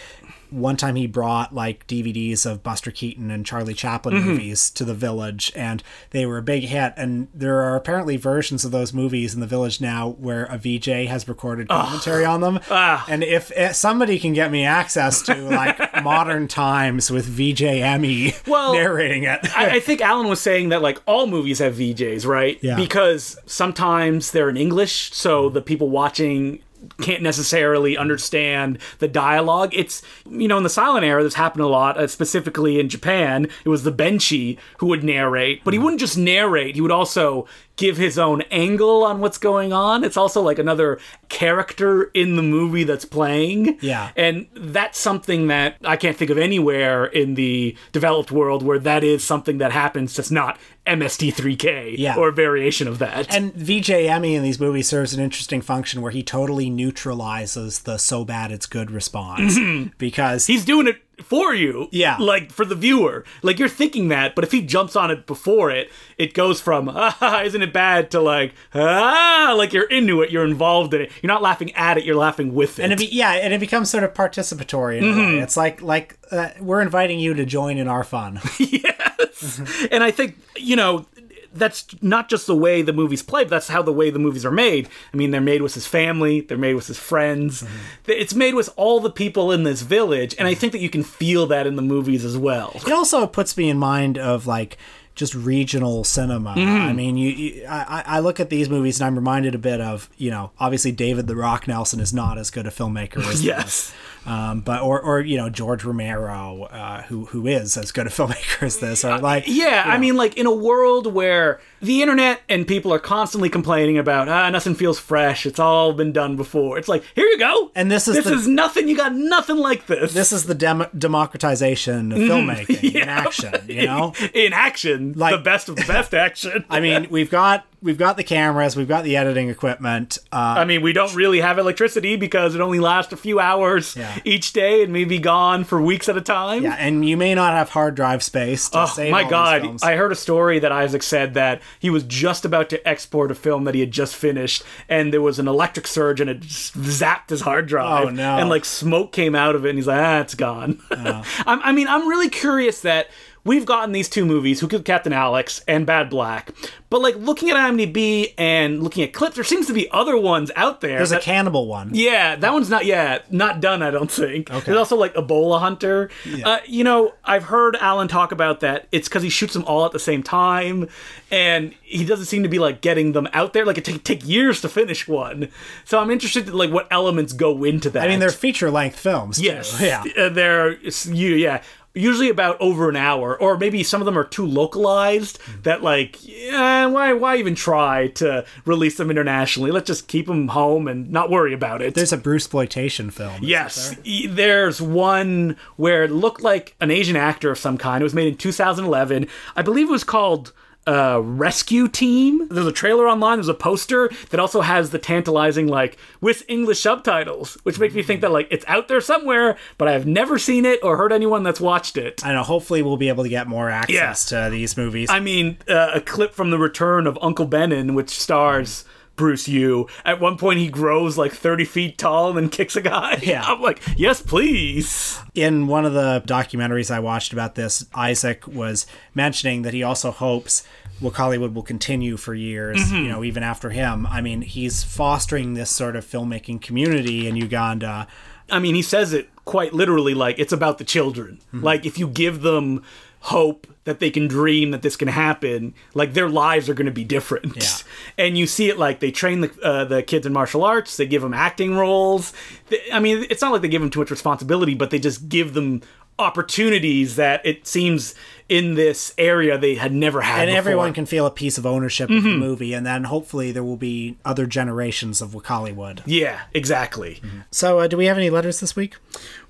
one 0.51 0.77
time 0.77 0.97
he 0.97 1.07
brought 1.07 1.55
like 1.55 1.87
DVDs 1.87 2.47
of 2.47 2.63
Buster 2.63 2.91
Keaton 2.91 3.31
and 3.31 3.45
Charlie 3.45 3.75
Chaplin 3.75 4.15
mm-hmm. 4.15 4.29
movies 4.29 4.71
to 4.71 4.85
the 4.85 4.95
village, 4.95 5.53
and 5.55 5.83
they 6.11 6.27
were 6.27 6.39
a 6.39 6.43
big 6.43 6.65
hit. 6.65 6.95
And 6.97 7.29
there 7.35 7.61
are 7.63 7.77
apparently 7.77 8.17
versions 8.17 8.65
of 8.65 8.71
those 8.71 8.93
movies 8.93 9.35
in 9.35 9.41
the 9.41 9.47
village 9.47 9.81
now 9.81 10.11
where 10.11 10.45
a 10.45 10.59
VJ 10.59 11.09
has 11.09 11.29
recorded 11.29 11.69
commentary 11.69 12.25
on 12.25 12.41
them. 12.41 12.61
Ah. 12.71 13.05
And 13.09 13.23
if, 13.23 13.51
if 13.57 13.75
somebody 13.75 14.19
can 14.19 14.33
get 14.33 14.51
me 14.51 14.65
access 14.65 15.23
to 15.23 15.35
like 15.35 15.79
modern 16.03 16.49
times 16.49 17.11
with 17.11 17.27
VJ 17.27 17.63
Emmie 17.63 18.35
Well, 18.47 18.73
narrating 18.73 19.25
it, 19.25 19.41
I, 19.57 19.77
I 19.77 19.81
think 19.81 20.01
Alan 20.01 20.29
was 20.29 20.41
saying 20.41 20.71
that 20.71 20.83
like 20.83 21.01
all 21.07 21.27
movies 21.27 21.59
have 21.59 21.75
VJs, 21.75 22.27
right? 22.27 22.59
Yeah. 22.63 22.77
Because 22.77 23.39
sometimes 23.47 24.33
they're 24.33 24.49
in 24.51 24.57
English, 24.57 25.13
so 25.13 25.45
mm-hmm. 25.45 25.55
the 25.55 25.63
people 25.63 25.89
watching 25.89 26.61
can't 27.01 27.23
necessarily 27.23 27.97
understand 27.97 28.79
the 28.99 29.09
dialogue. 29.09 29.73
It's 29.75 30.03
you 30.29 30.49
know 30.49 30.57
in 30.57 30.63
the 30.63 30.71
silent 30.71 31.05
era 31.05 31.23
this 31.23 31.35
happened 31.35 31.63
a 31.63 31.69
lot, 31.69 31.97
uh, 31.97 32.07
specifically 32.07 32.81
in 32.81 32.89
Japan. 32.89 33.49
It 33.65 33.69
was 33.69 33.85
the 33.85 33.93
benshi 33.93 34.59
who 34.79 34.87
would 34.87 35.05
narrate, 35.05 35.63
but 35.65 35.75
he 35.75 35.79
wouldn't 35.79 36.01
just 36.01 36.19
narrate. 36.19 36.75
He 36.75 36.81
would 36.81 36.91
also 36.91 37.47
give 37.79 37.97
his 37.97 38.19
own 38.19 38.43
angle 38.51 39.05
on 39.05 39.21
what's 39.21 39.39
going 39.39 39.73
on. 39.73 40.05
It's 40.05 40.17
also 40.17 40.43
like 40.43 40.59
another 40.59 40.99
character 41.29 42.05
in 42.13 42.37
the 42.37 42.43
movie 42.43 42.85
that's 42.85 43.07
playing. 43.07 43.79
Yeah. 43.81 44.11
And 44.17 44.49
that's 44.53 44.99
something 44.99 45.47
that 45.47 45.77
I 45.85 45.97
can't 45.97 46.17
think 46.17 46.31
of 46.31 46.37
anywhere 46.37 47.07
in 47.07 47.35
the 47.35 47.77
developed 47.93 48.33
world 48.33 48.63
where 48.63 48.81
that 48.81 49.05
is 49.05 49.25
something 49.25 49.59
that 49.59 49.73
happens, 49.73 50.15
just 50.15 50.33
not 50.33 50.59
MST3K 50.87 51.95
Yeah. 51.97 52.17
or 52.17 52.29
a 52.29 52.33
variation 52.33 52.89
of 52.89 52.99
that. 52.99 53.33
And 53.35 53.55
VJ 53.55 53.91
Emmie 53.91 54.35
in 54.35 54.43
these 54.43 54.59
movies 54.59 54.89
serves 54.89 55.15
an 55.15 55.23
interesting 55.23 55.61
function 55.61 56.03
where 56.03 56.11
he 56.11 56.23
totally 56.23 56.69
neutralizes 56.71 57.81
the 57.81 57.99
so 57.99 58.25
bad 58.25 58.51
it's 58.51 58.67
good 58.67 58.91
response 58.91 59.57
mm-hmm. 59.59 59.91
because 59.99 60.47
He's 60.47 60.65
doing 60.65 60.89
it 60.89 61.01
for 61.23 61.55
you. 61.55 61.89
Yeah. 61.93 62.17
Like 62.19 62.51
for 62.51 62.65
the 62.65 62.75
viewer. 62.75 63.25
Like 63.43 63.59
you're 63.59 63.69
thinking 63.69 64.09
that, 64.09 64.35
but 64.35 64.45
if 64.45 64.53
he 64.53 64.63
jumps 64.63 64.97
on 64.97 65.11
it 65.11 65.27
before 65.27 65.71
it, 65.71 65.91
it 66.17 66.35
goes 66.35 66.61
from, 66.61 66.89
ah, 66.93 67.43
isn't 67.43 67.61
it 67.63 67.73
bad 67.73 68.11
to 68.13 68.21
like, 68.21 68.55
ah, 68.75 69.55
like 69.57 69.73
you're 69.73 69.89
into 69.89 70.23
it, 70.23 70.31
you're 70.31 70.45
involved 70.45 70.95
in 70.95 71.03
it. 71.03 71.13
You're 71.23 71.29
not 71.29 71.43
laughing 71.43 71.73
at 71.75 71.99
it, 71.99 72.05
you're 72.05 72.17
laughing 72.17 72.55
with 72.55 72.79
it. 72.79 72.83
and 72.85 72.93
it 72.93 72.99
be, 72.99 73.07
yeah, 73.07 73.33
and 73.33 73.53
it 73.53 73.61
becomes 73.61 73.91
sort 73.91 74.05
of 74.05 74.15
participatory 74.15 75.01
way. 75.01 75.39
It's 75.41 75.57
like 75.57 75.83
like 75.83 76.19
uh, 76.31 76.51
we're 76.61 76.81
inviting 76.81 77.19
you 77.21 77.35
to 77.35 77.45
join 77.45 77.79
in 77.79 77.89
our 77.89 78.05
fun. 78.05 78.41
Yes. 78.59 79.89
and 79.91 80.03
I 80.05 80.11
think 80.11 80.37
you 80.57 80.77
know 80.77 81.07
that's 81.53 81.87
not 82.03 82.29
just 82.29 82.47
the 82.47 82.57
way 82.57 82.83
the 82.83 82.93
movies 82.93 83.23
play, 83.23 83.45
but 83.45 83.51
that's 83.51 83.69
how 83.69 83.83
the 83.83 83.93
way 83.93 84.11
the 84.11 84.19
movies 84.19 84.45
are 84.45 84.51
made. 84.51 84.89
I 85.13 85.17
mean, 85.17 85.31
they're 85.31 85.41
made 85.41 85.63
with 85.63 85.75
his 85.75 85.87
family, 85.87 86.41
they're 86.41 86.59
made 86.59 86.75
with 86.75 86.87
his 86.87 86.99
friends. 86.99 87.63
Mm-hmm. 87.63 87.77
It's 88.07 88.35
made 88.35 88.55
with 88.55 88.71
all 88.77 89.01
the 89.01 89.11
people 89.11 89.53
in 89.53 89.63
this 89.63 89.83
village, 89.83 90.35
and 90.39 90.47
I 90.47 90.53
mm-hmm. 90.53 90.61
think 90.61 90.73
that 90.73 90.81
you 90.81 90.91
can 90.91 91.03
feel 91.03 91.47
that 91.47 91.67
in 91.67 91.77
the 91.77 91.83
movies 91.83 92.25
as 92.25 92.37
well. 92.37 92.73
it 92.75 92.93
also 92.93 93.27
puts 93.27 93.57
me 93.57 93.69
in 93.69 93.79
mind 93.79 94.19
of 94.19 94.47
like 94.47 94.79
just 95.19 95.35
regional 95.35 96.05
cinema. 96.05 96.55
Mm-hmm. 96.55 96.83
I 96.83 96.93
mean, 96.93 97.17
you, 97.17 97.31
you 97.31 97.67
I, 97.69 98.05
I 98.07 98.19
look 98.21 98.39
at 98.41 98.51
these 98.51 98.71
movies 98.71 99.01
and 99.01 99.07
I'm 99.07 99.17
reminded 99.17 99.55
a 99.55 99.59
bit 99.59 99.81
of 99.81 100.09
you 100.17 100.31
know 100.31 100.53
obviously 100.59 100.93
David 100.93 101.27
the 101.27 101.37
Rock 101.37 101.67
Nelson 101.67 102.01
is 102.01 102.15
not 102.15 102.39
as 102.39 102.51
good 102.51 102.67
a 102.67 102.71
filmmaker 102.71 103.19
as 103.19 103.45
Yes. 103.49 103.93
Um, 104.29 104.61
but 104.61 104.83
or 104.83 105.01
or 105.01 105.21
you 105.21 105.37
know 105.37 105.49
George 105.49 105.85
Romero, 105.85 106.65
uh, 106.65 107.03
who 107.03 107.25
who 107.27 107.47
is 107.47 107.77
as 107.77 107.93
good 107.93 108.07
a 108.07 108.11
filmmaker 108.17 108.63
as 108.65 108.79
this, 108.79 109.05
or 109.05 109.19
like 109.19 109.45
Yeah, 109.47 109.85
I 109.87 109.97
mean, 109.99 110.17
like 110.17 110.37
in 110.37 110.47
a 110.47 110.55
world 110.55 111.13
where 111.13 111.61
the 111.81 112.03
internet 112.03 112.41
and 112.49 112.67
people 112.67 112.93
are 112.93 112.99
constantly 112.99 113.49
complaining 113.49 113.97
about 113.99 114.29
ah, 114.29 114.51
nothing 114.51 114.75
feels 114.75 114.99
fresh. 114.99 115.47
It's 115.47 115.59
all 115.61 115.93
been 115.93 116.13
done 116.13 116.37
before. 116.37 116.79
It's 116.79 116.89
like 116.89 117.05
here 117.15 117.25
you 117.27 117.39
go, 117.39 117.71
And 117.75 117.91
this 117.91 118.07
is 118.09 118.17
this 118.17 118.25
the- 118.27 118.35
is 118.35 118.47
nothing. 118.49 118.89
You 118.89 118.97
got 118.97 119.15
nothing 119.15 119.57
like 119.57 119.87
this. 119.87 120.13
this 120.13 120.33
is 120.33 120.45
the 120.45 120.55
dem- 120.55 120.87
democratization 121.33 122.13
of 122.13 122.19
filmmaking 122.29 122.95
in 122.97 123.09
action. 123.09 123.55
You 123.69 123.87
know, 123.87 124.13
in 124.35 124.53
action, 124.53 125.15
Like- 125.17 125.37
the 125.37 125.43
best 125.43 125.69
of 125.69 125.77
the 125.77 125.85
best 125.85 126.15
action. 126.15 126.65
I 126.69 126.81
mean, 126.81 127.07
we've 127.11 127.31
got 127.31 127.65
we've 127.81 127.99
got 127.99 128.17
the 128.17 128.25
cameras, 128.25 128.77
we've 128.77 128.89
got 128.89 129.05
the 129.05 129.17
editing 129.17 129.49
equipment. 129.49 130.19
Uh, 130.33 130.37
I 130.59 130.65
mean, 130.65 130.83
we 130.83 130.93
don't 130.93 131.15
really 131.15 131.41
have 131.41 131.59
electricity 131.59 132.17
because 132.17 132.55
it 132.55 132.61
only 132.61 132.81
lasts 132.81 133.13
a 133.13 133.17
few 133.17 133.39
hours 133.41 133.95
Yeah. 133.97 134.19
each 134.25 134.53
day 134.53 134.83
and 134.83 134.93
may 134.93 135.05
be 135.05 135.19
gone 135.19 135.65
for 135.65 135.81
weeks 135.81 136.09
at 136.09 136.17
a 136.17 136.21
time. 136.21 136.63
yeah, 136.65 136.77
and 136.79 137.09
you 137.09 137.17
may 137.17 137.35
not 137.35 137.53
have 137.55 137.71
hard 137.71 137.95
drive 137.95 138.23
space 138.23 138.69
to 138.71 138.83
Oh 138.83 138.87
save 138.87 139.13
my 139.13 139.29
god! 139.29 139.83
I 139.83 139.95
heard 139.97 140.13
a 140.13 140.17
story 140.17 140.59
that 140.59 140.73
Isaac 140.73 141.03
said 141.03 141.35
that 141.35 141.63
he 141.79 141.91
was 141.91 142.03
just 142.03 142.45
about 142.45 142.69
to 142.71 142.89
export 142.89 143.31
a 143.31 143.35
film 143.35 143.65
that 143.65 143.75
he 143.75 143.81
had 143.81 143.91
just 143.91 144.17
finished, 144.17 144.63
and 144.89 145.13
there 145.13 145.23
was 145.23 145.39
an 145.39 145.47
electric 145.49 145.87
surge 145.87 146.21
and 146.21 146.29
it 146.31 146.41
zapped 146.41 147.31
his 147.31 147.43
hard 147.43 147.67
drive. 147.67 148.07
Oh, 148.07 148.11
no. 148.11 148.39
And 148.39 148.49
like 148.49 148.65
smoke 148.65 149.13
came 149.13 149.35
out 149.35 149.55
of 149.55 149.65
it, 149.65 149.71
and 149.71 149.79
he's 149.79 149.87
like, 149.87 150.01
"Ah, 150.01 150.21
it's 150.21 150.35
gone." 150.35 150.81
I'm, 150.91 151.25
I 151.63 151.73
mean, 151.73 151.87
I'm 151.89 152.09
really 152.09 152.29
curious 152.29 152.81
that 152.83 153.09
we've 153.45 153.65
gotten 153.67 153.93
these 153.93 154.09
two 154.09 154.25
movies, 154.25 154.61
Who 154.61 154.69
Killed 154.69 154.85
Captain 154.85 155.13
Alex 155.13 155.63
and 155.69 155.87
Bad 155.87 156.11
Black, 156.11 156.51
but 156.91 157.01
like 157.01 157.17
looking 157.17 157.51
at 157.51 157.57
IMDb 157.57 158.35
and 158.39 158.83
looking 158.83 159.03
at 159.05 159.13
clips, 159.13 159.35
there 159.35 159.45
seems 159.45 159.67
to 159.67 159.73
be 159.73 159.91
other 159.91 160.17
ones 160.17 160.51
out 160.57 160.81
there. 160.81 160.97
There's 160.99 161.13
a 161.13 161.21
cannibal 161.21 161.67
one. 161.67 161.91
yeah, 161.93 162.37
that 162.37 162.53
one's 162.53 162.71
not 162.71 162.87
yet 162.87 163.33
not 163.33 163.61
done. 163.61 163.83
I 163.83 163.91
don't 163.91 164.11
think. 164.11 164.51
Okay. 164.51 164.65
There's 164.67 164.79
also 164.79 164.97
like 164.97 165.15
Ebola 165.15 165.61
Hunter. 165.61 166.11
Uh, 166.45 166.59
you 166.67 166.85
know, 166.85 167.15
I've 167.25 167.45
heard 167.45 167.77
Alan 167.77 168.09
talk 168.09 168.33
about 168.33 168.61
that. 168.61 168.89
It's 168.93 169.09
because 169.09 169.23
he 169.23 169.29
shoots 169.29 169.53
them 169.55 169.65
all 169.65 169.85
at 169.87 169.93
the 169.93 169.99
same 169.99 170.23
time, 170.23 170.89
and 171.31 171.75
he 171.83 172.05
doesn't 172.05 172.27
seem 172.27 172.43
to 172.43 172.49
be 172.49 172.59
like 172.59 172.81
getting 172.81 173.13
them 173.13 173.29
out 173.33 173.53
there. 173.53 173.65
Like 173.67 173.79
it 173.79 173.85
take 173.85 174.05
take 174.05 174.27
years 174.27 174.61
to 174.63 174.69
finish 174.69 175.07
one. 175.07 175.49
So 175.85 175.99
I'm 175.99 176.11
interested 176.11 176.49
in 176.49 176.55
like 176.55 176.71
what 176.71 176.87
elements 176.91 177.33
go 177.33 177.65
into 177.65 177.91
that. 177.91 178.05
I 178.05 178.09
mean, 178.09 178.21
they're 178.21 178.31
feature 178.31 178.71
length 178.71 178.99
films. 178.99 179.39
too. 179.39 179.45
yes, 179.45 179.81
Yeah. 179.81 180.05
uh, 180.17 180.29
they're 180.31 180.73
you 180.79 181.35
yeah. 181.35 181.63
Usually 181.99 182.29
about 182.29 182.61
over 182.61 182.89
an 182.89 182.97
hour, 182.97 183.41
or 183.41 183.57
maybe 183.57 183.83
some 183.83 184.01
of 184.01 184.07
them 184.07 184.19
are 184.19 184.25
too 184.25 184.47
localized 184.47 185.41
mm-hmm. 185.41 185.63
that 185.63 185.83
like, 185.83 186.19
yeah, 186.27 186.87
why 186.87 187.13
why 187.13 187.37
even 187.37 187.55
try 187.55 188.09
to 188.17 188.45
release 188.65 188.97
them 188.97 189.11
internationally? 189.11 189.71
Let's 189.71 189.87
just 189.87 190.09
keep 190.09 190.27
them 190.27 190.49
home 190.49 190.89
and 190.89 191.11
not 191.11 191.31
worry 191.31 191.53
about 191.53 191.83
it. 191.83 191.95
There's 191.95 192.13
a 192.13 192.17
Bruce 192.17 192.49
exploitation 192.49 193.11
film. 193.11 193.41
Yes, 193.43 193.95
there? 194.05 194.29
there's 194.29 194.81
one 194.81 195.55
where 195.77 196.05
it 196.05 196.11
looked 196.11 196.41
like 196.41 196.75
an 196.81 196.91
Asian 196.91 197.15
actor 197.15 197.51
of 197.51 197.59
some 197.59 197.77
kind. 197.77 198.01
It 198.01 198.05
was 198.05 198.15
made 198.15 198.29
in 198.29 198.37
2011. 198.39 199.29
I 199.55 199.61
believe 199.61 199.89
it 199.89 199.93
was 199.93 200.03
called 200.03 200.53
uh, 200.89 201.21
Rescue 201.23 201.87
Team. 201.89 202.49
There's 202.49 202.67
a 202.67 202.73
trailer 202.73 203.07
online. 203.07 203.39
There's 203.39 203.49
a 203.49 203.55
poster 203.55 204.11
that 204.31 204.41
also 204.41 204.63
has 204.63 204.91
the 204.91 204.99
tantalizing 204.99 205.67
like 205.69 205.99
with 206.21 206.45
English 206.49 206.81
subtitles, 206.81 207.59
which 207.65 207.79
makes 207.79 207.95
me 207.95 208.03
think 208.03 208.23
that 208.23 208.33
like 208.33 208.49
it's 208.51 208.65
out 208.67 208.89
there 208.89 209.01
somewhere, 209.03 209.57
but 209.77 209.87
I 209.89 209.93
have 209.93 210.07
never 210.07 210.39
seen 210.39 210.65
it 210.65 210.81
or 210.83 210.97
heard 210.97 211.13
anyone 211.13 211.43
that's 211.43 211.61
watched 211.61 211.97
it. 211.99 212.25
I 212.25 212.33
know. 212.33 212.43
Hopefully, 212.43 212.83
we'll 212.83 212.97
be 212.97 213.09
able 213.09 213.25
to 213.25 213.29
get 213.31 213.47
more 213.47 213.69
access 213.69 214.33
Yeah. 214.33 214.45
to 214.47 214.51
these 214.51 214.77
movies. 214.77 215.11
I 215.11 215.21
mean, 215.21 215.59
uh, 215.69 215.91
a 215.95 216.01
clip 216.01 216.33
from 216.35 216.51
the 216.51 216.59
return 216.59 217.07
of 217.07 217.19
Uncle 217.21 217.47
Benon, 217.47 217.95
which 217.95 218.11
stars 218.11 218.85
Bruce 219.19 219.47
U. 219.49 219.87
At 220.07 220.21
one 220.21 220.39
point, 220.39 220.61
he 220.61 220.69
grows 220.69 221.19
like 221.19 221.33
30 221.33 221.67
feet 221.67 221.99
tall 221.99 222.29
and 222.29 222.39
then 222.39 222.49
kicks 222.49 222.77
a 222.77 222.81
guy. 222.81 223.19
Yeah. 223.29 223.43
I'm 223.45 223.61
like, 223.61 223.83
yes, 223.99 224.23
please. 224.23 225.21
in 225.35 225.67
one 225.67 225.85
of 225.85 225.93
the 225.93 226.23
documentaries 226.27 226.91
I 226.91 227.01
watched 227.01 227.35
about 227.35 227.57
this, 227.57 227.85
Isaac 227.93 228.47
was 228.47 228.87
mentioning 229.15 229.63
that 229.63 229.75
he 229.75 229.83
also 229.83 230.11
hopes 230.13 230.67
Wakaliwood 231.03 231.53
will 231.53 231.63
continue 231.63 232.17
for 232.17 232.35
years, 232.35 232.79
mm-hmm. 232.79 232.97
you 232.97 233.09
know, 233.09 233.23
even 233.23 233.43
after 233.43 233.71
him. 233.71 234.07
I 234.07 234.21
mean, 234.21 234.41
he's 234.41 234.83
fostering 234.83 235.55
this 235.55 235.71
sort 235.71 235.95
of 235.95 236.07
filmmaking 236.07 236.63
community 236.63 237.29
in 237.29 237.37
Uganda. 237.37 238.07
I 238.51 238.61
mean, 238.61 238.75
he 238.75 238.83
says 238.83 239.13
it 239.13 239.29
quite 239.45 239.75
literally 239.75 240.15
like 240.15 240.39
it's 240.39 240.53
about 240.53 240.79
the 240.79 240.85
children. 240.85 241.41
Mm-hmm. 241.49 241.65
Like, 241.65 241.85
if 241.85 241.99
you 241.99 242.09
give 242.09 242.43
them 242.43 242.83
hope 243.21 243.67
that 243.85 244.01
they 244.01 244.11
can 244.11 244.29
dream 244.29 244.71
that 244.71 244.83
this 244.83 244.97
can 244.97 245.09
happen, 245.09 245.75
like 245.95 246.13
their 246.15 246.29
lives 246.29 246.69
are 246.69 246.75
going 246.75 246.87
to 246.87 246.93
be 246.93 247.05
different. 247.05 247.57
Yeah. 247.57 247.63
And 248.19 248.37
you 248.37 248.47
see 248.49 248.69
it 248.69 248.79
like 248.79 248.99
they 249.01 249.11
train 249.13 249.41
the 249.43 249.51
uh, 249.63 249.85
the 249.85 250.03
kids 250.03 250.27
in 250.27 250.33
martial 250.33 250.65
arts. 250.65 250.97
They 250.97 251.07
give 251.07 251.23
them 251.23 251.33
acting 251.35 251.77
roles. 251.77 252.33
They- 252.69 252.83
I 252.93 252.99
mean, 253.01 253.27
it's 253.31 253.41
not 253.41 253.53
like 253.53 253.63
they 253.63 253.69
give 253.69 253.81
them 253.81 253.91
too 253.91 254.01
much 254.01 254.11
responsibility, 254.11 254.75
but 254.75 254.91
they 254.91 254.99
just 254.99 255.29
give 255.29 255.55
them 255.55 255.83
opportunities 256.19 257.17
that 257.17 257.45
it 257.45 257.67
seems 257.67 258.15
in 258.49 258.75
this 258.75 259.13
area 259.19 259.59
they 259.59 259.75
had 259.75 259.93
never 259.93 260.23
had. 260.23 260.41
And 260.41 260.49
before. 260.49 260.59
everyone 260.59 260.93
can 260.95 261.07
feel 261.07 261.27
a 261.27 261.31
piece 261.31 261.59
of 261.59 261.67
ownership 261.67 262.11
of 262.11 262.23
the 262.23 262.37
movie, 262.37 262.73
and 262.73 262.85
then 262.87 263.05
hopefully 263.05 263.53
there 263.53 263.63
will 263.63 263.77
be 263.77 264.17
other 264.25 264.47
generations 264.47 265.21
of 265.21 265.35
Hollywood. 265.45 266.03
Yeah, 266.07 266.41
exactly. 266.55 267.21
So, 267.51 267.81
uh, 267.81 267.87
do 267.87 267.97
we 267.97 268.07
have 268.07 268.17
any 268.17 268.31
letters 268.31 268.61
this 268.61 268.75
week? 268.75 268.97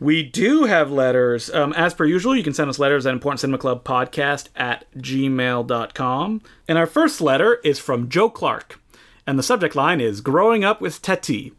We 0.01 0.23
do 0.23 0.65
have 0.65 0.91
letters. 0.91 1.49
Um, 1.51 1.73
as 1.75 1.95
per 1.95 2.05
usual, 2.05 2.37
you 2.37 2.43
can 2.43 2.55
send 2.55 2.69
us 2.69 2.79
letters 2.79 3.07
at 3.07 3.13
Important 3.13 3.41
Cinema 3.41 3.59
Club 3.59 3.85
Podcast 3.85 4.49
at 4.57 4.85
gmail.com. 4.97 6.43
And 6.67 6.79
our 6.79 6.87
first 6.87 7.21
letter 7.21 7.61
is 7.65 7.79
from 7.79 8.09
Joe 8.09 8.29
Clark. 8.29 8.81
And 9.27 9.39
the 9.39 9.43
subject 9.43 9.77
line 9.77 10.01
is 10.01 10.21
Growing 10.21 10.65
Up 10.65 10.81
with 10.81 11.03
Tati. 11.03 11.53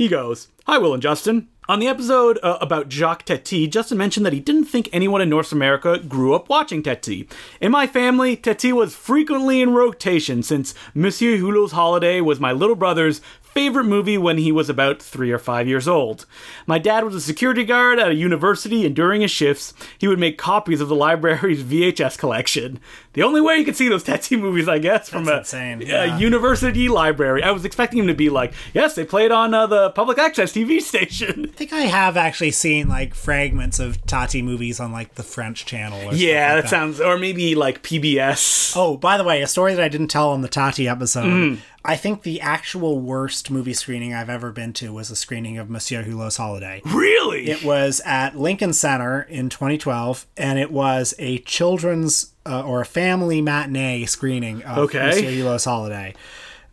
He 0.00 0.08
goes, 0.08 0.48
Hi, 0.64 0.78
Will 0.78 0.94
and 0.94 1.02
Justin. 1.02 1.48
On 1.68 1.78
the 1.78 1.86
episode 1.86 2.38
uh, 2.42 2.56
about 2.62 2.88
Jacques 2.88 3.26
Tati, 3.26 3.66
Justin 3.66 3.98
mentioned 3.98 4.24
that 4.24 4.32
he 4.32 4.40
didn't 4.40 4.64
think 4.64 4.88
anyone 4.94 5.20
in 5.20 5.28
North 5.28 5.52
America 5.52 5.98
grew 5.98 6.32
up 6.32 6.48
watching 6.48 6.82
Tati. 6.82 7.28
In 7.60 7.70
my 7.70 7.86
family, 7.86 8.34
Tati 8.34 8.72
was 8.72 8.96
frequently 8.96 9.60
in 9.60 9.74
rotation 9.74 10.42
since 10.42 10.72
Monsieur 10.94 11.36
Hulot's 11.36 11.72
Holiday 11.72 12.22
was 12.22 12.40
my 12.40 12.50
little 12.50 12.76
brother's 12.76 13.20
favorite 13.52 13.84
movie 13.84 14.18
when 14.18 14.38
he 14.38 14.52
was 14.52 14.68
about 14.68 15.02
three 15.02 15.30
or 15.30 15.38
five 15.38 15.66
years 15.66 15.88
old. 15.88 16.26
My 16.66 16.78
dad 16.78 17.04
was 17.04 17.14
a 17.14 17.20
security 17.20 17.64
guard 17.64 17.98
at 17.98 18.10
a 18.10 18.14
university, 18.14 18.86
and 18.86 18.94
during 18.94 19.20
his 19.20 19.30
shifts, 19.30 19.74
he 19.98 20.06
would 20.08 20.18
make 20.18 20.38
copies 20.38 20.80
of 20.80 20.88
the 20.88 20.94
library's 20.94 21.62
VHS 21.64 22.18
collection. 22.18 22.80
The 23.12 23.22
only 23.24 23.40
way 23.40 23.56
you 23.56 23.64
could 23.64 23.76
see 23.76 23.88
those 23.88 24.04
Tati 24.04 24.36
movies, 24.36 24.68
I 24.68 24.78
guess, 24.78 25.08
from 25.08 25.26
a, 25.26 25.38
insane, 25.38 25.82
a 25.90 26.16
university 26.18 26.88
library. 26.88 27.42
I 27.42 27.50
was 27.50 27.64
expecting 27.64 27.98
him 27.98 28.06
to 28.06 28.14
be 28.14 28.30
like, 28.30 28.52
yes, 28.72 28.94
they 28.94 29.04
played 29.04 29.32
on 29.32 29.52
uh, 29.52 29.66
the 29.66 29.90
public 29.90 30.18
access 30.18 30.52
TV 30.52 30.80
station. 30.80 31.46
I 31.46 31.56
think 31.56 31.72
I 31.72 31.82
have 31.82 32.16
actually 32.16 32.52
seen 32.52 32.88
like 32.88 33.14
fragments 33.14 33.80
of 33.80 34.04
Tati 34.06 34.42
movies 34.42 34.78
on 34.78 34.92
like 34.92 35.16
the 35.16 35.24
French 35.24 35.66
channel. 35.66 35.98
Or 36.08 36.14
Yeah, 36.14 36.52
stuff 36.52 36.62
that 36.62 36.70
sounds, 36.70 37.00
or 37.00 37.18
maybe 37.18 37.56
like 37.56 37.82
PBS. 37.82 38.74
Oh, 38.76 38.96
by 38.96 39.18
the 39.18 39.24
way, 39.24 39.42
a 39.42 39.48
story 39.48 39.74
that 39.74 39.82
I 39.82 39.88
didn't 39.88 40.08
tell 40.08 40.30
on 40.30 40.42
the 40.42 40.48
Tati 40.48 40.86
episode. 40.86 41.24
Mm. 41.24 41.58
I 41.84 41.96
think 41.96 42.22
the 42.22 42.40
actual 42.40 43.00
worst 43.00 43.50
movie 43.50 43.72
screening 43.72 44.12
I've 44.12 44.28
ever 44.28 44.52
been 44.52 44.72
to 44.74 44.92
was 44.92 45.10
a 45.10 45.16
screening 45.16 45.56
of 45.58 45.70
Monsieur 45.70 46.02
Hulot's 46.02 46.36
Holiday. 46.36 46.82
Really? 46.84 47.48
It 47.50 47.64
was 47.64 48.02
at 48.04 48.36
Lincoln 48.36 48.72
Center 48.72 49.22
in 49.22 49.48
2012, 49.48 50.26
and 50.36 50.58
it 50.58 50.70
was 50.70 51.14
a 51.18 51.38
children's 51.38 52.32
uh, 52.44 52.62
or 52.62 52.80
a 52.82 52.86
family 52.86 53.40
matinee 53.40 54.04
screening 54.04 54.62
of 54.64 54.78
Okay. 54.78 54.98
Monsieur 54.98 55.30
Hulot's 55.30 55.64
Holiday. 55.64 56.14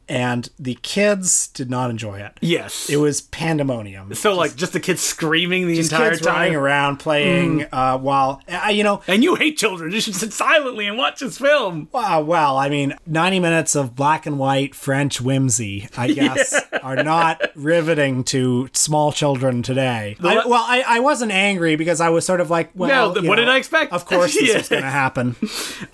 And 0.10 0.50
the 0.58 0.76
kids 0.84 1.48
did 1.50 1.70
not 1.70 1.89
enjoy 1.89 2.20
it. 2.20 2.38
yes. 2.41 2.89
It 2.89 2.98
was 2.98 3.22
pandemonium. 3.22 4.13
so, 4.15 4.36
like, 4.36 4.56
just 4.56 4.74
the 4.74 4.80
kids 4.80 5.02
screaming 5.02 5.67
the 5.67 5.76
Just 5.76 5.91
entire 5.91 6.12
kids 6.12 6.22
time. 6.22 6.36
running 6.36 6.56
around 6.56 6.98
playing 6.98 7.65
uh, 7.72 7.98
while, 7.98 8.41
uh, 8.48 8.70
you 8.70 8.84
know, 8.84 9.02
And 9.08 9.24
you 9.24 9.36
hate 9.36 9.58
children. 9.58 9.91
You 9.91 10.00
should 10.00 10.15
sit 10.15 10.32
silently 10.34 10.88
and 10.88 10.98
watch 10.98 11.20
this 11.20 11.38
film. 11.38 11.89
Wow, 11.91 12.22
well, 12.22 12.58
I 12.58 12.70
mean, 12.70 12.96
90 13.06 13.39
minutes 13.41 13.76
of 13.76 13.96
black 13.96 14.26
and 14.26 14.39
white 14.39 14.74
French 14.76 15.20
whimsy, 15.20 15.89
I 15.98 16.08
guess, 16.13 16.56
are 16.82 17.04
not 17.04 17.41
riveting 17.56 18.24
to 18.26 18.70
small 18.74 19.12
children 19.12 19.62
today. 19.62 20.15
I, 20.24 20.36
well, 20.48 20.63
I, 20.65 20.84
I 20.88 21.00
wasn't 21.02 21.32
angry 21.34 21.76
because 21.76 22.00
I 22.00 22.10
was 22.10 22.26
sort 22.26 22.39
of 22.39 22.50
like, 22.50 22.70
well, 22.76 23.13
you 23.22 23.28
what 23.28 23.36
know, 23.36 23.41
did 23.43 23.50
I 23.50 23.58
expect? 23.58 23.91
Of 23.91 24.06
course 24.06 24.34
this 24.39 24.50
Yeah. 24.50 24.58
was 24.58 24.70
going 24.70 24.84
to 24.84 24.89
happen. 24.89 25.36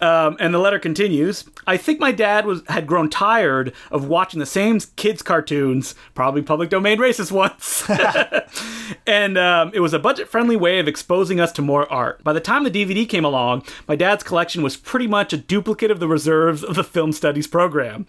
Um, 0.01 0.35
and 0.39 0.53
the 0.53 0.59
letter 0.59 0.79
continues. 0.79 1.45
I 1.65 1.77
think 1.77 1.99
my 1.99 2.11
dad 2.11 2.45
was 2.45 2.61
had 2.67 2.85
grown 2.87 3.09
tired 3.09 3.73
of 3.91 4.02
watching 4.03 4.39
the 4.39 4.45
same 4.45 4.79
kids' 4.95 5.21
cartoons, 5.21 5.95
probably 6.13 6.41
public 6.41 6.69
domain 6.69 6.97
racist 6.97 7.31
ones. 7.31 7.83
and 9.07 9.37
um, 9.37 9.71
it 9.73 9.79
was 9.79 9.93
a 9.93 9.99
budget 9.99 10.29
friendly 10.29 10.55
way 10.55 10.79
of 10.79 10.87
exposing 10.87 11.39
us 11.39 11.51
to 11.53 11.61
more 11.61 11.91
art. 11.91 12.23
By 12.23 12.33
the 12.33 12.39
time 12.39 12.63
the 12.63 12.71
DVD 12.71 13.07
came 13.07 13.25
along, 13.25 13.63
my 13.87 13.95
dad's 13.95 14.23
collection 14.23 14.63
was 14.63 14.77
pretty 14.77 15.07
much 15.07 15.33
a 15.33 15.37
duplicate 15.37 15.91
of 15.91 15.99
the 15.99 16.07
reserves 16.07 16.63
of 16.63 16.75
the 16.75 16.83
film 16.83 17.11
studies 17.11 17.47
program. 17.47 18.05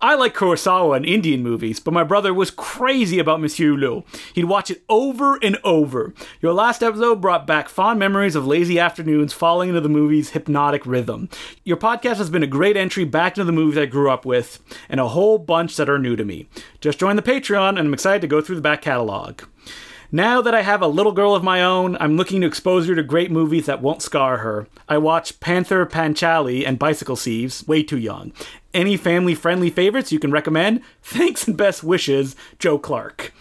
I 0.00 0.14
like 0.14 0.34
Kurosawa 0.34 0.96
and 0.96 1.06
Indian 1.06 1.42
movies, 1.42 1.80
but 1.80 1.94
my 1.94 2.04
brother 2.04 2.34
was 2.34 2.50
crazy 2.50 3.18
about 3.18 3.40
Monsieur 3.40 3.72
Hulot. 3.72 4.04
He'd 4.34 4.44
watch 4.44 4.70
it 4.70 4.82
over 4.88 5.36
and 5.42 5.58
over. 5.64 6.12
Your 6.42 6.52
last 6.52 6.82
episode 6.82 7.20
brought 7.20 7.46
back 7.46 7.68
fond 7.68 7.98
memories 7.98 8.36
of 8.36 8.46
lazy 8.46 8.78
afternoons 8.78 9.32
falling 9.32 9.70
into 9.70 9.80
the 9.80 9.88
movie's 9.88 10.30
hypnotic 10.30 10.84
rhythm. 10.84 11.30
Your 11.64 11.78
podcast 11.78 12.16
has 12.16 12.30
been 12.30 12.42
a 12.42 12.48
great 12.48 12.76
entry 12.76 13.04
back 13.04 13.36
into 13.38 13.44
the 13.44 13.52
movies 13.52 13.78
I 13.78 13.86
grew 13.86 14.10
up 14.10 14.26
with, 14.26 14.58
and 14.88 15.00
a 15.00 15.08
whole 15.08 15.38
bunch 15.38 15.76
that 15.76 15.88
are 15.88 15.98
new 15.98 16.16
to 16.16 16.24
me. 16.24 16.48
Just 16.80 16.98
joined 16.98 17.18
the 17.18 17.22
Patreon, 17.22 17.70
and 17.70 17.78
I'm 17.78 17.94
excited 17.94 18.20
to 18.20 18.28
go 18.28 18.40
through 18.40 18.56
the 18.56 18.62
back 18.62 18.82
catalog. 18.82 19.42
Now 20.16 20.40
that 20.40 20.54
I 20.54 20.62
have 20.62 20.80
a 20.80 20.86
little 20.86 21.12
girl 21.12 21.34
of 21.34 21.44
my 21.44 21.62
own, 21.62 21.94
I'm 22.00 22.16
looking 22.16 22.40
to 22.40 22.46
expose 22.46 22.88
her 22.88 22.94
to 22.94 23.02
great 23.02 23.30
movies 23.30 23.66
that 23.66 23.82
won't 23.82 24.00
scar 24.00 24.38
her. 24.38 24.66
I 24.88 24.96
watch 24.96 25.40
Pather 25.40 25.84
Panchali 25.84 26.66
and 26.66 26.78
Bicycle 26.78 27.16
Thieves, 27.16 27.68
way 27.68 27.82
too 27.82 27.98
young. 27.98 28.32
Any 28.72 28.96
family 28.96 29.34
friendly 29.34 29.68
favorites 29.68 30.12
you 30.12 30.18
can 30.18 30.30
recommend? 30.30 30.80
Thanks 31.02 31.46
and 31.46 31.54
best 31.54 31.84
wishes, 31.84 32.34
Joe 32.58 32.78
Clark. 32.78 33.34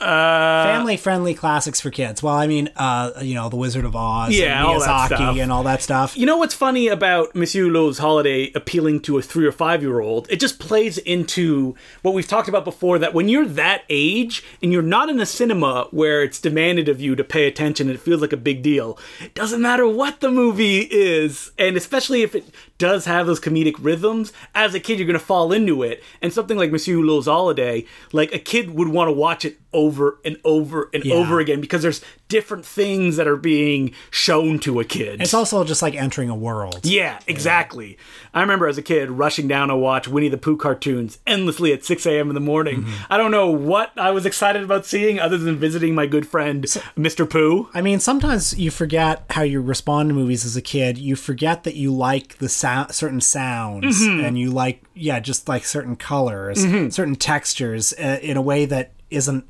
Uh, 0.00 0.64
Family 0.64 0.96
friendly 0.96 1.34
classics 1.34 1.80
for 1.80 1.88
kids. 1.90 2.20
Well, 2.22 2.34
I 2.34 2.46
mean, 2.48 2.68
uh, 2.76 3.12
you 3.22 3.34
know, 3.34 3.48
The 3.48 3.56
Wizard 3.56 3.84
of 3.84 3.94
Oz, 3.94 4.34
Yeah, 4.36 4.58
and 4.58 4.66
all 4.66 4.80
that 4.80 4.88
Miyazaki, 4.88 5.06
stuff. 5.16 5.36
and 5.38 5.52
all 5.52 5.62
that 5.62 5.82
stuff. 5.82 6.16
You 6.16 6.26
know 6.26 6.36
what's 6.36 6.54
funny 6.54 6.88
about 6.88 7.34
Monsieur 7.36 7.64
Hulot's 7.66 7.98
Holiday 7.98 8.50
appealing 8.56 9.00
to 9.02 9.18
a 9.18 9.22
three 9.22 9.46
or 9.46 9.52
five 9.52 9.82
year 9.82 10.00
old? 10.00 10.26
It 10.30 10.40
just 10.40 10.58
plays 10.58 10.98
into 10.98 11.76
what 12.02 12.12
we've 12.12 12.26
talked 12.26 12.48
about 12.48 12.64
before 12.64 12.98
that 12.98 13.14
when 13.14 13.28
you're 13.28 13.46
that 13.46 13.84
age 13.88 14.42
and 14.62 14.72
you're 14.72 14.82
not 14.82 15.08
in 15.08 15.20
a 15.20 15.26
cinema 15.26 15.86
where 15.92 16.24
it's 16.24 16.40
demanded 16.40 16.88
of 16.88 17.00
you 17.00 17.14
to 17.14 17.22
pay 17.22 17.46
attention 17.46 17.88
and 17.88 17.96
it 17.96 18.02
feels 18.02 18.20
like 18.20 18.32
a 18.32 18.36
big 18.36 18.62
deal, 18.62 18.98
it 19.22 19.34
doesn't 19.34 19.62
matter 19.62 19.86
what 19.88 20.18
the 20.20 20.30
movie 20.30 20.80
is. 20.90 21.52
And 21.56 21.76
especially 21.76 22.22
if 22.22 22.34
it 22.34 22.44
does 22.78 23.04
have 23.04 23.26
those 23.26 23.38
comedic 23.40 23.76
rhythms, 23.78 24.32
as 24.56 24.74
a 24.74 24.80
kid, 24.80 24.98
you're 24.98 25.06
going 25.06 25.18
to 25.18 25.24
fall 25.24 25.52
into 25.52 25.84
it. 25.84 26.02
And 26.20 26.32
something 26.32 26.58
like 26.58 26.72
Monsieur 26.72 26.96
Hulot's 26.96 27.26
Holiday, 27.26 27.86
like 28.12 28.34
a 28.34 28.38
kid 28.40 28.70
would 28.74 28.88
want 28.88 29.06
to 29.08 29.12
watch 29.12 29.44
it 29.44 29.58
over 29.72 29.83
and 30.24 30.36
over 30.44 30.88
and 30.94 31.04
Yeah. 31.04 31.14
over 31.14 31.40
again 31.40 31.60
because 31.60 31.82
there's 31.82 32.00
different 32.28 32.64
things 32.64 33.16
that 33.16 33.26
are 33.28 33.36
being 33.36 33.92
shown 34.10 34.58
to 34.60 34.80
a 34.80 34.84
kid. 34.84 35.20
It's 35.20 35.34
also 35.34 35.62
just 35.64 35.82
like 35.82 35.94
entering 35.94 36.28
a 36.30 36.34
world. 36.34 36.80
Yeah, 36.84 37.18
exactly. 37.26 37.98
I 38.32 38.40
remember 38.40 38.66
as 38.66 38.78
a 38.78 38.82
kid 38.82 39.10
rushing 39.10 39.46
down 39.46 39.68
to 39.68 39.76
watch 39.76 40.08
Winnie 40.08 40.28
the 40.28 40.38
Pooh 40.38 40.56
cartoons 40.56 41.18
endlessly 41.26 41.72
at 41.72 41.84
6 41.84 42.06
a.m. 42.06 42.28
in 42.30 42.34
the 42.34 42.40
morning. 42.40 42.82
Mm-hmm. 42.82 43.12
I 43.12 43.16
don't 43.18 43.30
know 43.30 43.50
what 43.50 43.92
I 43.98 44.10
was 44.10 44.26
excited 44.26 44.62
about 44.62 44.86
seeing 44.86 45.20
other 45.20 45.38
than 45.38 45.56
visiting 45.56 45.94
my 45.94 46.06
good 46.06 46.26
friend, 46.26 46.64
Mr. 46.64 47.28
Pooh. 47.28 47.68
I 47.74 47.80
mean, 47.82 48.00
sometimes 48.00 48.58
you 48.58 48.70
forget 48.70 49.24
how 49.30 49.42
you 49.42 49.60
respond 49.60 50.08
to 50.08 50.14
movies 50.14 50.44
as 50.44 50.56
a 50.56 50.62
kid. 50.62 50.98
You 50.98 51.14
forget 51.16 51.64
that 51.64 51.74
you 51.76 51.92
like 51.94 52.38
the 52.38 52.48
sound, 52.48 52.92
certain 52.94 53.20
sounds, 53.20 54.00
Mm-hmm. 54.04 54.24
and 54.24 54.38
you 54.38 54.50
like, 54.50 54.82
yeah, 54.94 55.20
just 55.20 55.48
like 55.48 55.64
certain 55.64 55.94
colors, 55.96 56.60
certain 56.94 57.16
textures, 57.16 57.92
uh, 57.94 58.18
in 58.22 58.36
a 58.36 58.42
way 58.42 58.64
that 58.64 58.92
isn't, 59.10 59.44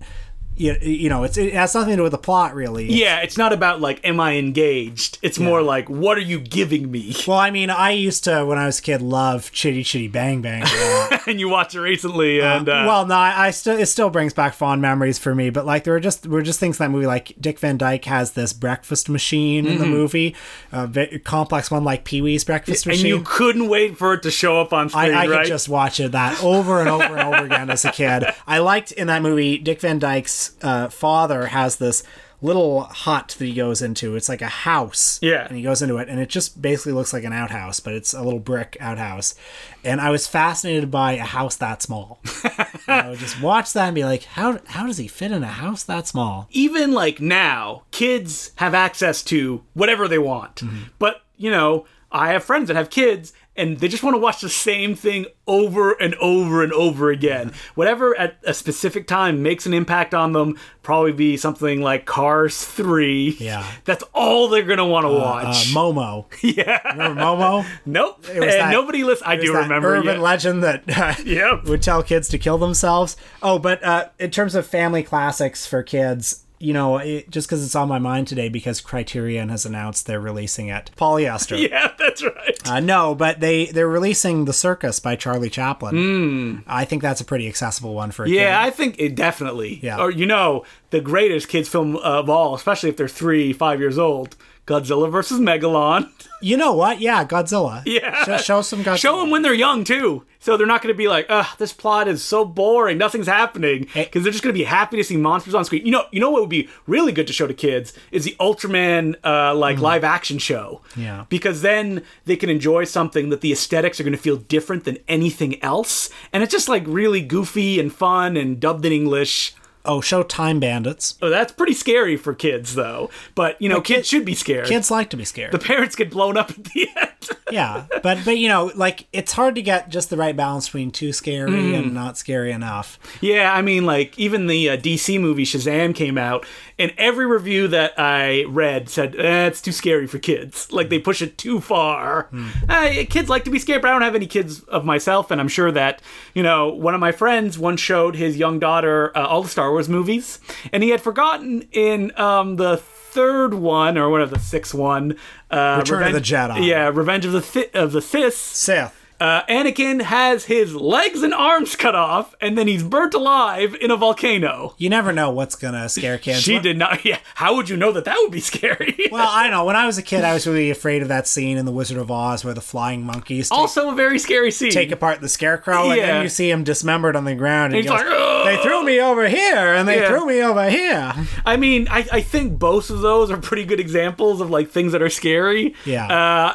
you, 0.57 0.77
you 0.81 1.09
know, 1.09 1.25
it's, 1.25 1.37
it 1.37 1.53
has 1.55 1.75
nothing 1.75 1.91
to 1.91 1.97
do 1.97 2.03
with 2.05 2.13
the 2.13 2.19
plot, 2.19 2.55
really. 2.55 2.87
Yeah, 2.93 3.21
it's 3.21 3.37
not 3.37 3.53
about 3.53 3.81
like, 3.81 4.01
am 4.05 4.21
I 4.21 4.37
engaged? 4.37 5.19
It's 5.23 5.39
more 5.39 5.63
like, 5.63 5.89
what 5.91 6.17
are 6.17 6.23
you 6.23 6.39
giving 6.41 6.91
me? 6.91 7.15
Well, 7.27 7.39
I 7.39 7.51
mean, 7.51 7.71
I 7.71 7.91
used 7.93 8.25
to, 8.25 8.45
when 8.45 8.59
I 8.59 8.67
was 8.67 8.79
a 8.81 8.83
kid, 8.83 9.01
love 9.01 9.51
Chitty 9.51 9.83
Chitty 9.83 10.09
Bang 10.09 10.43
Bang. 10.43 10.63
a 10.67 11.09
lot. 11.11 11.27
and 11.27 11.41
you 11.41 11.49
watched 11.49 11.75
it 11.75 11.81
recently, 11.81 12.41
and 12.43 12.69
uh, 12.69 12.85
well, 12.87 13.07
no, 13.07 13.15
I, 13.15 13.47
I 13.47 13.51
still 13.51 13.79
it 13.79 13.87
still 13.87 14.11
brings 14.11 14.35
back 14.35 14.53
fond 14.55 14.83
memories 14.83 15.19
for 15.19 15.35
me. 15.35 15.49
But 15.51 15.65
like 15.65 15.85
there 15.85 15.95
were 15.95 16.01
just 16.01 16.27
were 16.27 16.43
just 16.43 16.61
things 16.61 16.79
in 16.79 16.85
that 16.85 16.91
movie. 16.91 17.07
Like 17.07 17.33
Dick 17.41 17.59
Van 17.59 17.79
Dyke 17.79 18.05
has 18.05 18.33
this 18.33 18.53
breakfast 18.53 19.09
machine 19.09 19.67
in 19.67 19.79
the 19.79 19.87
movie, 19.87 20.35
a 20.71 20.87
ve- 20.87 21.19
complex 21.21 21.71
one 21.71 21.83
like 21.85 22.05
Pee 22.05 22.21
Wee's 22.21 22.45
breakfast 22.45 22.83
Mm-hmm. 22.83 22.91
and 22.91 22.99
machine. 22.99 23.07
you 23.19 23.23
couldn't 23.25 23.69
wait 23.69 23.97
for 23.97 24.13
it 24.15 24.23
to 24.23 24.31
show 24.31 24.61
up 24.61 24.73
on 24.75 24.87
I, 24.87 24.89
screen, 24.89 25.15
I 25.15 25.27
right? 25.27 25.39
could 25.43 25.47
just 25.49 25.69
watch 25.69 25.99
it 26.01 26.13
that 26.13 26.43
over 26.45 26.81
and 26.81 26.89
over 26.89 27.05
and 27.17 27.21
over 27.35 27.45
again 27.47 27.71
as 27.71 27.85
a 27.87 27.91
kid. 27.93 28.25
I 28.47 28.59
liked 28.59 28.93
in 28.93 29.07
that 29.07 29.23
movie 29.23 29.57
Dick 29.59 29.81
Van 29.81 29.99
Dyke's 29.99 30.44
uh, 30.63 30.89
father 30.89 31.47
has 31.47 31.77
this 31.77 32.03
little 32.43 32.83
hut 32.83 33.35
that 33.39 33.45
he 33.45 33.55
goes 33.55 33.81
into. 33.81 34.17
It's 34.17 34.29
like 34.29 34.43
a 34.43 34.49
house. 34.49 35.19
Yeah. 35.23 35.47
And 35.47 35.57
he 35.57 35.63
goes 35.63 35.81
into 35.81 35.97
it, 35.97 36.11
and 36.11 36.21
it 36.21 36.29
just 36.29 36.61
basically 36.61 36.93
looks 36.93 37.13
like 37.13 37.25
an 37.25 37.33
outhouse, 37.33 37.81
but 37.81 37.95
it's 37.95 38.13
a 38.13 38.23
little 38.23 38.39
brick 38.39 38.77
outhouse. 38.81 39.35
And 39.83 39.99
I 39.99 40.11
was 40.11 40.27
fascinated 40.27 40.91
by 40.91 41.13
a 41.13 41.25
house 41.25 41.57
that 41.57 41.81
small. 41.81 42.21
I 42.87 43.09
would 43.09 43.19
just 43.19 43.41
watch 43.41 43.73
that 43.73 43.87
and 43.87 43.95
be 43.95 44.05
like, 44.05 44.25
how 44.25 44.59
how 44.67 44.87
does 44.87 44.99
he 44.99 45.09
fit 45.09 45.33
in 45.33 45.43
a 45.43 45.47
house 45.49 45.85
that 45.85 46.07
small? 46.07 46.47
even 46.51 46.93
like 46.93 47.21
now, 47.21 47.85
kids 47.91 48.53
have 48.57 48.75
access 48.75 49.23
to 49.25 49.65
whatever 49.73 50.07
they 50.07 50.19
want. 50.19 50.63
But, 50.99 51.23
you 51.37 51.51
know, 51.51 51.87
I 52.13 52.33
have 52.33 52.45
friends 52.45 52.69
that 52.69 52.77
have 52.77 52.91
kids 52.91 53.33
and 53.57 53.79
they 53.79 53.89
just 53.89 54.03
want 54.03 54.15
to 54.15 54.19
watch 54.19 54.41
the 54.41 54.49
same 54.49 54.95
thing 54.95 55.27
over 55.47 55.93
and 55.93 56.15
over 56.17 56.63
and 56.63 56.73
over 56.73 57.11
again. 57.11 57.53
Whatever 57.75 58.17
at 58.19 58.37
a 58.45 58.53
specific 58.55 59.07
time 59.07 59.43
makes 59.43 59.67
an 59.67 59.75
impact 59.75 60.15
on 60.15 60.33
them, 60.33 60.59
probably 60.83 61.13
be 61.13 61.37
something 61.37 61.81
like 61.83 62.05
Cars 62.07 62.65
3. 62.65 63.37
Yeah. 63.39 63.65
That's 63.85 64.03
all 64.15 64.49
they're 64.49 64.63
going 64.63 64.79
to 64.79 64.85
want 64.85 65.05
to 65.05 65.11
Uh, 65.11 65.19
watch. 65.19 65.67
Momo. 65.75 66.27
yeah. 66.57 66.81
Remember 66.93 67.21
Momo? 67.21 67.67
Nope. 67.87 68.21
was 68.23 68.31
and 68.31 68.43
that- 68.45 68.71
nobody 68.73 69.05
listens. 69.05 69.29
I 69.29 69.37
do 69.37 69.53
that 69.53 69.63
remember. 69.65 69.97
urban 69.97 70.17
yeah. 70.17 70.21
legend 70.23 70.63
that 70.65 70.83
uh, 70.99 71.15
Yep. 71.25 71.65
would 71.65 71.83
tell 71.83 72.03
kids 72.03 72.29
to 72.31 72.39
kill 72.39 72.59
themselves. 72.59 73.17
Oh, 73.43 73.59
but 73.59 73.83
uh, 73.85 74.09
in 74.19 74.31
terms 74.31 74.55
of 74.55 74.67
family 74.67 75.03
classics 75.03 75.67
for 75.67 75.83
kids, 75.83 76.44
you 76.65 76.73
know, 76.73 76.97
it, 76.97 77.29
just 77.29 77.47
because 77.47 77.65
it's 77.65 77.77
on 77.77 77.89
my 77.89 77.99
mind 77.99 78.27
today, 78.27 78.49
because 78.49 78.81
Criterion 78.81 79.51
has 79.51 79.67
announced 79.67 80.07
they're 80.07 80.21
releasing 80.21 80.69
it. 80.69 80.91
Polyester. 80.97 81.55
Yeah, 81.75 81.93
that's 81.99 82.23
right. 82.23 82.69
Uh, 82.69 82.81
no, 82.81 83.15
but 83.15 83.41
they 83.41 83.67
they're 83.67 83.89
releasing 83.89 84.45
The 84.45 84.53
Circus 84.53 85.01
by 85.01 85.17
Charlie 85.17 85.51
Chaplin. 85.51 86.63
I 86.67 86.85
think 86.85 87.03
that's 87.03 87.21
a 87.21 87.25
pretty 87.25 87.49
accessible 87.49 87.95
one 87.95 88.11
for 88.11 88.25
a. 88.25 88.29
Yeah, 88.29 88.61
kid. 88.61 88.67
I 88.67 88.71
think 88.71 88.97
it 88.99 89.15
definitely. 89.15 89.81
Yeah. 89.83 89.99
Or 89.99 90.11
you 90.11 90.27
know, 90.27 90.65
the 90.91 91.01
greatest 91.01 91.49
kids 91.49 91.69
film 91.69 91.97
of 91.97 92.29
all, 92.29 92.55
especially 92.55 92.91
if 92.91 92.97
they're 92.97 93.09
three, 93.09 93.53
five 93.53 93.81
years 93.81 93.99
old. 93.99 94.37
Godzilla 94.67 95.11
versus 95.11 95.41
Megalon. 95.41 96.11
You 96.41 96.59
know 96.59 96.75
what? 96.75 97.01
Yeah, 97.01 97.25
Godzilla. 97.25 97.83
Yeah. 97.87 98.23
Show, 98.25 98.37
show 98.37 98.61
some 98.61 98.85
Godzilla. 98.85 98.99
Show 98.99 99.21
them 99.21 99.31
when 99.31 99.41
they're 99.41 99.55
young 99.55 99.83
too, 99.83 100.27
so 100.41 100.59
they're 100.59 100.67
not 100.67 100.83
going 100.83 100.93
to 100.93 100.99
be 100.99 101.09
like, 101.09 101.25
"Ugh, 101.31 101.47
this 101.57 101.73
plot 101.73 102.07
is 102.07 102.23
so 102.23 102.45
boring, 102.45 102.99
nothing's 102.99 103.27
happening," 103.29 103.89
because 103.95 104.23
they're 104.23 104.33
just 104.33 104.45
going 104.45 104.53
to 104.55 104.59
be 104.59 104.65
happy 104.65 104.99
to 104.99 105.05
see 105.05 105.17
monsters 105.17 105.55
on 105.55 105.65
screen. 105.65 105.87
You 105.87 105.93
know, 105.93 106.05
you 106.13 106.21
know 106.21 106.31
what 106.31 106.43
would 106.43 106.51
be 106.51 106.69
really 106.87 107.13
good 107.13 107.27
to 107.29 107.33
show 107.33 107.47
to 107.47 107.55
kids 107.55 107.95
is 108.13 108.25
the 108.25 108.37
Ultraman 108.39 109.15
uh, 109.25 109.55
like 109.55 109.79
live 109.79 110.05
action 110.05 110.37
show. 110.37 110.83
Mm. 110.91 111.03
Yeah. 111.03 111.25
because 111.31 111.63
then 111.63 112.03
they 112.27 112.37
can 112.37 112.51
enjoy 112.51 112.85
something 112.85 113.31
that 113.31 113.41
the 113.41 113.51
aesthetics 113.53 113.99
are 113.99 114.03
going 114.05 114.13
to 114.13 114.19
feel 114.23 114.37
different 114.37 114.85
than 114.85 114.99
anything 115.09 115.63
else, 115.63 116.11
and 116.31 116.43
it's 116.43 116.53
just 116.53 116.69
like 116.69 116.83
really 116.87 117.23
goofy 117.23 117.81
and 117.81 117.91
fun 117.91 118.37
and 118.37 118.61
dubbed 118.61 118.85
in 118.85 118.93
English. 118.93 119.55
Oh, 119.87 120.01
show 120.01 120.23
Time 120.23 120.61
Bandits. 120.61 121.17
Oh, 121.21 121.29
that's 121.29 121.53
pretty 121.53 121.75
scary 121.75 122.17
for 122.17 122.35
kids, 122.35 122.75
though. 122.75 123.11
But 123.35 123.61
you 123.61 123.69
know, 123.69 123.81
kid- 123.81 123.97
kids 123.97 124.09
should 124.09 124.25
be 124.25 124.35
scared. 124.35 124.67
Kids 124.67 124.91
like 124.91 125.11
to 125.11 125.17
be 125.17 125.25
scared. 125.25 125.53
the 125.53 125.59
parents 125.59 125.95
get 125.95 126.11
blown 126.11 126.37
up 126.37 126.51
at 126.51 126.65
the 126.65 126.89
end. 126.97 127.09
yeah, 127.51 127.85
but 128.03 128.19
but 128.25 128.39
you 128.39 128.49
know, 128.49 128.71
like 128.75 129.07
it's 129.13 129.33
hard 129.33 129.55
to 129.55 129.63
get 129.63 129.89
just 129.89 130.11
the 130.11 130.17
right 130.17 130.37
balance 130.37 130.67
between 130.69 130.91
too 130.91 131.13
scary 131.13 131.51
Mm. 131.53 131.79
and 131.79 131.95
not 131.95 132.17
scary 132.19 132.51
enough. 132.53 132.99
yeah, 133.21 133.53
I 133.53 133.63
mean, 133.63 133.85
like 133.87 134.19
even 134.19 134.47
the 134.47 134.71
uh, 134.71 134.77
DC 134.77 135.21
movie 135.21 135.45
Shazam 135.45 135.95
came 135.95 136.19
out, 136.19 136.45
and 136.79 136.93
every 136.99 137.27
review 137.27 137.69
that 137.69 137.93
I 137.99 138.45
read 138.49 138.89
said 138.91 139.17
eh, 139.17 139.47
it's 139.47 139.61
too 139.63 139.73
scary 139.73 140.07
for 140.07 140.19
kids. 140.19 140.71
Like 140.73 140.89
they 140.91 140.99
push 140.99 141.23
it 141.23 141.39
too 141.39 141.61
far. 141.61 142.29
Eh, 142.69 143.05
kids 143.05 143.29
like 143.29 143.45
to 143.45 143.51
be 143.51 143.59
scared, 143.59 143.83
but 143.83 143.89
I 143.89 143.93
don't 143.93 144.03
have 144.03 144.15
any 144.15 144.27
kids 144.27 144.63
of 144.65 144.85
myself, 144.85 145.31
and 145.31 145.41
I'm 145.41 145.49
sure 145.49 145.71
that 145.73 146.03
you 146.35 146.43
know 146.43 146.69
one 146.71 146.95
of 146.95 147.01
my 147.01 147.13
friends 147.13 147.59
once 147.59 147.81
showed 147.81 148.17
his 148.17 148.37
young 148.37 148.59
daughter 148.59 149.17
uh, 149.17 149.27
all 149.27 149.43
the 149.43 149.49
Star 149.49 149.73
Wars 149.75 149.89
movies, 149.89 150.39
and 150.73 150.83
he 150.83 150.91
had 150.91 151.01
forgotten 151.01 151.69
in 151.73 152.13
um, 152.19 152.57
the 152.57 152.77
third 152.79 153.55
one 153.55 153.99
or 153.99 154.09
one 154.09 154.21
of 154.21 154.31
the 154.31 154.39
sixth 154.39 154.73
one, 154.75 155.17
uh, 155.51 155.77
Return 155.81 156.05
of 156.05 156.13
the 156.13 156.21
Jedi. 156.21 156.67
Yeah, 156.67 156.89
Revenge 156.95 157.25
of 157.25 157.33
the 157.33 157.41
Thi- 157.43 157.71
of 157.75 157.93
the 157.93 158.01
Sith. 158.01 158.35
Sith. 158.37 159.04
Uh, 159.25 159.43
Anakin 159.47 160.03
has 160.03 160.45
his 160.45 160.75
legs 160.75 161.23
and 161.23 161.33
arms 161.33 161.77
cut 161.77 161.95
off, 161.95 162.35
and 162.43 162.59
then 162.59 162.69
he's 162.69 162.83
burnt 162.83 163.15
alive 163.15 163.75
in 163.81 163.91
a 163.91 163.97
volcano. 163.97 164.75
You 164.77 164.91
never 164.91 165.13
know 165.13 165.31
what's 165.31 165.57
gonna 165.57 165.89
scare 165.89 166.19
kids. 166.27 166.43
She 166.43 166.59
did 166.59 166.77
not. 166.77 167.03
Yeah, 167.05 167.19
how 167.35 167.57
would 167.57 167.69
you 167.71 167.77
know 167.77 167.91
that 167.93 168.05
that 168.05 168.17
would 168.21 168.33
be 168.33 168.41
scary? 168.41 168.95
Well, 169.15 169.29
I 169.31 169.45
don't 169.45 169.53
know. 169.53 169.65
When 169.65 169.77
I 169.77 169.87
was 169.87 169.97
a 169.97 170.03
kid, 170.03 170.25
I 170.25 170.35
was 170.35 170.47
really 170.47 170.71
afraid 170.71 171.01
of 171.03 171.09
that 171.09 171.27
scene 171.29 171.57
in 171.57 171.65
The 171.67 171.73
Wizard 171.73 171.99
of 171.99 172.11
Oz 172.11 172.45
where 172.45 172.53
the 172.55 172.61
flying 172.61 173.05
monkeys 173.07 173.49
take, 173.49 173.57
also, 173.59 173.91
a 173.91 173.95
very 173.95 174.19
scary 174.19 174.51
scene. 174.51 174.73
take 174.73 174.91
apart 174.91 175.21
the 175.21 175.29
scarecrow, 175.29 175.89
and 175.91 175.97
Yeah. 175.97 176.07
then 176.07 176.23
you 176.25 176.29
see 176.29 176.51
him 176.51 176.65
dismembered 176.65 177.15
on 177.17 177.25
the 177.25 177.35
ground. 177.35 177.73
And 177.75 177.77
He's 177.83 177.85
he 177.91 177.97
goes, 177.97 178.05
like, 178.05 178.13
"Ugh." 178.21 178.47
"They 178.47 178.57
threw 178.63 178.83
me 178.85 179.01
over 179.01 179.29
here, 179.29 179.75
and 179.75 179.87
they 179.89 180.01
Yeah. 180.01 180.09
threw 180.09 180.27
me 180.27 180.43
over 180.43 180.69
here." 180.69 181.15
I 181.47 181.57
mean, 181.57 181.87
I, 181.91 182.07
I 182.13 182.21
think 182.21 182.59
both 182.59 182.91
of 182.91 183.01
those 183.01 183.31
are 183.31 183.37
pretty 183.37 183.65
good 183.65 183.81
examples 183.81 184.41
of 184.41 184.51
like 184.51 184.71
things 184.71 184.93
that 184.93 185.01
are 185.03 185.11
scary. 185.11 185.75
Yeah. 185.85 186.07
Uh, 186.09 186.55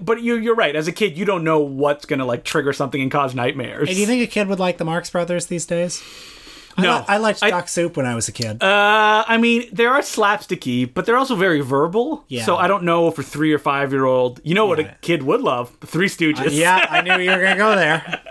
but 0.00 0.20
you 0.22 0.36
you're 0.36 0.54
right. 0.54 0.74
As 0.76 0.88
a 0.88 0.92
kid, 0.92 1.16
you 1.18 1.24
don't 1.24 1.44
know 1.44 1.60
what's 1.60 2.06
gonna 2.06 2.24
like 2.26 2.44
trigger 2.44 2.72
something 2.72 3.00
and 3.00 3.10
cause 3.10 3.34
nightmares. 3.34 3.88
Hey, 3.88 3.94
do 3.94 4.00
you 4.00 4.06
think 4.06 4.22
a 4.22 4.26
kid 4.26 4.48
would 4.48 4.58
like 4.60 4.78
the 4.78 4.84
Marx 4.84 5.10
Brothers 5.10 5.46
these 5.46 5.66
days? 5.66 6.02
I 6.78 6.82
No. 6.82 6.98
li- 6.98 7.04
I 7.08 7.16
liked 7.16 7.42
I- 7.42 7.64
Soup 7.66 7.96
when 7.96 8.06
I 8.06 8.14
was 8.14 8.28
a 8.28 8.32
kid. 8.32 8.62
Uh, 8.62 9.24
I 9.26 9.36
mean, 9.38 9.68
they 9.72 9.86
are 9.86 9.98
slapsticky, 10.00 10.88
but 10.92 11.04
they're 11.04 11.16
also 11.16 11.34
very 11.34 11.60
verbal. 11.60 12.24
Yeah. 12.28 12.44
So 12.44 12.56
I 12.56 12.68
don't 12.68 12.84
know 12.84 13.08
if 13.08 13.16
for 13.16 13.22
three 13.24 13.52
or 13.52 13.58
five 13.58 13.92
year 13.92 14.04
old. 14.04 14.40
You 14.44 14.54
know 14.54 14.66
what 14.66 14.78
Yeah. 14.78 14.92
a 14.92 14.94
kid 15.02 15.24
would 15.24 15.40
love? 15.40 15.76
The 15.80 15.86
Three 15.88 16.08
Stooges. 16.08 16.50
yeah, 16.56 16.86
I 16.88 17.00
knew 17.02 17.18
you 17.18 17.30
were 17.30 17.42
gonna 17.42 17.56
go 17.56 17.74
there. 17.76 18.20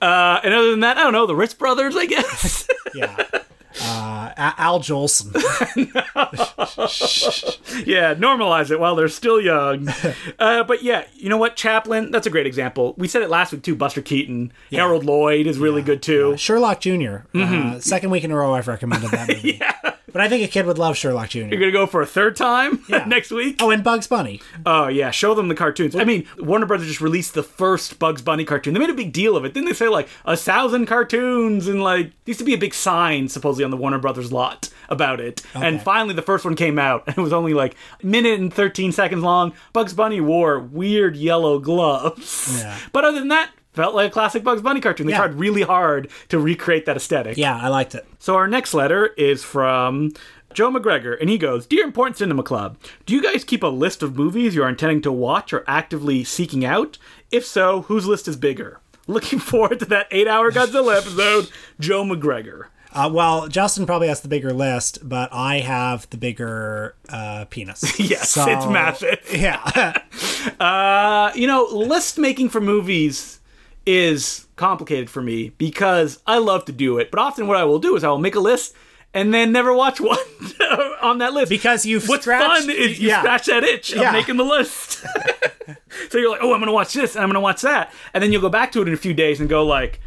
Uh, 0.00 0.38
and 0.44 0.54
other 0.54 0.70
than 0.70 0.80
that, 0.80 0.98
I 0.98 1.02
don't 1.02 1.12
know. 1.12 1.26
The 1.26 1.34
Ritz 1.34 1.52
Brothers, 1.52 1.96
I 1.96 2.06
guess. 2.06 2.68
Yeah. 2.94 3.24
Uh, 3.80 4.32
Al 4.36 4.80
Jolson. 4.80 5.32
yeah, 7.86 8.14
normalize 8.14 8.70
it 8.70 8.80
while 8.80 8.96
they're 8.96 9.08
still 9.08 9.40
young. 9.40 9.88
uh, 10.38 10.64
but 10.64 10.82
yeah, 10.82 11.04
you 11.14 11.28
know 11.28 11.36
what? 11.36 11.56
Chaplin, 11.56 12.10
that's 12.10 12.26
a 12.26 12.30
great 12.30 12.46
example. 12.46 12.94
We 12.96 13.08
said 13.08 13.22
it 13.22 13.30
last 13.30 13.52
week 13.52 13.62
too. 13.62 13.76
Buster 13.76 14.02
Keaton, 14.02 14.52
Harold 14.70 15.04
Lloyd 15.04 15.46
is 15.46 15.58
really 15.58 15.82
good 15.82 16.02
too. 16.02 16.36
Sherlock 16.36 16.80
junior 16.80 17.26
Mm-hmm. 17.34 17.76
Uh, 17.76 17.80
second 17.80 18.10
week 18.10 18.24
in 18.24 18.30
a 18.30 18.36
row, 18.36 18.54
I've 18.54 18.68
recommended 18.68 19.10
that 19.10 19.28
movie. 19.28 19.60
But 20.10 20.22
I 20.22 20.28
think 20.28 20.42
a 20.42 20.48
kid 20.48 20.64
would 20.66 20.78
love 20.78 20.96
Sherlock 20.96 21.28
Jr. 21.28 21.40
You're 21.40 21.60
gonna 21.60 21.70
go 21.70 21.86
for 21.86 22.00
a 22.00 22.06
third 22.06 22.34
time 22.34 22.82
next 22.88 23.30
week. 23.30 23.56
Oh, 23.60 23.70
and 23.70 23.84
Bugs 23.84 24.06
Bunny. 24.06 24.40
Oh 24.64 24.88
yeah, 24.88 25.10
show 25.10 25.34
them 25.34 25.48
the 25.48 25.54
cartoons. 25.54 25.94
I 25.94 26.04
mean, 26.04 26.26
Warner 26.38 26.64
Brothers 26.64 26.88
just 26.88 27.02
released 27.02 27.34
the 27.34 27.42
first 27.42 27.98
Bugs 27.98 28.22
Bunny 28.22 28.46
cartoon. 28.46 28.72
They 28.72 28.80
made 28.80 28.88
a 28.90 28.94
big 28.94 29.12
deal 29.12 29.36
of 29.36 29.44
it. 29.44 29.52
Didn't 29.52 29.68
they 29.68 29.74
say 29.74 29.88
like 29.88 30.08
a 30.24 30.36
thousand 30.36 30.86
cartoons 30.86 31.68
and 31.68 31.82
like 31.82 32.12
used 32.24 32.38
to 32.38 32.44
be 32.44 32.54
a 32.54 32.58
big 32.58 32.72
sign 32.72 33.28
supposedly 33.28 33.57
on 33.64 33.70
the 33.70 33.76
Warner 33.76 33.98
Brothers 33.98 34.32
lot 34.32 34.70
about 34.88 35.20
it. 35.20 35.42
And 35.54 35.80
finally 35.82 36.14
the 36.14 36.22
first 36.22 36.44
one 36.44 36.54
came 36.56 36.78
out 36.78 37.04
and 37.06 37.18
it 37.18 37.20
was 37.20 37.32
only 37.32 37.54
like 37.54 37.76
a 38.02 38.06
minute 38.06 38.40
and 38.40 38.52
13 38.52 38.92
seconds 38.92 39.22
long. 39.22 39.52
Bugs 39.72 39.92
Bunny 39.94 40.20
wore 40.20 40.58
weird 40.60 41.16
yellow 41.16 41.58
gloves. 41.58 42.58
Yeah. 42.60 42.78
But 42.92 43.04
other 43.04 43.18
than 43.18 43.28
that, 43.28 43.50
felt 43.74 43.94
like 43.94 44.08
a 44.08 44.12
classic 44.12 44.42
Bugs 44.42 44.62
Bunny 44.62 44.80
cartoon. 44.80 45.06
They 45.06 45.12
Yeah. 45.12 45.18
tried 45.18 45.34
really 45.38 45.62
hard 45.62 46.10
to 46.30 46.38
recreate 46.38 46.86
that 46.86 46.96
aesthetic. 46.96 47.36
Yeah, 47.36 47.56
I 47.56 47.68
liked 47.68 47.94
it. 47.94 48.06
So 48.18 48.34
our 48.34 48.48
next 48.48 48.74
letter 48.74 49.08
is 49.16 49.44
from 49.44 50.10
Joe 50.54 50.70
McGregor, 50.72 51.16
and 51.20 51.28
he 51.30 51.38
goes, 51.38 51.66
Dear 51.66 51.84
Important 51.84 52.16
Cinema 52.16 52.42
Club, 52.42 52.78
do 53.06 53.14
you 53.14 53.22
guys 53.22 53.44
keep 53.44 53.62
a 53.62 53.68
list 53.68 54.02
of 54.02 54.16
movies 54.16 54.54
you're 54.54 54.68
intending 54.68 55.02
to 55.02 55.12
watch 55.12 55.52
or 55.52 55.62
actively 55.68 56.24
seeking 56.24 56.64
out? 56.64 56.98
If 57.30 57.44
so, 57.44 57.82
whose 57.82 58.06
list 58.06 58.26
is 58.26 58.36
bigger? 58.36 58.80
Looking 59.06 59.38
forward 59.50 59.78
to 59.80 59.84
that 59.86 60.08
eight 60.10 60.26
hour 60.26 60.50
Godzilla 60.50 60.98
episode, 60.98 61.48
Joe 61.78 62.02
McGregor. 62.02 62.64
Uh, 62.92 63.08
well, 63.12 63.48
Justin 63.48 63.84
probably 63.86 64.08
has 64.08 64.20
the 64.22 64.28
bigger 64.28 64.52
list, 64.52 65.06
but 65.06 65.28
I 65.32 65.60
have 65.60 66.08
the 66.10 66.16
bigger 66.16 66.94
uh, 67.10 67.44
penis. 67.50 67.98
Yes, 68.00 68.30
So- 68.30 68.46
it's 68.48 68.66
massive. 68.66 69.18
Yeah. 69.32 70.02
Uh, 70.60 71.30
you 71.34 71.46
know, 71.46 71.64
list 71.70 72.18
making 72.18 72.48
for 72.48 72.60
movies 72.60 73.40
is 73.86 74.46
complicated 74.56 75.10
for 75.10 75.20
me 75.22 75.50
because 75.58 76.20
I 76.26 76.38
love 76.38 76.64
to 76.66 76.72
do 76.72 76.98
it, 76.98 77.10
but 77.10 77.20
often 77.20 77.46
what 77.46 77.56
I 77.56 77.64
will 77.64 77.78
do 77.78 77.94
is 77.96 78.02
I 78.04 78.08
will 78.08 78.18
make 78.18 78.34
a 78.34 78.40
list 78.40 78.74
and 79.14 79.32
then 79.34 79.52
never 79.52 79.72
watch 79.74 80.00
one 80.00 80.18
on 81.02 81.18
that 81.18 81.32
list. 81.34 81.50
because 81.50 81.84
you've 81.86 82.08
What's 82.08 82.22
scratched, 82.22 82.62
fun 82.62 82.70
is 82.70 82.98
you 83.00 83.08
yeah. 83.08 83.20
scratch 83.20 83.46
that 83.46 83.62
itch 83.64 83.92
of 83.92 83.98
Yeah. 83.98 84.12
making 84.12 84.36
the 84.36 84.44
list. 84.44 85.04
so 86.10 86.18
you're 86.18 86.30
like, 86.30 86.40
oh, 86.42 86.52
I'm 86.54 86.60
gonna 86.60 86.72
watch 86.72 86.92
this 86.94 87.14
and 87.14 87.22
I'm 87.22 87.28
gonna 87.28 87.40
watch 87.40 87.62
that, 87.62 87.92
and 88.14 88.22
then 88.22 88.32
you'll 88.32 88.42
go 88.42 88.48
back 88.48 88.72
to 88.72 88.82
it 88.82 88.88
in 88.88 88.94
a 88.94 88.98
few 88.98 89.14
days 89.14 89.40
and 89.40 89.48
go 89.48 89.64
like, 89.64 90.00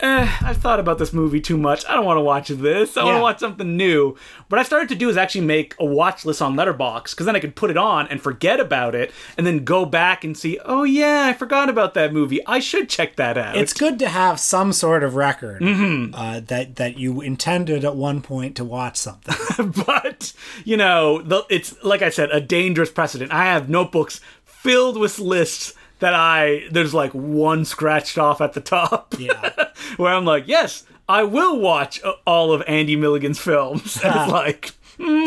eh, 0.00 0.36
I've 0.42 0.58
thought 0.58 0.80
about 0.80 0.98
this 0.98 1.12
movie 1.12 1.40
too 1.40 1.56
much. 1.56 1.84
I 1.86 1.94
don't 1.94 2.04
want 2.04 2.18
to 2.18 2.22
watch 2.22 2.48
this. 2.48 2.96
I 2.96 3.04
want 3.04 3.16
to 3.16 3.22
watch 3.22 3.38
something 3.38 3.76
new. 3.76 4.16
What 4.48 4.58
I 4.58 4.62
started 4.62 4.88
to 4.90 4.94
do 4.94 5.08
is 5.08 5.16
actually 5.16 5.46
make 5.46 5.74
a 5.78 5.84
watch 5.84 6.24
list 6.24 6.40
on 6.42 6.54
Letterboxd 6.54 7.10
because 7.10 7.26
then 7.26 7.36
I 7.36 7.40
could 7.40 7.56
put 7.56 7.70
it 7.70 7.76
on 7.76 8.06
and 8.08 8.20
forget 8.20 8.60
about 8.60 8.94
it, 8.94 9.12
and 9.36 9.46
then 9.46 9.64
go 9.64 9.84
back 9.84 10.24
and 10.24 10.36
see, 10.36 10.58
oh 10.64 10.84
yeah, 10.84 11.26
I 11.26 11.32
forgot 11.32 11.68
about 11.68 11.94
that 11.94 12.12
movie. 12.12 12.44
I 12.46 12.58
should 12.58 12.88
check 12.88 13.16
that 13.16 13.36
out. 13.36 13.56
It's 13.56 13.72
good 13.72 13.98
to 14.00 14.08
have 14.08 14.40
some 14.40 14.72
sort 14.72 15.02
of 15.02 15.14
record 15.14 15.62
uh, 15.62 16.40
that 16.40 16.76
that 16.76 16.98
you 16.98 17.20
intended 17.20 17.84
at 17.84 17.96
one 17.96 18.22
point 18.22 18.56
to 18.56 18.64
watch 18.64 18.96
something. 18.96 19.72
but 19.86 20.32
you 20.64 20.76
know, 20.76 21.22
the, 21.22 21.44
it's 21.50 21.82
like 21.82 22.02
I 22.02 22.10
said, 22.10 22.30
a 22.30 22.40
dangerous 22.40 22.90
precedent. 22.90 23.32
I 23.32 23.44
have 23.44 23.68
notebooks 23.68 24.20
filled 24.44 24.98
with 24.98 25.18
lists 25.18 25.72
that 26.00 26.14
I 26.14 26.64
there's 26.70 26.94
like 26.94 27.12
one 27.12 27.64
scratched 27.64 28.18
off 28.18 28.40
at 28.40 28.52
the 28.52 28.60
top. 28.60 29.14
Yeah. 29.18 29.52
where 29.96 30.14
I'm 30.14 30.24
like, 30.24 30.46
yes, 30.46 30.84
I 31.08 31.24
will 31.24 31.58
watch 31.58 32.02
uh, 32.04 32.12
all 32.26 32.52
of 32.52 32.62
Andy 32.68 32.94
Milligan's 32.96 33.38
films. 33.40 34.00
And 34.04 34.14
it's 34.14 34.32
like, 34.32 34.72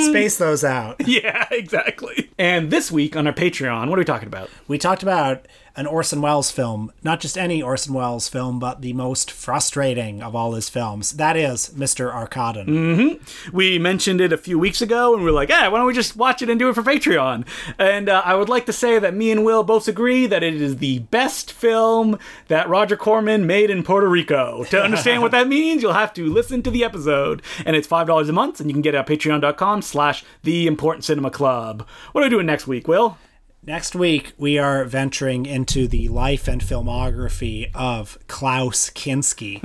Space 0.09 0.37
those 0.37 0.63
out. 0.63 0.97
Yeah, 1.07 1.47
exactly. 1.51 2.29
And 2.37 2.71
this 2.71 2.91
week 2.91 3.15
on 3.15 3.27
our 3.27 3.33
Patreon, 3.33 3.89
what 3.89 3.97
are 3.97 4.01
we 4.01 4.05
talking 4.05 4.27
about? 4.27 4.49
We 4.67 4.77
talked 4.77 5.03
about 5.03 5.45
an 5.75 5.85
Orson 5.85 6.21
Welles 6.21 6.51
film, 6.51 6.91
not 7.03 7.19
just 7.19 7.37
any 7.37 7.61
Orson 7.61 7.93
Welles 7.93 8.27
film, 8.27 8.59
but 8.59 8.81
the 8.81 8.93
most 8.93 9.31
frustrating 9.31 10.21
of 10.21 10.35
all 10.35 10.53
his 10.53 10.69
films. 10.69 11.13
That 11.13 11.37
is 11.37 11.69
Mr. 11.75 12.13
Arkadin. 12.13 13.19
We 13.53 13.79
mentioned 13.79 14.21
it 14.21 14.33
a 14.33 14.37
few 14.37 14.59
weeks 14.59 14.81
ago, 14.81 15.13
and 15.13 15.23
we 15.23 15.29
were 15.29 15.35
like, 15.35 15.49
"Hey, 15.49 15.67
why 15.67 15.77
don't 15.77 15.87
we 15.87 15.93
just 15.93 16.15
watch 16.15 16.41
it 16.41 16.49
and 16.49 16.59
do 16.59 16.69
it 16.69 16.75
for 16.75 16.83
Patreon?" 16.83 17.45
And 17.79 18.09
uh, 18.09 18.21
I 18.25 18.35
would 18.35 18.49
like 18.49 18.65
to 18.65 18.73
say 18.73 18.99
that 18.99 19.13
me 19.13 19.31
and 19.31 19.45
Will 19.45 19.63
both 19.63 19.87
agree 19.87 20.27
that 20.27 20.43
it 20.43 20.61
is 20.61 20.77
the 20.77 20.99
best 20.99 21.51
film 21.51 22.17
that 22.47 22.67
Roger 22.69 22.97
Corman 22.97 23.45
made 23.47 23.69
in 23.69 23.83
Puerto 23.83 24.07
Rico. 24.09 24.63
To 24.65 24.81
understand 24.83 25.21
what 25.21 25.31
that 25.31 25.47
means, 25.47 25.81
you'll 25.81 25.93
have 25.93 26.13
to 26.15 26.25
listen 26.31 26.61
to 26.63 26.71
the 26.71 26.83
episode, 26.83 27.41
and 27.65 27.75
it's 27.75 27.87
five 27.87 28.07
dollars 28.07 28.29
a 28.29 28.33
month, 28.33 28.59
and 28.59 28.69
you 28.69 28.73
can 28.73 28.81
get 28.81 28.95
it 28.95 28.97
at 28.97 29.07
Patreon.com/slash 29.07 30.23
The 30.43 30.67
Important 30.67 31.05
Cinema 31.05 31.31
Club. 31.31 31.87
What 32.11 32.21
are 32.21 32.25
we 32.25 32.29
doing 32.29 32.45
next 32.45 32.67
week, 32.67 32.87
Will? 32.87 33.17
Next 33.63 33.93
week, 33.95 34.33
we 34.39 34.57
are 34.57 34.85
venturing 34.85 35.45
into 35.45 35.87
the 35.87 36.07
life 36.09 36.47
and 36.47 36.61
filmography 36.61 37.69
of 37.75 38.17
Klaus 38.27 38.89
Kinski. 38.89 39.59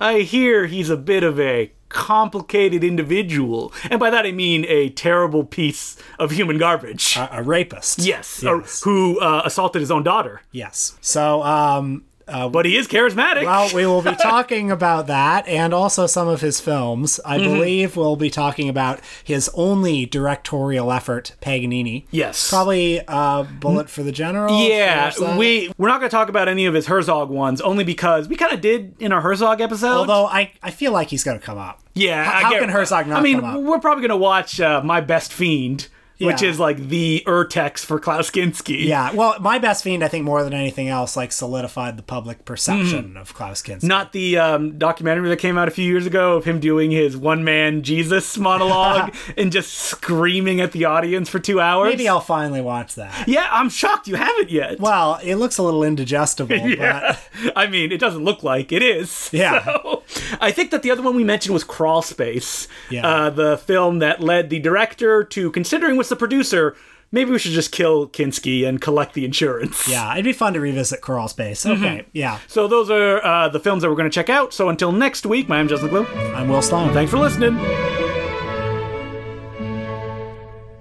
I 0.00 0.20
hear 0.20 0.66
he's 0.66 0.88
a 0.88 0.96
bit 0.96 1.22
of 1.22 1.38
a 1.38 1.72
complicated 1.90 2.82
individual, 2.82 3.70
and 3.90 4.00
by 4.00 4.08
that 4.08 4.24
I 4.24 4.32
mean 4.32 4.64
a 4.66 4.88
terrible 4.88 5.44
piece 5.44 5.98
of 6.18 6.30
human 6.30 6.56
garbage. 6.56 7.14
a, 7.18 7.28
a 7.36 7.42
rapist. 7.42 7.98
yes, 7.98 8.42
or 8.42 8.60
Yes. 8.62 8.82
who 8.82 9.20
uh, 9.20 9.42
assaulted 9.44 9.80
his 9.80 9.90
own 9.90 10.02
daughter. 10.02 10.40
yes. 10.50 10.96
So, 11.02 11.42
um, 11.42 12.04
But 12.48 12.66
he 12.66 12.76
is 12.76 12.88
charismatic. 12.88 13.44
well, 13.44 13.70
we 13.74 13.86
will 13.86 14.02
be 14.02 14.14
talking 14.22 14.70
about 14.70 15.06
that 15.08 15.46
and 15.46 15.72
also 15.74 16.06
some 16.06 16.28
of 16.28 16.40
his 16.40 16.60
films. 16.60 17.20
I 17.24 17.38
Mm-hmm. 17.38 17.52
believe 17.54 17.96
we'll 17.96 18.16
be 18.16 18.30
talking 18.30 18.68
about 18.68 19.00
his 19.24 19.50
only 19.54 20.06
directorial 20.06 20.90
effort, 20.92 21.34
Paganini. 21.40 22.04
yes. 22.10 22.48
Probably 22.50 23.00
uh, 23.06 23.42
Bullet 23.44 23.88
for 23.90 24.02
the 24.02 24.12
General. 24.12 24.58
Yeah, 24.68 25.12
we 25.36 25.72
we're 25.78 25.88
not 25.88 25.98
going 26.00 26.08
to 26.10 26.14
talk 26.16 26.28
about 26.28 26.48
any 26.48 26.66
of 26.66 26.74
his 26.74 26.86
Herzog 26.86 27.30
ones, 27.30 27.60
only 27.60 27.84
because 27.84 28.28
we 28.28 28.36
kind 28.36 28.52
of 28.52 28.60
did 28.60 28.94
in 29.00 29.12
our 29.12 29.20
Herzog 29.20 29.60
episode. 29.60 29.88
Although 29.96 30.26
I, 30.26 30.52
I 30.62 30.70
feel 30.70 30.92
like 30.92 31.08
he's 31.08 31.24
going 31.24 31.38
to 31.38 31.44
come 31.44 31.58
up. 31.58 31.80
yeah, 31.94 32.22
H- 32.22 32.28
I 32.28 32.40
how 32.42 32.50
get- 32.50 32.60
can 32.60 32.68
Herzog 32.70 33.06
not 33.06 33.18
I 33.18 33.22
mean, 33.22 33.64
we're 33.64 33.78
probably 33.80 34.02
going 34.02 34.10
to 34.10 34.16
watch 34.16 34.60
uh, 34.60 34.80
My 34.84 35.00
Best 35.00 35.32
Fiend, 35.32 35.88
which 36.22 36.42
Yeah. 36.42 36.48
is 36.48 36.58
like 36.60 36.88
the 36.88 37.22
Urtext 37.26 37.80
for 37.84 37.98
Klaus 37.98 38.30
Kinski. 38.30 38.84
Yeah, 38.86 39.12
well, 39.12 39.36
My 39.40 39.58
Best 39.58 39.84
Fiend, 39.84 40.02
I 40.04 40.08
think 40.08 40.24
more 40.24 40.42
than 40.44 40.54
anything 40.54 40.88
else, 40.88 41.16
like 41.16 41.32
solidified 41.32 41.96
the 41.96 42.02
public 42.02 42.44
perception 42.44 43.16
of 43.16 43.34
Klaus 43.34 43.62
Kinski. 43.62 43.84
Not 43.84 44.12
the 44.12 44.38
um, 44.38 44.78
documentary 44.78 45.28
that 45.28 45.38
came 45.38 45.58
out 45.58 45.68
a 45.68 45.70
few 45.70 45.84
years 45.86 46.06
ago 46.06 46.36
of 46.36 46.44
him 46.44 46.60
doing 46.60 46.90
his 46.90 47.16
one 47.16 47.44
man 47.44 47.82
Jesus 47.82 48.36
monologue 48.38 49.14
and 49.36 49.50
just 49.52 49.72
screaming 49.74 50.60
at 50.60 50.72
the 50.72 50.84
audience 50.84 51.28
for 51.28 51.38
two 51.38 51.60
hours. 51.60 51.90
Maybe 51.90 52.08
I'll 52.08 52.20
finally 52.20 52.60
watch 52.60 52.94
that. 52.96 53.26
yeah, 53.28 53.48
I'm 53.50 53.68
shocked 53.68 54.08
you 54.08 54.16
haven't 54.16 54.50
yet. 54.50 54.80
Well, 54.80 55.18
it 55.22 55.36
looks 55.36 55.58
a 55.58 55.62
little 55.62 55.82
indigestible, 55.84 56.56
Yeah. 56.56 57.16
but 57.44 57.52
I 57.56 57.66
mean, 57.66 57.92
it 57.92 57.98
doesn't 57.98 58.24
look 58.24 58.42
like 58.42 58.72
it 58.72 58.82
is. 58.82 59.30
Yeah. 59.42 59.64
So, 59.64 60.02
I 60.40 60.52
think 60.52 60.70
that 60.70 60.82
the 60.82 60.90
other 60.90 61.02
one 61.02 61.16
we 61.16 61.24
mentioned 61.24 61.52
was 61.54 61.64
Crawl 61.64 62.02
Space. 62.02 62.68
Yeah. 62.90 63.06
Uh, 63.06 63.30
the 63.30 63.56
film 63.58 63.98
that 64.00 64.20
led 64.20 64.50
the 64.50 64.58
director 64.60 65.24
to 65.24 65.50
considering 65.50 65.96
with 65.96 66.06
the 66.12 66.16
producer, 66.16 66.76
maybe 67.10 67.30
we 67.30 67.38
should 67.38 67.52
just 67.52 67.72
kill 67.72 68.06
Kinski 68.08 68.66
and 68.68 68.80
collect 68.80 69.14
the 69.14 69.24
insurance. 69.24 69.88
yeah, 69.88 70.12
it'd 70.12 70.24
be 70.24 70.32
fun 70.32 70.52
to 70.52 70.60
revisit 70.60 71.00
Crawl 71.00 71.26
Space. 71.28 71.64
Mm-hmm. 71.64 71.82
Okay, 71.84 72.06
yeah. 72.12 72.38
So 72.46 72.68
those 72.68 72.90
are 72.90 73.24
uh, 73.24 73.48
the 73.48 73.60
films 73.60 73.82
that 73.82 73.88
we're 73.90 73.96
going 73.96 74.10
to 74.10 74.14
check 74.14 74.28
out. 74.30 74.54
So 74.54 74.68
until 74.68 74.92
next 74.92 75.26
week, 75.26 75.48
my 75.48 75.56
name's 75.58 75.70
Justin 75.70 75.88
Decloux. 75.90 76.34
I'm 76.36 76.48
Will 76.48 76.62
Sloan. 76.62 76.92
Thanks 76.92 77.10
for 77.10 77.18
listening. 77.18 77.58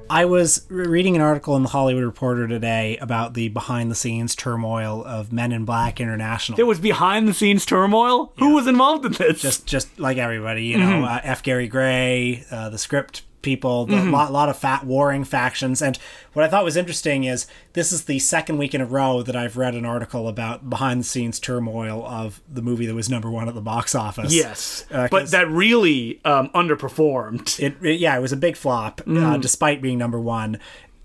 I 0.09 0.25
was 0.25 0.65
reading 0.69 1.15
an 1.15 1.21
article 1.21 1.55
in 1.55 1.63
the 1.63 1.69
Hollywood 1.69 2.03
Reporter 2.03 2.45
today 2.45 2.97
about 2.97 3.33
the 3.33 3.47
behind 3.47 3.89
the 3.89 3.95
scenes 3.95 4.35
turmoil 4.35 5.05
of 5.05 5.31
Men 5.31 5.53
in 5.53 5.63
Black 5.63 6.01
International. 6.01 6.59
It 6.59 6.63
was 6.63 6.81
behind 6.81 7.29
the 7.29 7.33
scenes 7.33 7.65
turmoil. 7.65 8.33
Who 8.37 8.53
was 8.55 8.67
involved 8.67 9.05
in 9.05 9.13
this? 9.13 9.41
just 9.41 9.65
just 9.67 9.97
like 9.97 10.17
everybody, 10.17 10.65
you 10.65 10.77
Mm-hmm. 10.79 10.99
know, 11.01 11.05
uh, 11.05 11.21
F. 11.23 11.43
Gary 11.43 11.69
Gray, 11.69 12.43
uh, 12.51 12.69
the 12.69 12.77
script 12.77 13.21
people, 13.41 13.83
a 13.83 13.87
Mm-hmm. 13.87 14.11
lot, 14.13 14.31
lot 14.31 14.49
of 14.49 14.57
fat 14.57 14.85
warring 14.85 15.23
factions. 15.23 15.81
And 15.81 15.97
what 16.33 16.45
I 16.45 16.47
thought 16.47 16.63
was 16.63 16.77
interesting 16.77 17.23
is 17.25 17.47
this 17.73 17.91
is 17.91 18.05
the 18.05 18.19
second 18.19 18.57
week 18.57 18.73
in 18.73 18.81
a 18.81 18.85
row 18.85 19.21
that 19.23 19.35
I've 19.35 19.57
read 19.57 19.75
an 19.75 19.85
article 19.85 20.27
about 20.27 20.69
behind 20.69 20.99
the 21.01 21.03
scenes 21.05 21.39
turmoil 21.39 22.05
of 22.05 22.41
the 22.51 22.61
movie 22.61 22.85
that 22.85 22.95
was 22.95 23.09
number 23.09 23.29
one 23.29 23.47
at 23.47 23.55
the 23.55 23.61
box 23.61 23.95
office. 23.95 24.33
yes, 24.33 24.85
Uh, 24.91 25.07
but 25.11 25.31
that 25.31 25.49
really 25.49 26.19
um, 26.25 26.49
underperformed. 26.49 27.59
It, 27.59 27.75
it- 27.81 27.99
yeah, 27.99 28.17
it 28.17 28.21
was 28.21 28.31
a 28.31 28.37
big 28.37 28.55
flop, 28.55 29.01
uh, 29.01 29.09
Mm. 29.09 29.41
despite 29.41 29.81
being 29.81 29.97
number 29.97 30.19
one. 30.19 30.59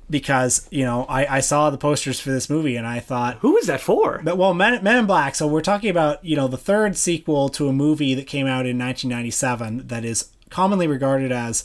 Because 0.09 0.69
you 0.71 0.85
know, 0.85 1.05
I, 1.09 1.39
I 1.39 1.41
saw 1.41 1.69
the 1.69 1.77
posters 1.79 2.21
for 2.21 2.31
this 2.31 2.49
movie 2.49 2.77
and 2.77 2.87
I 2.87 3.01
thought, 3.01 3.39
Who 3.39 3.57
is 3.57 3.67
that 3.67 3.81
for? 3.81 4.21
But 4.23 4.39
well, 4.39 4.55
Men, 4.55 4.81
Men 4.85 4.99
in 4.99 5.07
Black. 5.07 5.35
So 5.35 5.49
we're 5.49 5.61
talking 5.63 5.91
about 5.91 6.25
you 6.25 6.37
know 6.37 6.47
the 6.47 6.57
third 6.57 6.97
sequel 6.97 7.49
to 7.49 7.67
a 7.69 7.73
movie 7.73 8.15
that 8.15 8.29
came 8.29 8.47
out 8.47 8.67
in 8.67 8.79
1997 8.79 9.89
that 9.89 10.05
is 10.05 10.29
commonly 10.49 10.87
regarded 10.87 11.33
as 11.33 11.65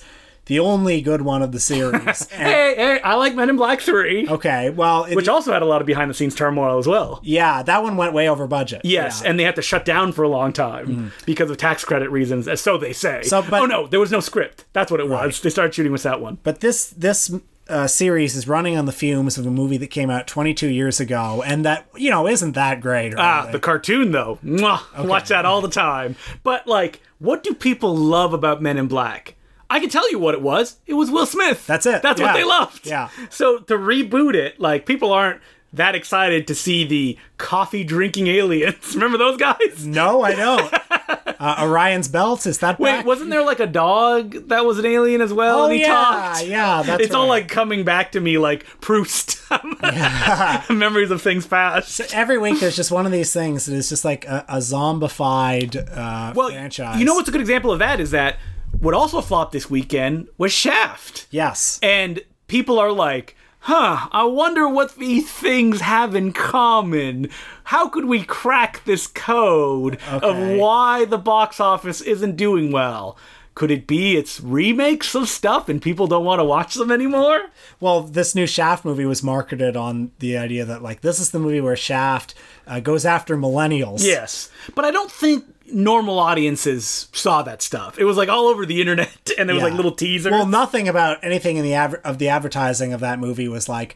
the 0.51 0.59
only 0.59 0.99
good 1.01 1.21
one 1.21 1.41
of 1.41 1.53
the 1.53 1.59
series. 1.61 2.27
And- 2.31 2.51
Hey, 2.51 2.75
hey, 2.75 3.01
I 3.01 3.15
like 3.15 3.35
Men 3.35 3.49
in 3.49 3.55
Black 3.55 3.79
3. 3.79 4.27
okay, 4.27 4.69
well, 4.69 5.05
it, 5.05 5.15
which 5.15 5.29
also 5.29 5.53
had 5.53 5.61
a 5.61 5.65
lot 5.65 5.79
of 5.79 5.87
behind 5.87 6.09
the 6.09 6.13
scenes 6.13 6.35
turmoil 6.35 6.77
as 6.77 6.87
well. 6.87 7.21
yeah, 7.23 7.63
that 7.63 7.81
one 7.83 7.95
went 7.95 8.11
way 8.13 8.27
over 8.27 8.47
budget. 8.47 8.81
Yes, 8.83 9.21
Yeah. 9.21 9.27
Mm. 9.27 9.29
and 9.29 9.39
they 9.39 9.43
had 9.45 9.55
to 9.55 9.61
shut 9.61 9.85
down 9.85 10.11
for 10.11 10.23
a 10.23 10.29
long 10.29 10.51
time 10.51 11.13
because 11.25 11.49
of 11.49 11.55
tax 11.57 11.85
credit 11.85 12.09
reasons, 12.11 12.47
as 12.49 12.59
so 12.59 12.77
they 12.77 12.91
say. 12.91 13.23
So, 13.23 13.41
but- 13.41 13.61
oh 13.61 13.65
no, 13.65 13.87
there 13.87 13.99
was 14.01 14.11
no 14.11 14.19
script. 14.19 14.65
That's 14.73 14.91
what 14.91 14.99
it 14.99 15.07
was. 15.07 15.39
They 15.41 15.49
started 15.49 15.73
shooting 15.73 15.93
with 15.93 16.03
that 16.03 16.19
one. 16.19 16.37
but 16.43 16.59
this 16.59 16.89
this 16.89 17.33
uh, 17.69 17.87
series 17.87 18.35
is 18.35 18.47
running 18.49 18.77
on 18.77 18.85
the 18.85 18.91
fumes 18.91 19.37
of 19.37 19.45
a 19.45 19.51
movie 19.51 19.77
that 19.77 19.87
came 19.87 20.09
out 20.09 20.27
22 20.27 20.67
years 20.67 20.99
ago, 20.99 21.41
and 21.45 21.63
that 21.63 21.85
you 21.95 22.09
know 22.09 22.27
isn't 22.27 22.51
that 22.53 22.81
great. 22.81 23.13
Ah, 23.17 23.37
anything. 23.43 23.51
the 23.53 23.59
cartoon 23.59 24.11
though, 24.11 24.39
Mwah, 24.43 25.05
watch 25.07 25.29
that 25.29 25.45
all 25.45 25.61
the 25.61 25.69
time. 25.69 26.17
But 26.43 26.67
like, 26.67 26.99
what 27.19 27.43
do 27.43 27.53
people 27.53 27.95
love 27.95 28.33
about 28.33 28.61
Men 28.61 28.77
in 28.77 28.87
Black? 28.87 29.35
I 29.71 29.79
can 29.79 29.89
tell 29.89 30.09
you 30.11 30.19
what 30.19 30.33
it 30.33 30.41
was. 30.41 30.77
It 30.85 30.93
was 30.95 31.09
Will 31.09 31.25
Smith. 31.25 31.65
That's 31.65 31.85
it. 31.85 32.01
That's 32.01 32.19
Yeah. 32.19 32.27
what 32.27 32.33
they 32.33 32.43
loved. 32.43 32.85
Yeah. 32.87 33.09
So 33.29 33.59
to 33.59 33.75
reboot 33.75 34.35
it, 34.35 34.59
like 34.59 34.85
people 34.85 35.11
aren't 35.11 35.41
that 35.73 35.95
excited 35.95 36.47
to 36.47 36.53
see 36.55 36.83
the 36.83 37.17
coffee 37.37 37.83
drinking 37.85 38.27
aliens. 38.27 38.75
Remember 38.93 39.17
those 39.17 39.37
guys? 39.37 39.85
no, 39.87 40.21
I 40.21 40.35
don't. 40.35 40.73
uh, 41.39 41.55
Orion's 41.65 42.09
belt 42.09 42.45
is 42.45 42.57
that 42.59 42.77
Wait, 42.77 42.91
back? 42.91 43.05
wasn't 43.05 43.29
there 43.29 43.43
like 43.45 43.61
a 43.61 43.67
dog 43.67 44.49
that 44.49 44.65
was 44.65 44.79
an 44.79 44.85
alien 44.85 45.21
as 45.21 45.31
well? 45.33 45.61
Oh 45.61 45.65
and 45.67 45.73
he 45.75 45.81
yeah, 45.81 45.87
talked. 45.87 46.45
yeah. 46.45 46.81
That's 46.83 47.03
it's 47.05 47.15
all 47.15 47.27
like 47.27 47.47
coming 47.47 47.85
back 47.85 48.11
to 48.11 48.19
me 48.19 48.37
like 48.37 48.65
Proust. 48.81 49.39
Memories 50.69 51.11
of 51.11 51.21
things 51.21 51.47
past. 51.47 52.13
every 52.13 52.37
week 52.37 52.59
there's 52.59 52.75
just 52.75 52.91
one 52.91 53.05
of 53.05 53.11
these 53.11 53.33
things 53.33 53.65
that 53.65 53.75
is 53.75 53.89
just 53.89 54.03
like 54.05 54.25
a, 54.25 54.45
a 54.49 54.57
zombified 54.57 55.75
uh, 55.95 56.33
Well, 56.35 56.49
franchise. 56.49 56.99
you 56.99 57.05
know 57.05 57.13
what's 57.15 57.29
a 57.29 57.31
good 57.31 57.41
example 57.41 57.71
of 57.71 57.79
that 57.79 57.99
is 57.99 58.11
that 58.11 58.37
what 58.81 58.93
also 58.93 59.21
flopped 59.21 59.53
this 59.53 59.69
weekend 59.69 60.27
was 60.37 60.51
Shaft. 60.51 61.27
Yes. 61.31 61.79
And 61.81 62.21
people 62.47 62.77
are 62.79 62.91
like, 62.91 63.35
huh, 63.59 64.07
I 64.11 64.23
wonder 64.25 64.67
what 64.67 64.95
these 64.97 65.31
things 65.31 65.81
have 65.81 66.15
in 66.15 66.33
common. 66.33 67.29
How 67.65 67.87
could 67.87 68.05
we 68.05 68.23
crack 68.23 68.83
this 68.85 69.07
code 69.07 69.99
Okay. 70.11 70.27
of 70.27 70.59
why 70.59 71.05
the 71.05 71.17
box 71.19 71.59
office 71.59 72.01
isn't 72.01 72.35
doing 72.35 72.71
well? 72.71 73.17
Could 73.53 73.69
it 73.69 73.85
be 73.85 74.15
it's 74.15 74.39
remakes 74.39 75.13
of 75.13 75.27
stuff 75.27 75.67
and 75.67 75.81
people 75.81 76.07
don't 76.07 76.23
want 76.23 76.39
to 76.39 76.45
watch 76.45 76.73
them 76.75 76.89
anymore? 76.89 77.49
Well, 77.81 78.01
this 78.01 78.33
new 78.33 78.47
Shaft 78.47 78.85
movie 78.85 79.05
was 79.05 79.21
marketed 79.21 79.75
on 79.75 80.11
the 80.19 80.37
idea 80.37 80.63
that 80.65 80.81
like 80.81 81.01
this 81.01 81.19
is 81.19 81.31
the 81.31 81.39
movie 81.39 81.59
where 81.59 81.75
Shaft 81.75 82.33
uh, 82.65 82.79
goes 82.79 83.05
after 83.05 83.35
millennials. 83.35 84.03
Yes. 84.05 84.49
But 84.73 84.85
I 84.85 84.91
don't 84.91 85.11
think 85.11 85.43
normal 85.73 86.19
audiences 86.19 87.07
saw 87.13 87.41
that 87.43 87.61
stuff. 87.61 87.97
It 87.99 88.03
was 88.05 88.17
like 88.17 88.29
all 88.29 88.47
over 88.47 88.65
the 88.65 88.79
internet 88.81 89.09
and 89.37 89.47
there 89.49 89.53
was 89.55 89.61
Yeah. 89.61 89.69
like 89.69 89.75
little 89.75 89.91
teasers. 89.91 90.31
Well, 90.31 90.45
nothing 90.45 90.87
about 90.87 91.23
anything 91.23 91.57
in 91.57 91.63
the 91.63 91.73
adver- 91.73 92.01
of 92.03 92.17
the 92.17 92.29
advertising 92.29 92.93
of 92.93 92.99
that 93.01 93.19
movie 93.19 93.47
was 93.47 93.67
like, 93.69 93.95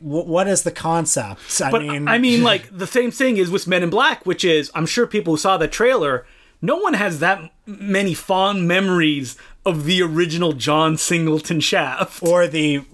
wh- 0.00 0.26
what 0.26 0.46
is 0.48 0.62
the 0.62 0.70
concept? 0.70 1.40
I 1.62 1.70
But 1.70 1.82
mean, 1.82 2.08
I 2.08 2.18
mean, 2.18 2.42
like 2.52 2.76
the 2.76 2.86
same 2.86 3.10
thing 3.10 3.36
is 3.36 3.50
with 3.50 3.66
Men 3.66 3.82
in 3.82 3.90
Black, 3.90 4.24
which 4.26 4.44
is 4.44 4.70
I'm 4.74 4.86
sure 4.86 5.06
people 5.06 5.34
who 5.34 5.38
saw 5.38 5.56
the 5.56 5.68
trailer, 5.68 6.26
no 6.62 6.76
one 6.76 6.94
has 6.94 7.18
that 7.20 7.52
many 7.66 8.14
fond 8.14 8.66
memories 8.68 9.36
of 9.66 9.84
the 9.84 10.02
original 10.02 10.52
John 10.52 10.96
Singleton 10.96 11.60
Shaft. 11.60 12.22
or 12.22 12.46
the 12.46 12.84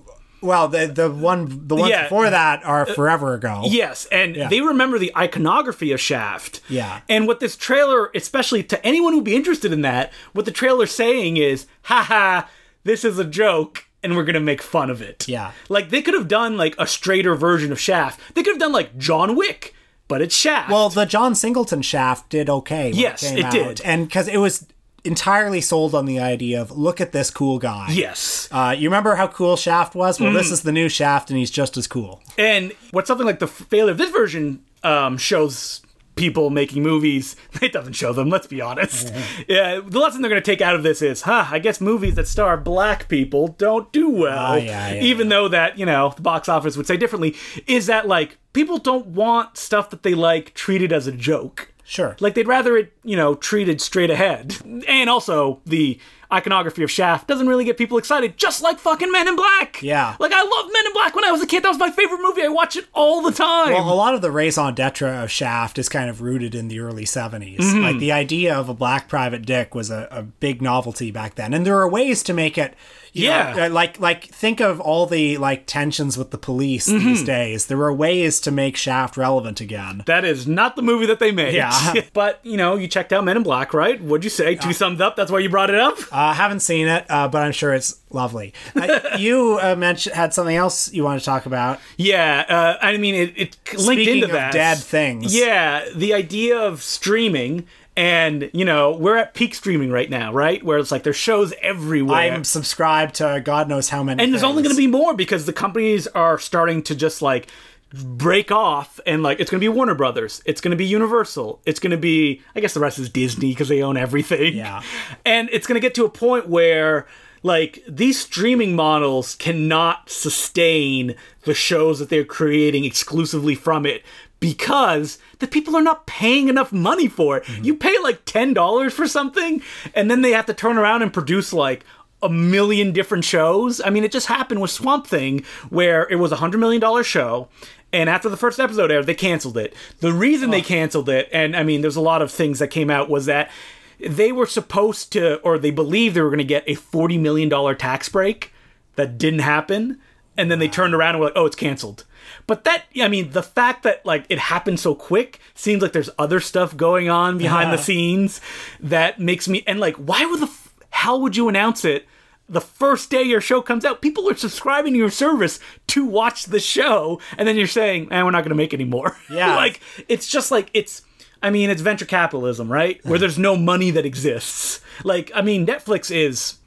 well, 0.43 0.69
the 0.69 0.87
the 0.87 1.11
one 1.11 1.67
the 1.69 1.77
ones 1.77 1.91
Yeah. 1.91 2.01
Uh, 2.01 2.03
before 2.05 2.31
that 2.31 2.65
are 2.65 2.87
forever 2.87 3.35
ago. 3.35 3.63
Yes, 3.65 4.07
and 4.11 4.35
they 4.51 4.61
remember 4.61 4.99
the 4.99 5.13
iconography 5.17 5.93
of 5.93 6.01
Shaft. 6.01 6.61
Yeah. 6.69 7.01
And 7.09 7.27
what 7.27 7.41
this 7.41 7.57
trailer, 7.57 8.11
especially 8.15 8.63
to 8.65 8.87
anyone 8.87 9.13
who'd 9.13 9.25
be 9.25 9.37
interested 9.37 9.73
in 9.73 9.83
that, 9.83 10.13
what 10.33 10.45
the 10.45 10.51
trailer's 10.53 10.91
saying 10.93 11.37
is, 11.37 11.67
haha, 11.83 12.47
this 12.85 13.05
is 13.05 13.19
a 13.19 13.25
joke. 13.25 13.85
And 14.03 14.17
we're 14.17 14.25
gonna 14.25 14.41
make 14.41 14.63
fun 14.63 14.89
of 14.89 15.03
it. 15.03 15.29
Yeah. 15.29 15.53
Like 15.69 15.91
they 15.91 16.01
could 16.01 16.15
have 16.15 16.27
done 16.27 16.57
like 16.57 16.75
a 16.79 16.87
straighter 16.87 17.35
version 17.35 17.71
of 17.71 17.79
Shaft. 17.79 18.19
They 18.35 18.43
could 18.43 18.53
have 18.53 18.59
done 18.61 18.73
like 18.73 18.97
John 18.97 19.37
Wick, 19.37 19.75
but 20.09 20.23
it's 20.23 20.35
Shaft. 20.35 20.71
Well, 20.71 20.89
the 20.89 21.05
John 21.05 21.35
Singleton 21.35 21.83
Shaft 21.83 22.31
did 22.31 22.49
okay. 22.49 22.91
Yes, 22.95 23.29
came 23.29 23.37
it 23.39 23.45
out. 23.45 23.53
did. 23.53 23.81
and 23.83 24.07
because 24.09 24.27
it 24.27 24.39
was 24.39 24.67
entirely 25.05 25.61
sold 25.61 25.95
on 25.95 26.07
the 26.07 26.19
idea 26.19 26.61
of 26.61 26.71
look 26.71 27.01
at 27.01 27.13
this 27.13 27.31
cool 27.31 27.59
guy. 27.59 27.89
Yes. 27.91 28.49
Uh, 28.51 28.75
you 28.77 28.89
remember 28.89 29.15
how 29.15 29.27
cool 29.27 29.57
Shaft 29.57 29.95
was? 29.95 30.21
Well, 30.21 30.33
this 30.33 30.51
is 30.51 30.63
the 30.63 30.73
new 30.73 30.89
Shaft, 30.89 31.31
and 31.31 31.39
he's 31.39 31.51
just 31.51 31.77
as 31.77 31.87
cool. 31.87 32.23
And 32.39 32.73
what 32.91 33.07
something 33.07 33.27
like 33.27 33.39
the 33.39 33.49
failure 33.49 33.93
of 33.93 33.99
this 33.99 34.11
version 34.11 34.65
um, 34.83 35.17
shows 35.17 35.83
people 36.17 36.51
making 36.51 36.83
movies, 36.83 37.35
it 37.63 37.73
doesn't 37.73 37.95
show 37.95 38.13
them, 38.13 38.29
let's 38.29 38.47
be 38.47 38.61
honest. 38.61 39.13
yeah, 39.49 39.81
the 39.85 39.99
lesson 39.99 40.23
they're 40.23 40.29
going 40.29 40.43
to 40.43 40.51
take 40.51 40.61
out 40.61 40.75
of 40.75 40.83
this 40.83 41.03
is, 41.03 41.23
huh, 41.23 41.47
I 41.51 41.59
guess 41.59 41.81
movies 41.81 42.15
that 42.17 42.29
star 42.29 42.57
black 42.57 43.09
people 43.09 43.49
don't 43.49 43.91
do 43.93 44.11
well. 44.11 44.53
Oh, 44.53 44.57
yeah, 44.57 44.93
yeah, 44.93 45.03
Even 45.03 45.29
though 45.31 45.49
that, 45.49 45.79
you 45.79 45.87
know, 45.87 46.13
the 46.15 46.23
box 46.23 46.49
office 46.49 46.77
would 46.77 46.87
say 46.87 46.97
differently, 46.97 47.37
is 47.67 47.87
that 47.87 48.07
like 48.07 48.39
people 48.53 48.79
don't 48.79 49.07
want 49.07 49.57
stuff 49.57 49.91
that 49.91 50.03
they 50.03 50.15
like 50.15 50.55
treated 50.55 50.93
as 50.93 51.07
a 51.07 51.13
joke. 51.13 51.70
Sure. 51.91 52.17
Like 52.21 52.35
they'd 52.35 52.47
rather 52.47 52.77
it, 52.77 52.93
you 53.03 53.17
know, 53.17 53.35
treated 53.35 53.81
straight 53.81 54.11
ahead. 54.11 54.57
And 54.87 55.11
also 55.11 55.61
the 55.67 55.99
iconography 56.33 56.83
of 56.83 56.91
Shaft 56.91 57.27
doesn't 57.29 57.49
really 57.49 57.65
get 57.65 57.77
people 57.77 57.99
excited, 57.99 58.37
just 58.37 58.63
like 58.63 58.79
fucking 58.79 59.11
Men 59.11 59.29
in 59.29 59.37
Black. 59.37 59.83
Yeah. 59.83 60.17
Like 60.19 60.33
I 60.33 60.43
loved 60.43 60.73
Men 60.73 60.87
in 60.87 60.93
Black 60.93 61.15
when 61.15 61.25
I 61.25 61.33
was 61.33 61.43
a 61.43 61.47
kid. 61.47 61.63
That 61.63 61.69
was 61.69 61.79
my 61.79 61.91
favorite 61.91 62.21
movie. 62.23 62.43
I 62.43 62.49
watch 62.49 62.77
it 62.77 62.87
all 62.93 63.23
the 63.23 63.33
time. 63.33 63.73
Well, 63.73 63.93
a 63.93 63.95
lot 63.95 64.15
of 64.15 64.23
the 64.23 64.31
raison 64.31 64.75
d'etre 64.75 65.09
of 65.23 65.31
Shaft 65.31 65.79
is 65.79 65.89
kind 65.89 66.09
of 66.11 66.21
rooted 66.23 66.55
in 66.55 66.69
the 66.69 66.81
early 66.81 67.05
70s. 67.05 67.59
Mm-hmm. 67.59 67.81
Like 67.83 67.99
the 67.99 68.13
idea 68.13 68.55
of 68.55 68.69
a 68.69 68.75
black 68.75 69.09
private 69.09 69.45
dick 69.45 69.75
was 69.75 69.91
a, 69.91 70.09
a 70.11 70.23
big 70.23 70.63
novelty 70.63 71.11
back 71.11 71.35
then. 71.35 71.53
And 71.55 71.67
there 71.67 71.79
are 71.79 71.89
ways 71.89 72.23
to 72.25 72.33
make 72.35 72.57
it 72.59 72.75
you 73.13 73.25
Yeah. 73.27 73.55
know, 73.57 73.67
uh, 73.67 73.71
like 73.71 73.99
like 73.99 74.27
think 74.27 74.61
of 74.61 74.79
all 74.81 75.05
the 75.07 75.37
like 75.39 75.67
tensions 75.67 76.17
with 76.17 76.31
the 76.31 76.39
police 76.39 76.89
Mm-hmm. 76.89 77.05
these 77.07 77.25
days. 77.25 77.67
There 77.67 77.81
are 77.83 77.93
ways 77.93 78.41
to 78.43 78.51
make 78.51 78.77
Shaft 78.77 79.17
relevant 79.17 79.61
again. 79.61 80.03
that 80.07 80.25
is 80.25 80.47
not 80.47 80.77
the 80.77 80.83
movie 80.83 81.07
that 81.07 81.19
they 81.19 81.33
made. 81.33 81.55
Yeah. 81.55 81.93
but, 82.13 82.39
you 82.45 82.57
know, 82.57 82.77
you 82.77 82.87
checked 82.89 83.13
out 83.13 83.25
Men 83.25 83.37
in 83.37 83.43
Black, 83.43 83.75
right? 83.75 84.01
What'd 84.01 84.23
you 84.25 84.31
say? 84.31 84.55
Two 84.55 84.73
thumbs 84.73 85.01
up? 85.01 85.17
That's 85.17 85.31
why 85.31 85.41
you 85.41 85.49
brought 85.49 85.71
it 85.71 85.77
up? 85.81 85.99
I 86.21 86.31
uh, 86.31 86.35
haven't 86.35 86.61
seen 86.61 86.87
it, 86.87 87.07
uh, 87.09 87.29
but 87.29 87.43
I'm 87.43 87.53
sure 87.53 87.73
it's 87.73 87.99
lovely. 88.11 88.53
Uh, 88.77 89.01
you 89.19 89.59
uh, 89.61 89.75
mentioned 89.75 90.15
had 90.15 90.35
something 90.35 90.55
else 90.55 90.93
you 90.93 91.03
want 91.03 91.19
to 91.19 91.25
talk 91.25 91.47
about. 91.47 91.81
Yeah. 91.97 92.45
Uh, 92.47 92.85
I 92.85 92.99
mean, 92.99 93.15
it, 93.15 93.33
it 93.37 93.57
linked 93.73 94.03
Speaking 94.03 94.15
into 94.17 94.27
of 94.27 94.33
that. 94.33 94.53
dead 94.53 94.79
things. 94.79 95.35
Yeah. 95.35 95.89
The 95.95 96.13
idea 96.13 96.59
of 96.59 96.83
streaming. 96.83 97.67
And, 97.97 98.51
you 98.55 98.65
know, 98.65 98.93
we're 98.93 99.17
at 99.17 99.35
peak 99.35 99.55
streaming 99.55 99.91
right 99.91 100.09
now, 100.09 100.33
right? 100.33 100.63
Where 100.63 100.79
it's 100.79 100.93
like 100.93 101.03
there's 101.03 101.17
shows 101.17 101.53
everywhere. 101.61 102.33
I'm 102.33 102.45
subscribed 102.45 103.17
to 103.17 103.43
God 103.45 103.69
knows 103.69 103.89
how 103.89 104.03
many. 104.03 104.23
and 104.23 104.33
there's 104.33 104.45
only 104.45 104.63
going 104.63 104.75
to 104.75 104.81
be 104.81 104.87
more 104.87 105.13
because 105.15 105.45
the 105.45 105.53
companies 105.53 106.07
are 106.09 106.39
starting 106.39 106.83
to 106.85 106.95
just 106.95 107.21
like 107.21 107.49
break 107.93 108.53
off 108.53 109.01
and 109.07 109.23
like 109.23 109.41
it's 109.41 109.51
going 109.51 109.61
to 109.61 109.65
be 109.65 109.69
Warner 109.69 109.95
Brothers, 109.95 110.43
it's 110.45 110.61
going 110.61 110.71
to 110.71 110.77
be 110.77 110.87
Universal, 110.87 111.61
it's 111.67 111.81
going 111.81 111.91
to 111.91 111.97
be 111.97 112.43
I 112.55 112.61
guess 112.61 112.75
the 112.75 112.81
rest 112.81 112.99
is 112.99 113.09
Disney 113.09 113.51
because 113.51 113.69
they 113.69 113.83
own 113.83 113.97
everything. 113.97 114.57
Yeah. 114.57 114.83
And 115.25 115.49
it's 115.53 115.67
going 115.67 115.81
to 115.81 115.81
get 115.81 115.95
to 115.97 116.05
a 116.05 116.11
point 116.11 116.49
where 116.49 117.07
like 117.43 117.83
these 117.89 118.21
streaming 118.21 118.77
models 118.77 119.35
cannot 119.37 120.11
sustain 120.11 121.15
the 121.43 121.55
shows 121.55 121.99
that 121.99 122.09
they're 122.09 122.25
creating 122.25 122.85
exclusively 122.85 123.55
from 123.55 123.87
it 123.87 124.05
because 124.41 125.19
the 125.39 125.47
people 125.47 125.77
are 125.77 125.83
not 125.83 126.07
paying 126.07 126.49
enough 126.49 126.73
money 126.73 127.09
for 127.09 127.39
it. 127.39 127.45
Mm-hmm. 127.45 127.65
You 127.65 127.77
pay 127.77 127.97
like 128.03 128.25
$10 128.25 128.93
for 128.93 129.07
something 129.07 129.63
and 129.95 130.11
then 130.11 130.23
they 130.23 130.33
have 130.33 130.47
to 130.47 130.55
turn 130.55 130.79
around 130.79 131.03
and 131.03 131.13
produce 131.13 131.53
like 131.53 131.85
a 132.23 132.29
million 132.29 132.93
different 132.93 133.25
shows. 133.25 133.81
I 133.81 133.91
mean, 133.91 134.05
it 134.05 134.13
just 134.13 134.27
happened 134.27 134.61
with 134.61 134.71
Swamp 134.71 135.07
Thing 135.07 135.45
where 135.71 136.07
it 136.11 136.17
was 136.17 136.33
a 136.33 136.37
$100 136.37 136.59
million 136.59 137.03
show 137.03 137.49
and 137.93 138.09
after 138.09 138.29
the 138.29 138.37
first 138.37 138.61
episode 138.61 138.91
aired, 138.91 139.07
they 139.07 139.15
canceled 139.15 139.57
it. 139.57 139.75
The 139.99 140.13
reason 140.13 140.51
they 140.51 140.61
oh. 140.61 140.65
canceled 140.65 141.09
it, 141.09 141.29
and 141.33 141.57
I 141.57 141.63
mean, 141.63 141.81
there's 141.81 141.97
a 141.97 142.01
lot 142.01 142.23
of 142.23 142.31
things 142.31 142.59
that 142.59 142.69
came 142.69 142.91
out, 142.91 143.11
was 143.11 143.27
that 143.27 143.51
they 143.99 144.33
were 144.33 144.47
supposed 144.47 145.13
to, 145.13 145.41
or 145.41 145.59
they 145.59 145.71
believed 145.71 146.15
they 146.15 146.23
were 146.23 146.31
going 146.31 146.39
to 146.39 146.45
get 146.45 146.65
a 146.67 146.75
$40 146.75 147.21
million 147.21 147.77
tax 147.77 148.09
break. 148.09 148.53
That 148.97 149.19
didn't 149.19 149.41
happen. 149.41 150.01
And 150.37 150.51
then 150.51 150.59
they 150.59 150.69
turned 150.69 150.95
around 150.95 151.11
and 151.15 151.21
were 151.21 151.27
like, 151.27 151.37
oh, 151.37 151.47
it's 151.47 151.57
canceled. 151.57 152.05
But 152.47 152.65
that, 152.65 152.85
I 153.01 153.09
mean, 153.09 153.31
the 153.31 153.43
fact 153.43 153.83
that 153.83 154.05
like 154.07 154.25
it 154.29 154.39
happened 154.39 154.81
so 154.81 154.95
quick 154.95 155.41
seems 155.55 155.83
like 155.83 155.93
there's 155.93 156.11
other 156.19 156.41
stuff 156.41 156.77
going 156.77 157.09
on 157.09 157.39
behind 157.39 157.73
the 157.73 157.79
scenes 157.79 158.41
that 158.79 159.21
makes 159.21 159.49
me, 159.49 159.63
and 159.67 159.81
like, 159.81 159.97
why 159.97 160.25
would 160.25 160.41
the 160.41 160.47
f- 160.47 160.75
hell 160.91 161.21
would 161.21 161.37
you 161.37 161.49
announce 161.49 161.85
it? 161.85 162.07
The 162.51 162.61
first 162.61 163.11
day 163.11 163.23
your 163.23 163.41
show 163.41 163.63
comes 163.63 163.85
out, 163.85 164.03
people 164.03 164.29
are 164.29 164.35
subscribing 164.35 164.93
to 164.93 164.99
your 164.99 165.11
service 165.11 165.61
to 165.87 166.05
watch 166.05 166.47
the 166.47 166.59
show, 166.59 167.21
and 167.39 167.47
then 167.47 167.57
you're 167.57 167.69
saying, 167.69 168.13
"Eh, 168.13 168.23
we're 168.23 168.33
not 168.33 168.43
going 168.43 168.51
to 168.51 168.57
make 168.57 168.75
any 168.75 168.85
more." 168.85 169.17
Yeah. 169.31 169.55
like 169.55 169.81
it's 170.09 170.27
just 170.27 170.51
like 170.51 170.71
it's. 170.75 171.03
I 171.43 171.49
mean, 171.51 171.71
it's 171.71 171.81
venture 171.81 172.05
capitalism, 172.05 172.71
right? 172.71 173.03
Where 173.07 173.19
there's 173.19 173.39
no 173.39 173.57
money 173.57 173.91
that 173.93 174.05
exists. 174.05 174.81
Like, 175.05 175.31
I 175.35 175.41
mean, 175.41 175.67
Netflix 175.67 176.15
is 176.15 176.59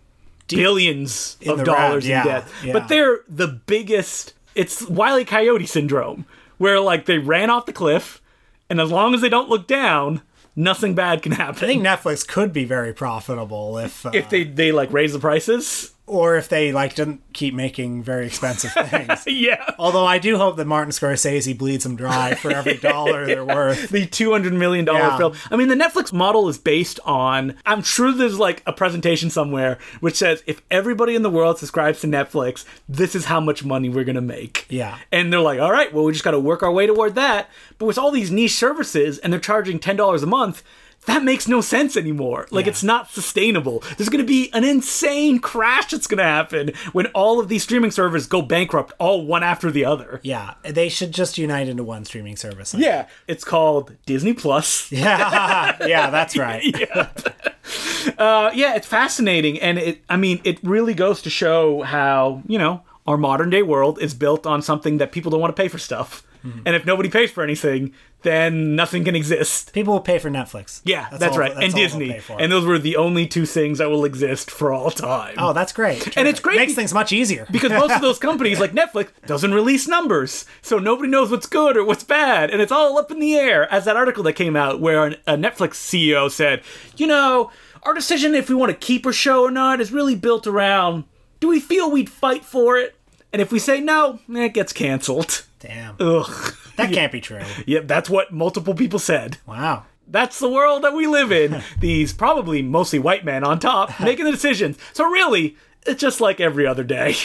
billions 0.47 1.38
of 1.45 1.63
dollars 1.63 2.07
yeah, 2.07 2.21
in 2.21 2.27
debt, 2.27 2.45
yeah. 2.63 2.73
but 2.73 2.88
they're 2.88 3.19
the 3.27 3.47
biggest. 3.47 4.34
It's 4.55 4.88
Wiley 4.88 5.25
Coyote 5.25 5.65
syndrome, 5.65 6.25
where 6.57 6.79
like 6.79 7.05
they 7.05 7.19
ran 7.19 7.49
off 7.49 7.65
the 7.65 7.73
cliff, 7.73 8.21
and 8.69 8.79
as 8.79 8.89
long 8.89 9.13
as 9.13 9.21
they 9.21 9.29
don't 9.29 9.49
look 9.49 9.67
down, 9.67 10.21
nothing 10.56 10.95
bad 10.95 11.22
can 11.22 11.32
happen. 11.32 11.64
I 11.64 11.68
think 11.68 11.84
Netflix 11.84 12.28
could 12.28 12.54
be 12.54 12.66
very 12.66 12.93
profitable 12.93 13.78
if, 13.78 14.06
uh, 14.06 14.12
if 14.14 14.30
they 14.30 14.43
they 14.43 14.72
like 14.72 14.91
raise 14.91 15.14
the 15.14 15.20
prices, 15.20 15.92
or 16.06 16.36
if 16.36 16.49
they 16.49 16.74
like 16.74 16.95
didn't 16.95 17.22
keep 17.32 17.54
making 17.54 18.04
very 18.04 18.26
expensive 18.26 18.72
things. 18.89 19.24
yeah. 19.26 19.74
Although 19.80 20.06
I 20.06 20.20
do 20.20 20.38
hope 20.38 20.58
that 20.58 20.66
Martin 20.66 20.91
Scorsese 20.91 21.58
bleeds 21.58 21.84
them 21.86 21.95
dry 21.95 22.36
for 22.36 22.51
every 22.51 22.76
dollar 22.78 23.26
they're 23.28 23.45
worth. 23.45 23.89
the 23.89 24.06
two 24.06 24.32
hundred 24.32 24.54
million 24.54 24.84
dollar 24.84 24.99
Yeah. 24.99 25.18
film. 25.18 25.34
I 25.49 25.56
mean, 25.56 25.70
the 25.70 25.76
Netflix 25.76 26.12
model 26.12 26.49
is 26.49 26.58
based 26.58 26.99
on. 27.06 27.56
I'm 27.66 27.82
sure 27.84 28.12
there's 28.12 28.38
like 28.38 28.62
a 28.66 28.74
presentation 28.74 29.30
somewhere 29.30 29.78
which 30.01 30.16
says 30.18 30.43
if 30.45 30.62
everybody 30.70 31.16
in 31.16 31.22
the 31.22 31.30
world 31.30 31.58
subscribes 31.58 32.01
to 32.01 32.08
Netflix, 32.08 32.66
this 32.89 33.16
is 33.16 33.26
how 33.26 33.39
much 33.39 33.64
money 33.64 33.88
we're 33.88 34.04
gonna 34.04 34.20
make. 34.22 34.66
Yeah. 34.70 34.97
and 35.12 35.32
they're 35.32 35.39
like, 35.39 35.60
all 35.62 35.72
right, 35.72 35.93
well, 35.93 36.04
we 36.04 36.12
just 36.12 36.26
got 36.26 36.32
to 36.32 36.39
work 36.39 36.64
our 36.64 36.72
way 36.72 36.86
toward 36.86 37.16
that. 37.16 37.49
But 37.78 37.86
with 37.86 37.97
all 37.97 38.12
these 38.12 38.30
niche 38.30 38.56
services, 38.56 39.20
and 39.20 39.32
they're 39.32 39.39
charging 39.39 39.80
ten 39.80 39.95
dollars 39.95 40.22
a 40.24 40.28
month. 40.28 40.64
That 41.06 41.24
makes 41.24 41.47
no 41.47 41.60
sense 41.62 41.97
anymore. 41.97 42.47
Like 42.49 42.66
Yeah. 42.66 42.72
it's 42.72 42.84
not 42.84 43.10
sustainable. 43.12 43.84
There's 43.97 44.10
going 44.10 44.24
to 44.24 44.28
be 44.28 44.49
an 44.54 44.64
insane 44.64 45.39
crash 45.39 45.91
that's 45.91 46.08
going 46.08 46.20
to 46.20 46.24
happen 46.24 46.72
when 46.93 47.08
all 47.08 47.39
of 47.39 47.49
these 47.49 47.64
streaming 47.64 47.91
servers 47.91 48.26
go 48.26 48.41
bankrupt, 48.41 48.93
all 48.99 49.26
one 49.26 49.43
after 49.43 49.70
the 49.70 49.84
other. 49.86 50.20
Yeah, 50.24 50.54
they 50.64 50.88
should 50.89 51.12
just 51.12 51.38
unite 51.38 51.68
into 51.68 51.84
one 51.84 52.06
streaming 52.06 52.38
service. 52.38 52.74
Yeah, 52.74 53.08
it's 53.28 53.43
called 53.43 53.95
Disney 54.06 54.34
Plus. 54.34 54.91
yeah, 54.91 55.76
yeah, 55.86 56.10
that's 56.10 56.38
right. 56.38 56.64
Uh, 58.18 58.51
yeah, 58.54 58.76
it's 58.76 58.86
fascinating, 58.86 59.60
and 59.62 59.78
it. 59.78 60.01
I 60.10 60.18
mean, 60.18 60.41
it 60.43 60.60
really 60.64 60.93
goes 60.93 61.22
to 61.22 61.30
show 61.30 61.82
how 61.84 62.41
you 62.45 62.58
know 62.60 62.82
our 63.08 63.18
modern 63.18 63.49
day 63.49 63.64
world 63.64 63.99
is 64.01 64.14
built 64.14 64.45
on 64.45 64.62
something 64.62 64.97
that 64.97 65.12
people 65.14 65.32
don't 65.32 65.39
want 65.39 65.56
to 65.56 65.62
pay 65.62 65.70
for 65.70 65.78
stuff, 65.78 66.24
Mm-hmm. 66.43 66.59
and 66.65 66.75
if 66.75 66.85
nobody 66.85 67.09
pays 67.09 67.31
for 67.31 67.43
anything, 67.43 67.93
then 68.23 68.75
nothing 68.75 69.03
can 69.03 69.15
exist. 69.15 69.73
People 69.73 69.93
will 69.93 70.01
pay 70.01 70.19
for 70.19 70.29
Netflix. 70.29 70.81
Yeah, 70.83 71.07
that's, 71.11 71.33
all- 71.33 71.39
right, 71.39 71.53
that's 71.53 71.65
and 71.67 71.73
Disney, 71.73 72.19
and 72.37 72.51
those 72.51 72.65
were 72.65 72.79
the 72.79 72.97
only 72.97 73.27
two 73.27 73.45
things 73.45 73.77
that 73.77 73.89
will 73.89 74.03
exist 74.05 74.49
for 74.51 74.71
all 74.73 74.91
time. 74.91 75.35
oh, 75.37 75.53
that's 75.53 75.71
great. 75.73 76.17
And 76.17 76.27
it's 76.27 76.39
great 76.39 76.57
Makes 76.57 76.73
things 76.75 76.93
much 76.93 77.11
easier. 77.11 77.47
because 77.51 77.71
most 77.71 77.91
of 77.93 78.01
those 78.01 78.19
companies 78.27 78.59
like 78.59 78.71
Netflix 78.73 79.09
doesn't 79.25 79.53
release 79.53 79.87
numbers, 79.87 80.45
so 80.61 80.79
nobody 80.79 81.09
knows 81.09 81.31
what's 81.31 81.47
good 81.47 81.77
or 81.77 81.83
what's 81.85 82.03
bad, 82.03 82.49
and 82.49 82.61
it's 82.61 82.71
all 82.71 82.97
up 82.97 83.09
in 83.11 83.19
the 83.19 83.35
air. 83.35 83.71
As 83.73 83.85
that 83.85 83.95
article 83.95 84.23
that 84.23 84.33
came 84.33 84.55
out 84.55 84.79
where 84.79 85.05
an- 85.05 85.15
a 85.27 85.35
Netflix 85.37 85.73
CEO 85.75 86.29
said, 86.31 86.61
you 86.97 87.07
know, 87.07 87.51
our 87.83 87.93
decision 87.93 88.33
if 88.35 88.47
we 88.49 88.55
want 88.55 88.69
to 88.71 88.77
keep 88.77 89.05
a 89.05 89.11
show 89.13 89.43
or 89.43 89.51
not 89.51 89.81
is 89.81 89.91
really 89.91 90.15
built 90.15 90.47
around 90.47 91.03
do 91.41 91.49
we 91.49 91.59
feel 91.59 91.91
we'd 91.91 92.09
fight 92.09 92.45
for 92.45 92.77
it, 92.77 92.95
and 93.34 93.41
if 93.41 93.51
we 93.51 93.59
say 93.59 93.81
no, 93.81 94.19
it 94.29 94.53
gets 94.53 94.71
canceled. 94.71 95.43
Damn, 95.59 95.95
Ugh. 95.99 96.53
that 96.77 96.91
can't 96.93 97.11
be 97.11 97.19
true. 97.19 97.41
Yep, 97.65 97.88
that's 97.88 98.09
what 98.09 98.31
multiple 98.31 98.75
people 98.75 98.99
said. 98.99 99.38
Wow. 99.45 99.86
That's 100.07 100.38
the 100.39 100.49
world 100.49 100.84
that 100.84 100.93
we 100.93 101.07
live 101.07 101.31
in. 101.31 101.63
These 101.79 102.13
probably 102.13 102.61
mostly 102.61 102.99
white 102.99 103.25
men 103.25 103.43
on 103.43 103.59
top 103.59 103.99
making 103.99 104.25
the 104.25 104.31
decisions. 104.31 104.77
So 104.93 105.05
really, 105.05 105.57
it's 105.88 105.99
just 106.01 106.21
like 106.21 106.39
every 106.39 106.67
other 106.67 106.84
day. 106.84 107.15